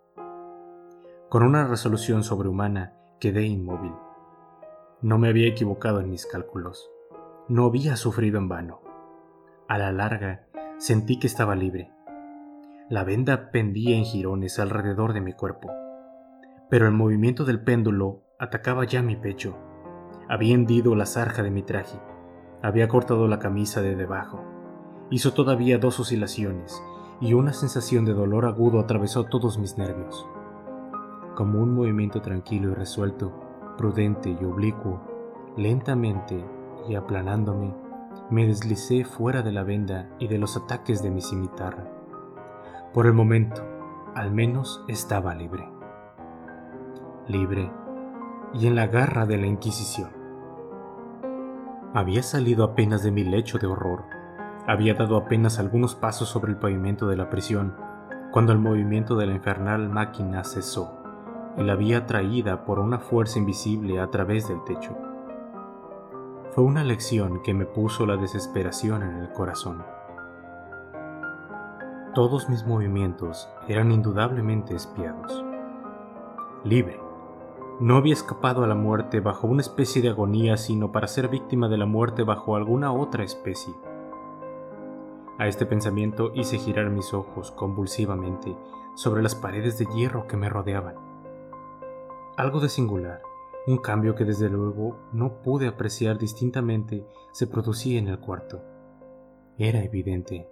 Con 1.28 1.44
una 1.44 1.68
resolución 1.68 2.24
sobrehumana 2.24 3.03
quedé 3.20 3.44
inmóvil. 3.44 3.92
No 5.02 5.18
me 5.18 5.28
había 5.28 5.48
equivocado 5.48 6.00
en 6.00 6.10
mis 6.10 6.26
cálculos. 6.26 6.90
No 7.48 7.66
había 7.66 7.96
sufrido 7.96 8.38
en 8.38 8.48
vano. 8.48 8.80
A 9.68 9.78
la 9.78 9.92
larga 9.92 10.46
sentí 10.78 11.18
que 11.18 11.26
estaba 11.26 11.54
libre. 11.54 11.90
La 12.90 13.04
venda 13.04 13.50
pendía 13.50 13.96
en 13.96 14.04
jirones 14.04 14.58
alrededor 14.58 15.12
de 15.14 15.20
mi 15.20 15.32
cuerpo, 15.32 15.70
pero 16.68 16.86
el 16.86 16.92
movimiento 16.92 17.44
del 17.44 17.60
péndulo 17.60 18.22
atacaba 18.38 18.84
ya 18.84 19.02
mi 19.02 19.16
pecho. 19.16 19.56
Había 20.28 20.54
hendido 20.54 20.94
la 20.94 21.06
zarja 21.06 21.42
de 21.42 21.50
mi 21.50 21.62
traje. 21.62 21.98
Había 22.62 22.88
cortado 22.88 23.28
la 23.28 23.38
camisa 23.38 23.80
de 23.82 23.96
debajo. 23.96 24.42
Hizo 25.10 25.32
todavía 25.32 25.78
dos 25.78 26.00
oscilaciones 26.00 26.82
y 27.20 27.34
una 27.34 27.52
sensación 27.52 28.04
de 28.04 28.12
dolor 28.12 28.46
agudo 28.46 28.80
atravesó 28.80 29.24
todos 29.24 29.58
mis 29.58 29.78
nervios. 29.78 30.26
Como 31.34 31.60
un 31.60 31.74
movimiento 31.74 32.22
tranquilo 32.22 32.70
y 32.70 32.74
resuelto, 32.74 33.32
prudente 33.76 34.30
y 34.40 34.44
oblicuo, 34.44 35.00
lentamente 35.56 36.44
y 36.88 36.94
aplanándome, 36.94 37.74
me 38.30 38.46
deslicé 38.46 39.04
fuera 39.04 39.42
de 39.42 39.50
la 39.50 39.64
venda 39.64 40.08
y 40.20 40.28
de 40.28 40.38
los 40.38 40.56
ataques 40.56 41.02
de 41.02 41.10
mi 41.10 41.20
cimitarra. 41.20 41.90
Por 42.92 43.06
el 43.06 43.14
momento, 43.14 43.64
al 44.14 44.30
menos 44.30 44.84
estaba 44.86 45.34
libre. 45.34 45.68
Libre 47.26 47.68
y 48.52 48.68
en 48.68 48.76
la 48.76 48.86
garra 48.86 49.26
de 49.26 49.36
la 49.36 49.46
Inquisición. 49.46 50.10
Había 51.94 52.22
salido 52.22 52.62
apenas 52.62 53.02
de 53.02 53.10
mi 53.10 53.24
lecho 53.24 53.58
de 53.58 53.66
horror. 53.66 54.04
Había 54.68 54.94
dado 54.94 55.16
apenas 55.16 55.58
algunos 55.58 55.96
pasos 55.96 56.28
sobre 56.28 56.52
el 56.52 56.58
pavimento 56.58 57.08
de 57.08 57.16
la 57.16 57.28
prisión 57.28 57.74
cuando 58.30 58.52
el 58.52 58.58
movimiento 58.58 59.16
de 59.16 59.26
la 59.26 59.34
infernal 59.34 59.88
máquina 59.88 60.44
cesó 60.44 61.03
y 61.56 61.62
la 61.62 61.76
vi 61.76 61.94
atraída 61.94 62.64
por 62.64 62.78
una 62.78 62.98
fuerza 62.98 63.38
invisible 63.38 64.00
a 64.00 64.10
través 64.10 64.48
del 64.48 64.62
techo. 64.64 64.96
Fue 66.52 66.64
una 66.64 66.84
lección 66.84 67.42
que 67.42 67.54
me 67.54 67.66
puso 67.66 68.06
la 68.06 68.16
desesperación 68.16 69.02
en 69.02 69.16
el 69.16 69.32
corazón. 69.32 69.84
Todos 72.14 72.48
mis 72.48 72.64
movimientos 72.64 73.48
eran 73.66 73.90
indudablemente 73.90 74.76
espiados. 74.76 75.44
Libre, 76.62 77.00
no 77.80 77.96
había 77.96 78.12
escapado 78.12 78.62
a 78.62 78.68
la 78.68 78.76
muerte 78.76 79.18
bajo 79.18 79.48
una 79.48 79.62
especie 79.62 80.00
de 80.00 80.10
agonía, 80.10 80.56
sino 80.56 80.92
para 80.92 81.08
ser 81.08 81.28
víctima 81.28 81.68
de 81.68 81.76
la 81.76 81.86
muerte 81.86 82.22
bajo 82.22 82.54
alguna 82.54 82.92
otra 82.92 83.24
especie. 83.24 83.74
A 85.38 85.48
este 85.48 85.66
pensamiento 85.66 86.30
hice 86.34 86.58
girar 86.58 86.90
mis 86.90 87.12
ojos 87.12 87.50
convulsivamente 87.50 88.56
sobre 88.94 89.20
las 89.20 89.34
paredes 89.34 89.76
de 89.78 89.86
hierro 89.86 90.28
que 90.28 90.36
me 90.36 90.48
rodeaban. 90.48 91.13
Algo 92.36 92.58
de 92.58 92.68
singular, 92.68 93.22
un 93.68 93.78
cambio 93.78 94.16
que 94.16 94.24
desde 94.24 94.48
luego 94.48 94.98
no 95.12 95.40
pude 95.40 95.68
apreciar 95.68 96.18
distintamente, 96.18 97.06
se 97.30 97.46
producía 97.46 98.00
en 98.00 98.08
el 98.08 98.18
cuarto. 98.18 98.60
Era 99.56 99.84
evidente. 99.84 100.48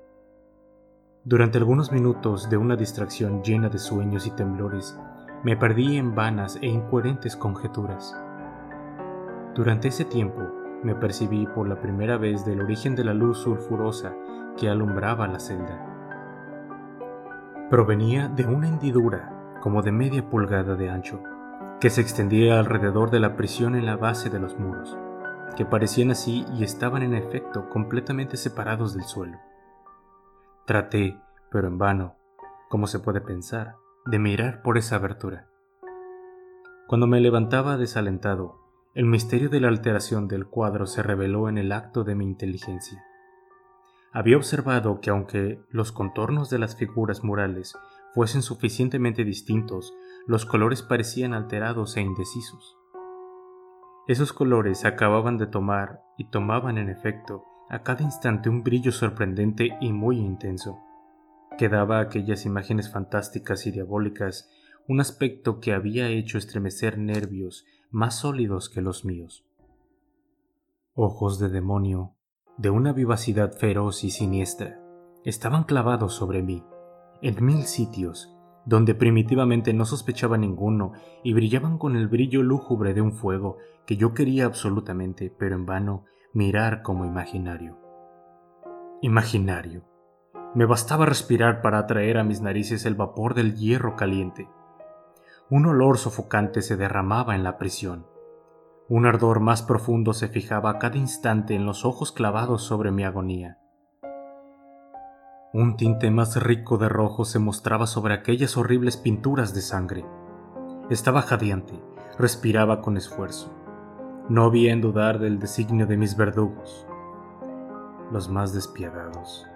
Durante 1.24 1.59
algunos 1.59 1.91
minutos 1.91 2.49
de 2.49 2.57
una 2.57 2.76
distracción 2.76 3.43
llena 3.43 3.68
de 3.68 3.80
sueños 3.80 4.28
y 4.28 4.30
temblores, 4.30 4.97
me 5.43 5.57
perdí 5.57 5.97
en 5.97 6.14
vanas 6.14 6.57
e 6.62 6.68
incoherentes 6.68 7.35
conjeturas. 7.35 8.16
Durante 9.57 9.89
ese 9.89 10.05
tiempo 10.05 10.41
me 10.85 10.95
percibí 10.95 11.49
por 11.49 11.68
la 11.68 11.80
primera 11.80 12.16
vez 12.16 12.45
del 12.45 12.61
origen 12.61 12.95
de 12.95 13.03
la 13.03 13.12
luz 13.12 13.39
sulfurosa 13.39 14.14
que 14.57 14.68
alumbraba 14.68 15.26
la 15.26 15.41
celda. 15.41 15.85
Provenía 17.70 18.28
de 18.28 18.47
una 18.47 18.68
hendidura 18.68 19.59
como 19.61 19.83
de 19.83 19.91
media 19.91 20.30
pulgada 20.30 20.76
de 20.76 20.89
ancho, 20.89 21.20
que 21.83 21.91
se 21.91 22.01
extendía 22.01 22.61
alrededor 22.61 23.11
de 23.11 23.18
la 23.18 23.35
prisión 23.37 23.74
en 23.74 23.87
la 23.87 23.97
base 23.97 24.30
de 24.30 24.39
los 24.39 24.57
muros, 24.57 24.97
que 25.57 25.64
parecían 25.64 26.12
así 26.12 26.47
y 26.57 26.62
estaban 26.62 27.03
en 27.03 27.12
efecto 27.12 27.68
completamente 27.70 28.37
separados 28.37 28.95
del 28.95 29.03
suelo. 29.03 29.41
Traté, 30.64 31.18
pero 31.51 31.66
en 31.66 31.78
vano, 31.78 32.14
como 32.68 32.87
se 32.87 33.01
puede 33.01 33.20
pensar, 33.20 33.74
de 34.07 34.20
mirar 34.20 34.62
por 34.62 34.78
esa 34.78 34.95
abertura. 34.95 35.49
Cuando 36.87 37.09
me 37.09 37.20
levantaba 37.20 37.76
desalentado, 37.76 38.61
el 38.95 39.07
misterio 39.07 39.49
de 39.49 39.59
la 39.59 39.66
alteración 39.66 40.28
del 40.28 40.47
cuadro 40.47 40.87
se 40.87 41.03
reveló 41.03 41.49
en 41.49 41.59
el 41.59 41.72
acto 41.72 42.05
de 42.05 42.14
mi 42.14 42.24
inteligencia. 42.24 43.03
Había 44.12 44.37
observado 44.37 45.01
que 45.01 45.11
aunque 45.11 45.59
los 45.68 45.91
contornos 45.91 46.49
de 46.49 46.61
las 46.61 46.76
figuras 46.76 47.24
murales 47.24 47.74
fuesen 48.14 48.43
suficientemente 48.43 49.24
distintos, 49.24 49.93
los 50.27 50.47
colores 50.47 50.83
parecían 50.83 51.35
alterados 51.35 51.97
e 51.97 52.01
indecisos. 52.01 52.77
Esos 54.09 54.33
colores 54.33 54.85
acababan 54.85 55.39
de 55.39 55.47
tomar 55.47 56.03
y 56.18 56.31
tomaban 56.31 56.79
en 56.79 56.89
efecto 56.89 57.45
a 57.70 57.83
cada 57.83 58.03
instante 58.03 58.49
un 58.49 58.62
brillo 58.62 58.93
sorprendente 58.93 59.77
y 59.81 59.93
muy 59.93 60.18
intenso 60.18 60.81
que 61.59 61.68
daba 61.68 61.99
a 61.99 62.03
aquellas 62.03 62.47
imágenes 62.47 62.91
fantásticas 62.91 63.66
y 63.66 63.70
diabólicas 63.70 64.51
un 64.89 65.01
aspecto 65.01 65.61
que 65.61 65.73
había 65.73 66.09
hecho 66.09 66.39
estremecer 66.39 66.99
nervios 66.99 67.64
más 67.91 68.18
sólidos 68.20 68.68
que 68.68 68.81
los 68.81 69.05
míos. 69.05 69.45
Ojos 70.95 71.39
de 71.39 71.49
demonio, 71.49 72.14
de 72.57 72.70
una 72.70 72.93
vivacidad 72.93 73.53
feroz 73.53 74.05
y 74.05 74.11
siniestra, 74.11 74.81
estaban 75.25 75.64
clavados 75.64 76.14
sobre 76.14 76.43
mí, 76.43 76.64
en 77.23 77.45
mil 77.45 77.62
sitios, 77.64 78.32
donde 78.64 78.94
primitivamente 78.94 79.72
no 79.72 79.84
sospechaba 79.84 80.38
ninguno, 80.38 80.92
y 81.22 81.32
brillaban 81.32 81.78
con 81.78 81.96
el 81.96 82.08
brillo 82.08 82.42
lúgubre 82.42 82.94
de 82.94 83.00
un 83.00 83.12
fuego 83.12 83.58
que 83.86 83.96
yo 83.96 84.14
quería 84.14 84.46
absolutamente, 84.46 85.34
pero 85.36 85.56
en 85.56 85.66
vano, 85.66 86.04
mirar 86.32 86.82
como 86.82 87.04
imaginario. 87.04 87.78
Imaginario. 89.00 89.84
Me 90.54 90.66
bastaba 90.66 91.06
respirar 91.06 91.62
para 91.62 91.78
atraer 91.78 92.18
a 92.18 92.24
mis 92.24 92.40
narices 92.40 92.86
el 92.86 92.94
vapor 92.94 93.34
del 93.34 93.56
hierro 93.56 93.96
caliente. 93.96 94.48
Un 95.50 95.66
olor 95.66 95.98
sofocante 95.98 96.62
se 96.62 96.76
derramaba 96.76 97.34
en 97.34 97.42
la 97.42 97.58
prisión. 97.58 98.06
Un 98.88 99.06
ardor 99.06 99.40
más 99.40 99.62
profundo 99.62 100.12
se 100.12 100.28
fijaba 100.28 100.70
a 100.70 100.78
cada 100.78 100.98
instante 100.98 101.54
en 101.54 101.66
los 101.66 101.84
ojos 101.84 102.12
clavados 102.12 102.62
sobre 102.62 102.90
mi 102.90 103.04
agonía. 103.04 103.61
Un 105.55 105.76
tinte 105.76 106.11
más 106.11 106.42
rico 106.42 106.78
de 106.78 106.88
rojo 106.88 107.26
se 107.26 107.38
mostraba 107.38 107.86
sobre 107.86 108.14
aquellas 108.14 108.57
horribles 108.57 108.96
pinturas 108.96 109.53
de 109.53 109.61
sangre. 109.61 110.03
Estaba 110.88 111.20
jadeante, 111.20 111.74
respiraba 112.18 112.80
con 112.80 112.96
esfuerzo. 112.96 113.53
No 114.30 114.44
había 114.44 114.72
en 114.72 114.80
dudar 114.80 115.18
del 115.18 115.38
designio 115.38 115.86
de 115.86 115.98
mis 115.98 116.16
verdugos, 116.16 116.86
los 118.11 118.30
más 118.30 118.55
despiadados, 118.55 119.46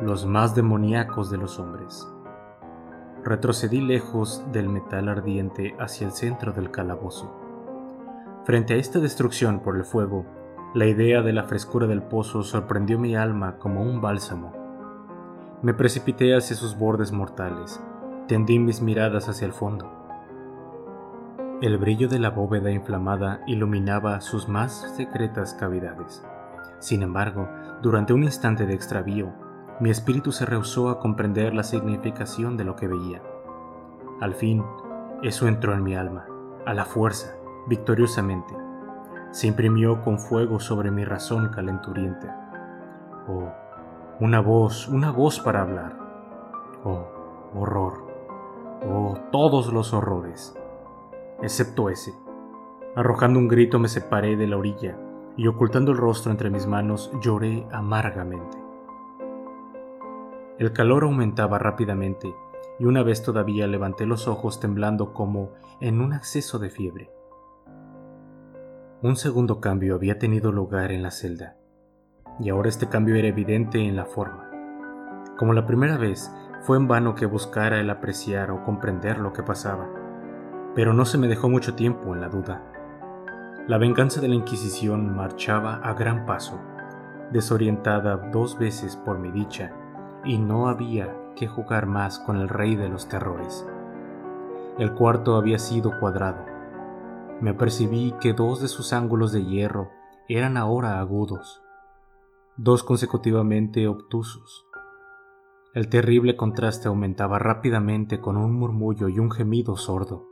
los 0.00 0.24
más 0.24 0.54
demoníacos 0.54 1.32
de 1.32 1.38
los 1.38 1.58
hombres. 1.58 2.06
Retrocedí 3.24 3.80
lejos 3.80 4.44
del 4.52 4.68
metal 4.68 5.08
ardiente 5.08 5.74
hacia 5.80 6.06
el 6.06 6.12
centro 6.12 6.52
del 6.52 6.70
calabozo. 6.70 7.28
Frente 8.44 8.74
a 8.74 8.76
esta 8.76 9.00
destrucción 9.00 9.58
por 9.58 9.76
el 9.76 9.84
fuego, 9.84 10.24
la 10.74 10.86
idea 10.86 11.22
de 11.22 11.32
la 11.32 11.42
frescura 11.42 11.88
del 11.88 12.04
pozo 12.04 12.44
sorprendió 12.44 13.00
mi 13.00 13.16
alma 13.16 13.58
como 13.58 13.82
un 13.82 14.00
bálsamo 14.00 14.59
me 15.62 15.74
precipité 15.74 16.34
hacia 16.34 16.56
sus 16.56 16.76
bordes 16.76 17.12
mortales, 17.12 17.80
tendí 18.28 18.58
mis 18.58 18.80
miradas 18.80 19.28
hacia 19.28 19.46
el 19.46 19.52
fondo. 19.52 19.90
El 21.60 21.76
brillo 21.76 22.08
de 22.08 22.18
la 22.18 22.30
bóveda 22.30 22.70
inflamada 22.70 23.42
iluminaba 23.46 24.22
sus 24.22 24.48
más 24.48 24.94
secretas 24.96 25.52
cavidades. 25.52 26.24
Sin 26.78 27.02
embargo, 27.02 27.46
durante 27.82 28.14
un 28.14 28.24
instante 28.24 28.64
de 28.64 28.72
extravío, 28.72 29.34
mi 29.80 29.90
espíritu 29.90 30.32
se 30.32 30.46
rehusó 30.46 30.88
a 30.88 30.98
comprender 30.98 31.52
la 31.52 31.62
significación 31.62 32.56
de 32.56 32.64
lo 32.64 32.76
que 32.76 32.88
veía. 32.88 33.22
Al 34.20 34.34
fin, 34.34 34.64
eso 35.22 35.46
entró 35.46 35.74
en 35.74 35.82
mi 35.82 35.94
alma, 35.94 36.26
a 36.64 36.72
la 36.72 36.86
fuerza, 36.86 37.34
victoriosamente. 37.66 38.54
Se 39.30 39.46
imprimió 39.46 40.00
con 40.00 40.18
fuego 40.18 40.58
sobre 40.58 40.90
mi 40.90 41.04
razón 41.04 41.50
calenturienta. 41.50 43.22
Oh, 43.28 43.52
una 44.20 44.40
voz, 44.40 44.86
una 44.86 45.10
voz 45.10 45.40
para 45.40 45.62
hablar. 45.62 45.96
Oh, 46.84 47.06
horror. 47.54 48.04
Oh, 48.86 49.18
todos 49.32 49.72
los 49.72 49.94
horrores. 49.94 50.54
Excepto 51.40 51.88
ese. 51.88 52.12
Arrojando 52.94 53.38
un 53.38 53.48
grito 53.48 53.78
me 53.78 53.88
separé 53.88 54.36
de 54.36 54.46
la 54.46 54.58
orilla 54.58 54.98
y 55.38 55.46
ocultando 55.46 55.92
el 55.92 55.96
rostro 55.96 56.30
entre 56.30 56.50
mis 56.50 56.66
manos 56.66 57.10
lloré 57.22 57.66
amargamente. 57.72 58.58
El 60.58 60.74
calor 60.74 61.04
aumentaba 61.04 61.58
rápidamente 61.58 62.34
y 62.78 62.84
una 62.84 63.02
vez 63.02 63.22
todavía 63.22 63.66
levanté 63.66 64.04
los 64.04 64.28
ojos 64.28 64.60
temblando 64.60 65.14
como 65.14 65.52
en 65.80 66.02
un 66.02 66.12
acceso 66.12 66.58
de 66.58 66.68
fiebre. 66.68 67.10
Un 69.00 69.16
segundo 69.16 69.62
cambio 69.62 69.94
había 69.94 70.18
tenido 70.18 70.52
lugar 70.52 70.92
en 70.92 71.02
la 71.02 71.10
celda 71.10 71.59
y 72.40 72.48
ahora 72.48 72.68
este 72.68 72.88
cambio 72.88 73.16
era 73.16 73.28
evidente 73.28 73.78
en 73.78 73.96
la 73.96 74.06
forma. 74.06 74.50
Como 75.36 75.52
la 75.52 75.66
primera 75.66 75.96
vez, 75.96 76.34
fue 76.62 76.76
en 76.76 76.88
vano 76.88 77.14
que 77.14 77.26
buscara 77.26 77.80
el 77.80 77.90
apreciar 77.90 78.50
o 78.50 78.62
comprender 78.62 79.18
lo 79.18 79.32
que 79.32 79.42
pasaba, 79.42 79.88
pero 80.74 80.92
no 80.92 81.04
se 81.04 81.18
me 81.18 81.28
dejó 81.28 81.48
mucho 81.48 81.74
tiempo 81.74 82.14
en 82.14 82.20
la 82.20 82.28
duda. 82.28 82.62
La 83.66 83.78
venganza 83.78 84.20
de 84.20 84.28
la 84.28 84.34
Inquisición 84.34 85.14
marchaba 85.14 85.76
a 85.76 85.94
gran 85.94 86.26
paso, 86.26 86.60
desorientada 87.30 88.16
dos 88.16 88.58
veces 88.58 88.96
por 88.96 89.18
mi 89.18 89.30
dicha, 89.30 89.72
y 90.24 90.38
no 90.38 90.68
había 90.68 91.14
que 91.36 91.46
jugar 91.46 91.86
más 91.86 92.18
con 92.18 92.36
el 92.36 92.48
rey 92.48 92.76
de 92.76 92.88
los 92.88 93.08
terrores. 93.08 93.66
El 94.78 94.92
cuarto 94.94 95.36
había 95.36 95.58
sido 95.58 95.98
cuadrado. 95.98 96.44
Me 97.40 97.54
percibí 97.54 98.14
que 98.20 98.32
dos 98.32 98.60
de 98.60 98.68
sus 98.68 98.92
ángulos 98.92 99.32
de 99.32 99.44
hierro 99.44 99.90
eran 100.28 100.56
ahora 100.56 101.00
agudos, 101.00 101.59
dos 102.62 102.82
consecutivamente 102.82 103.88
obtusos. 103.88 104.66
El 105.72 105.88
terrible 105.88 106.36
contraste 106.36 106.88
aumentaba 106.88 107.38
rápidamente 107.38 108.20
con 108.20 108.36
un 108.36 108.52
murmullo 108.52 109.08
y 109.08 109.18
un 109.18 109.30
gemido 109.30 109.76
sordo. 109.78 110.26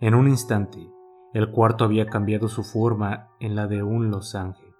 En 0.00 0.16
un 0.16 0.26
instante, 0.26 0.90
el 1.32 1.52
cuarto 1.52 1.84
había 1.84 2.06
cambiado 2.06 2.48
su 2.48 2.64
forma 2.64 3.28
en 3.38 3.54
la 3.54 3.68
de 3.68 3.84
un 3.84 4.10
losange. 4.10 4.74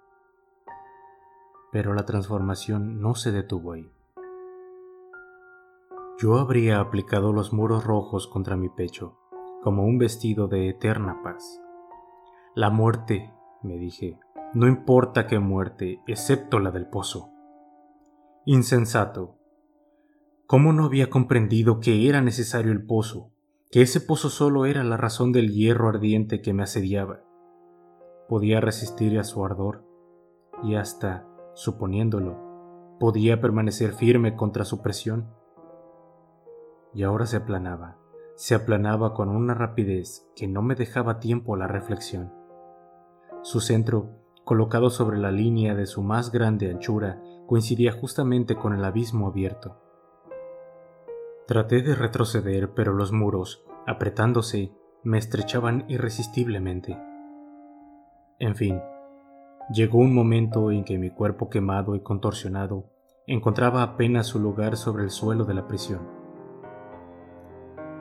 Pero 1.71 1.93
la 1.93 2.05
transformación 2.05 2.99
no 2.99 3.15
se 3.15 3.31
detuvo 3.31 3.71
ahí. 3.71 3.89
Yo 6.17 6.39
habría 6.39 6.81
aplicado 6.81 7.31
los 7.31 7.53
muros 7.53 7.85
rojos 7.85 8.27
contra 8.27 8.57
mi 8.57 8.67
pecho, 8.67 9.17
como 9.63 9.85
un 9.85 9.97
vestido 9.97 10.49
de 10.49 10.67
eterna 10.67 11.21
paz. 11.23 11.61
La 12.53 12.69
muerte, 12.69 13.33
me 13.61 13.77
dije, 13.77 14.17
no 14.53 14.67
importa 14.67 15.27
qué 15.27 15.39
muerte, 15.39 16.01
excepto 16.07 16.59
la 16.59 16.71
del 16.71 16.87
pozo. 16.87 17.29
Insensato. 18.45 19.37
¿Cómo 20.47 20.73
no 20.73 20.85
había 20.85 21.09
comprendido 21.09 21.79
que 21.79 22.09
era 22.09 22.21
necesario 22.21 22.71
el 22.71 22.85
pozo, 22.85 23.31
que 23.69 23.81
ese 23.81 24.01
pozo 24.01 24.29
solo 24.29 24.65
era 24.65 24.83
la 24.83 24.97
razón 24.97 25.31
del 25.31 25.51
hierro 25.51 25.89
ardiente 25.89 26.41
que 26.41 26.53
me 26.53 26.63
asediaba? 26.63 27.21
Podía 28.27 28.59
resistir 28.59 29.19
a 29.19 29.23
su 29.23 29.45
ardor, 29.45 29.85
y 30.63 30.75
hasta, 30.75 31.27
suponiéndolo, 31.53 32.97
podía 32.99 33.39
permanecer 33.41 33.93
firme 33.93 34.35
contra 34.35 34.65
su 34.65 34.81
presión. 34.81 35.29
Y 36.93 37.03
ahora 37.03 37.27
se 37.27 37.37
aplanaba, 37.37 37.97
se 38.35 38.55
aplanaba 38.55 39.13
con 39.13 39.29
una 39.29 39.53
rapidez 39.53 40.27
que 40.35 40.47
no 40.47 40.61
me 40.61 40.75
dejaba 40.75 41.19
tiempo 41.19 41.53
a 41.53 41.57
la 41.57 41.67
reflexión. 41.67 42.38
Su 43.41 43.61
centro 43.61 44.19
colocado 44.49 44.89
sobre 44.89 45.19
la 45.19 45.29
línea 45.29 45.75
de 45.75 45.85
su 45.85 46.01
más 46.01 46.31
grande 46.31 46.71
anchura, 46.71 47.21
coincidía 47.45 47.91
justamente 47.91 48.55
con 48.55 48.73
el 48.73 48.83
abismo 48.83 49.27
abierto. 49.27 49.77
Traté 51.45 51.83
de 51.83 51.93
retroceder, 51.93 52.73
pero 52.73 52.93
los 52.93 53.11
muros, 53.11 53.63
apretándose, 53.85 54.71
me 55.03 55.19
estrechaban 55.19 55.85
irresistiblemente. 55.87 56.99
En 58.39 58.55
fin, 58.55 58.81
llegó 59.71 59.99
un 59.99 60.15
momento 60.15 60.71
en 60.71 60.83
que 60.83 60.97
mi 60.97 61.11
cuerpo 61.11 61.51
quemado 61.51 61.93
y 61.93 62.01
contorsionado 62.01 62.89
encontraba 63.27 63.83
apenas 63.83 64.25
su 64.25 64.39
lugar 64.39 64.77
sobre 64.77 65.03
el 65.03 65.11
suelo 65.11 65.45
de 65.45 65.53
la 65.53 65.67
prisión. 65.67 66.07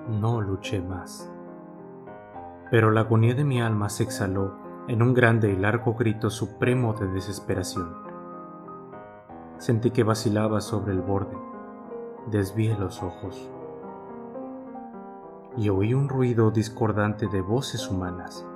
No 0.09 0.41
luché 0.41 0.81
más. 0.81 1.31
Pero 2.71 2.91
la 2.91 3.01
agonía 3.01 3.35
de 3.35 3.45
mi 3.45 3.61
alma 3.61 3.91
se 3.91 4.05
exhaló 4.05 4.67
en 4.89 5.03
un 5.03 5.13
grande 5.13 5.53
y 5.53 5.57
largo 5.57 5.95
grito 5.95 6.31
supremo 6.31 6.95
de 6.95 7.07
desesperación. 7.09 7.95
Sentí 9.59 9.91
que 9.91 10.03
vacilaba 10.03 10.63
sobre 10.63 10.93
el 10.93 11.03
borde. 11.03 11.37
Desvié 12.31 12.77
los 12.79 13.03
ojos 13.03 13.51
y 15.59 15.69
oí 15.69 15.93
un 15.93 16.09
ruido 16.09 16.51
discordante 16.51 17.27
de 17.27 17.43
voces 17.43 17.91
humanas, 17.91 18.47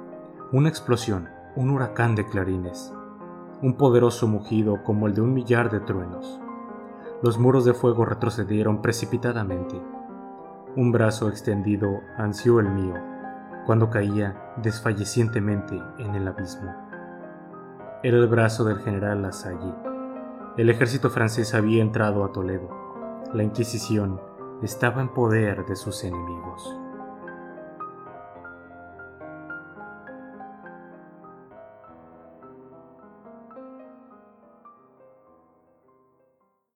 una 0.52 0.68
explosión, 0.68 1.28
un 1.54 1.68
huracán 1.68 2.14
de 2.14 2.26
clarines, 2.26 2.94
un 3.60 3.76
poderoso 3.76 4.26
mugido 4.26 4.82
como 4.84 5.08
el 5.08 5.14
de 5.14 5.20
un 5.20 5.34
millar 5.34 5.70
de 5.70 5.80
truenos. 5.80 6.40
Los 7.22 7.38
muros 7.38 7.64
de 7.66 7.74
fuego 7.74 8.04
retrocedieron 8.04 8.80
precipitadamente. 8.80 9.80
Un 10.76 10.92
brazo 10.92 11.28
extendido 11.28 12.00
ansió 12.16 12.58
el 12.58 12.70
mío 12.70 13.11
cuando 13.66 13.90
caía 13.90 14.52
desfallecientemente 14.56 15.80
en 15.98 16.14
el 16.14 16.26
abismo. 16.26 16.74
Era 18.02 18.16
el 18.16 18.26
brazo 18.26 18.64
del 18.64 18.80
general 18.80 19.22
Lasalle. 19.22 19.74
El 20.56 20.70
ejército 20.70 21.08
francés 21.10 21.54
había 21.54 21.82
entrado 21.82 22.24
a 22.24 22.32
Toledo. 22.32 22.68
La 23.32 23.42
Inquisición 23.42 24.20
estaba 24.62 25.00
en 25.00 25.08
poder 25.08 25.64
de 25.66 25.76
sus 25.76 26.04
enemigos. 26.04 26.81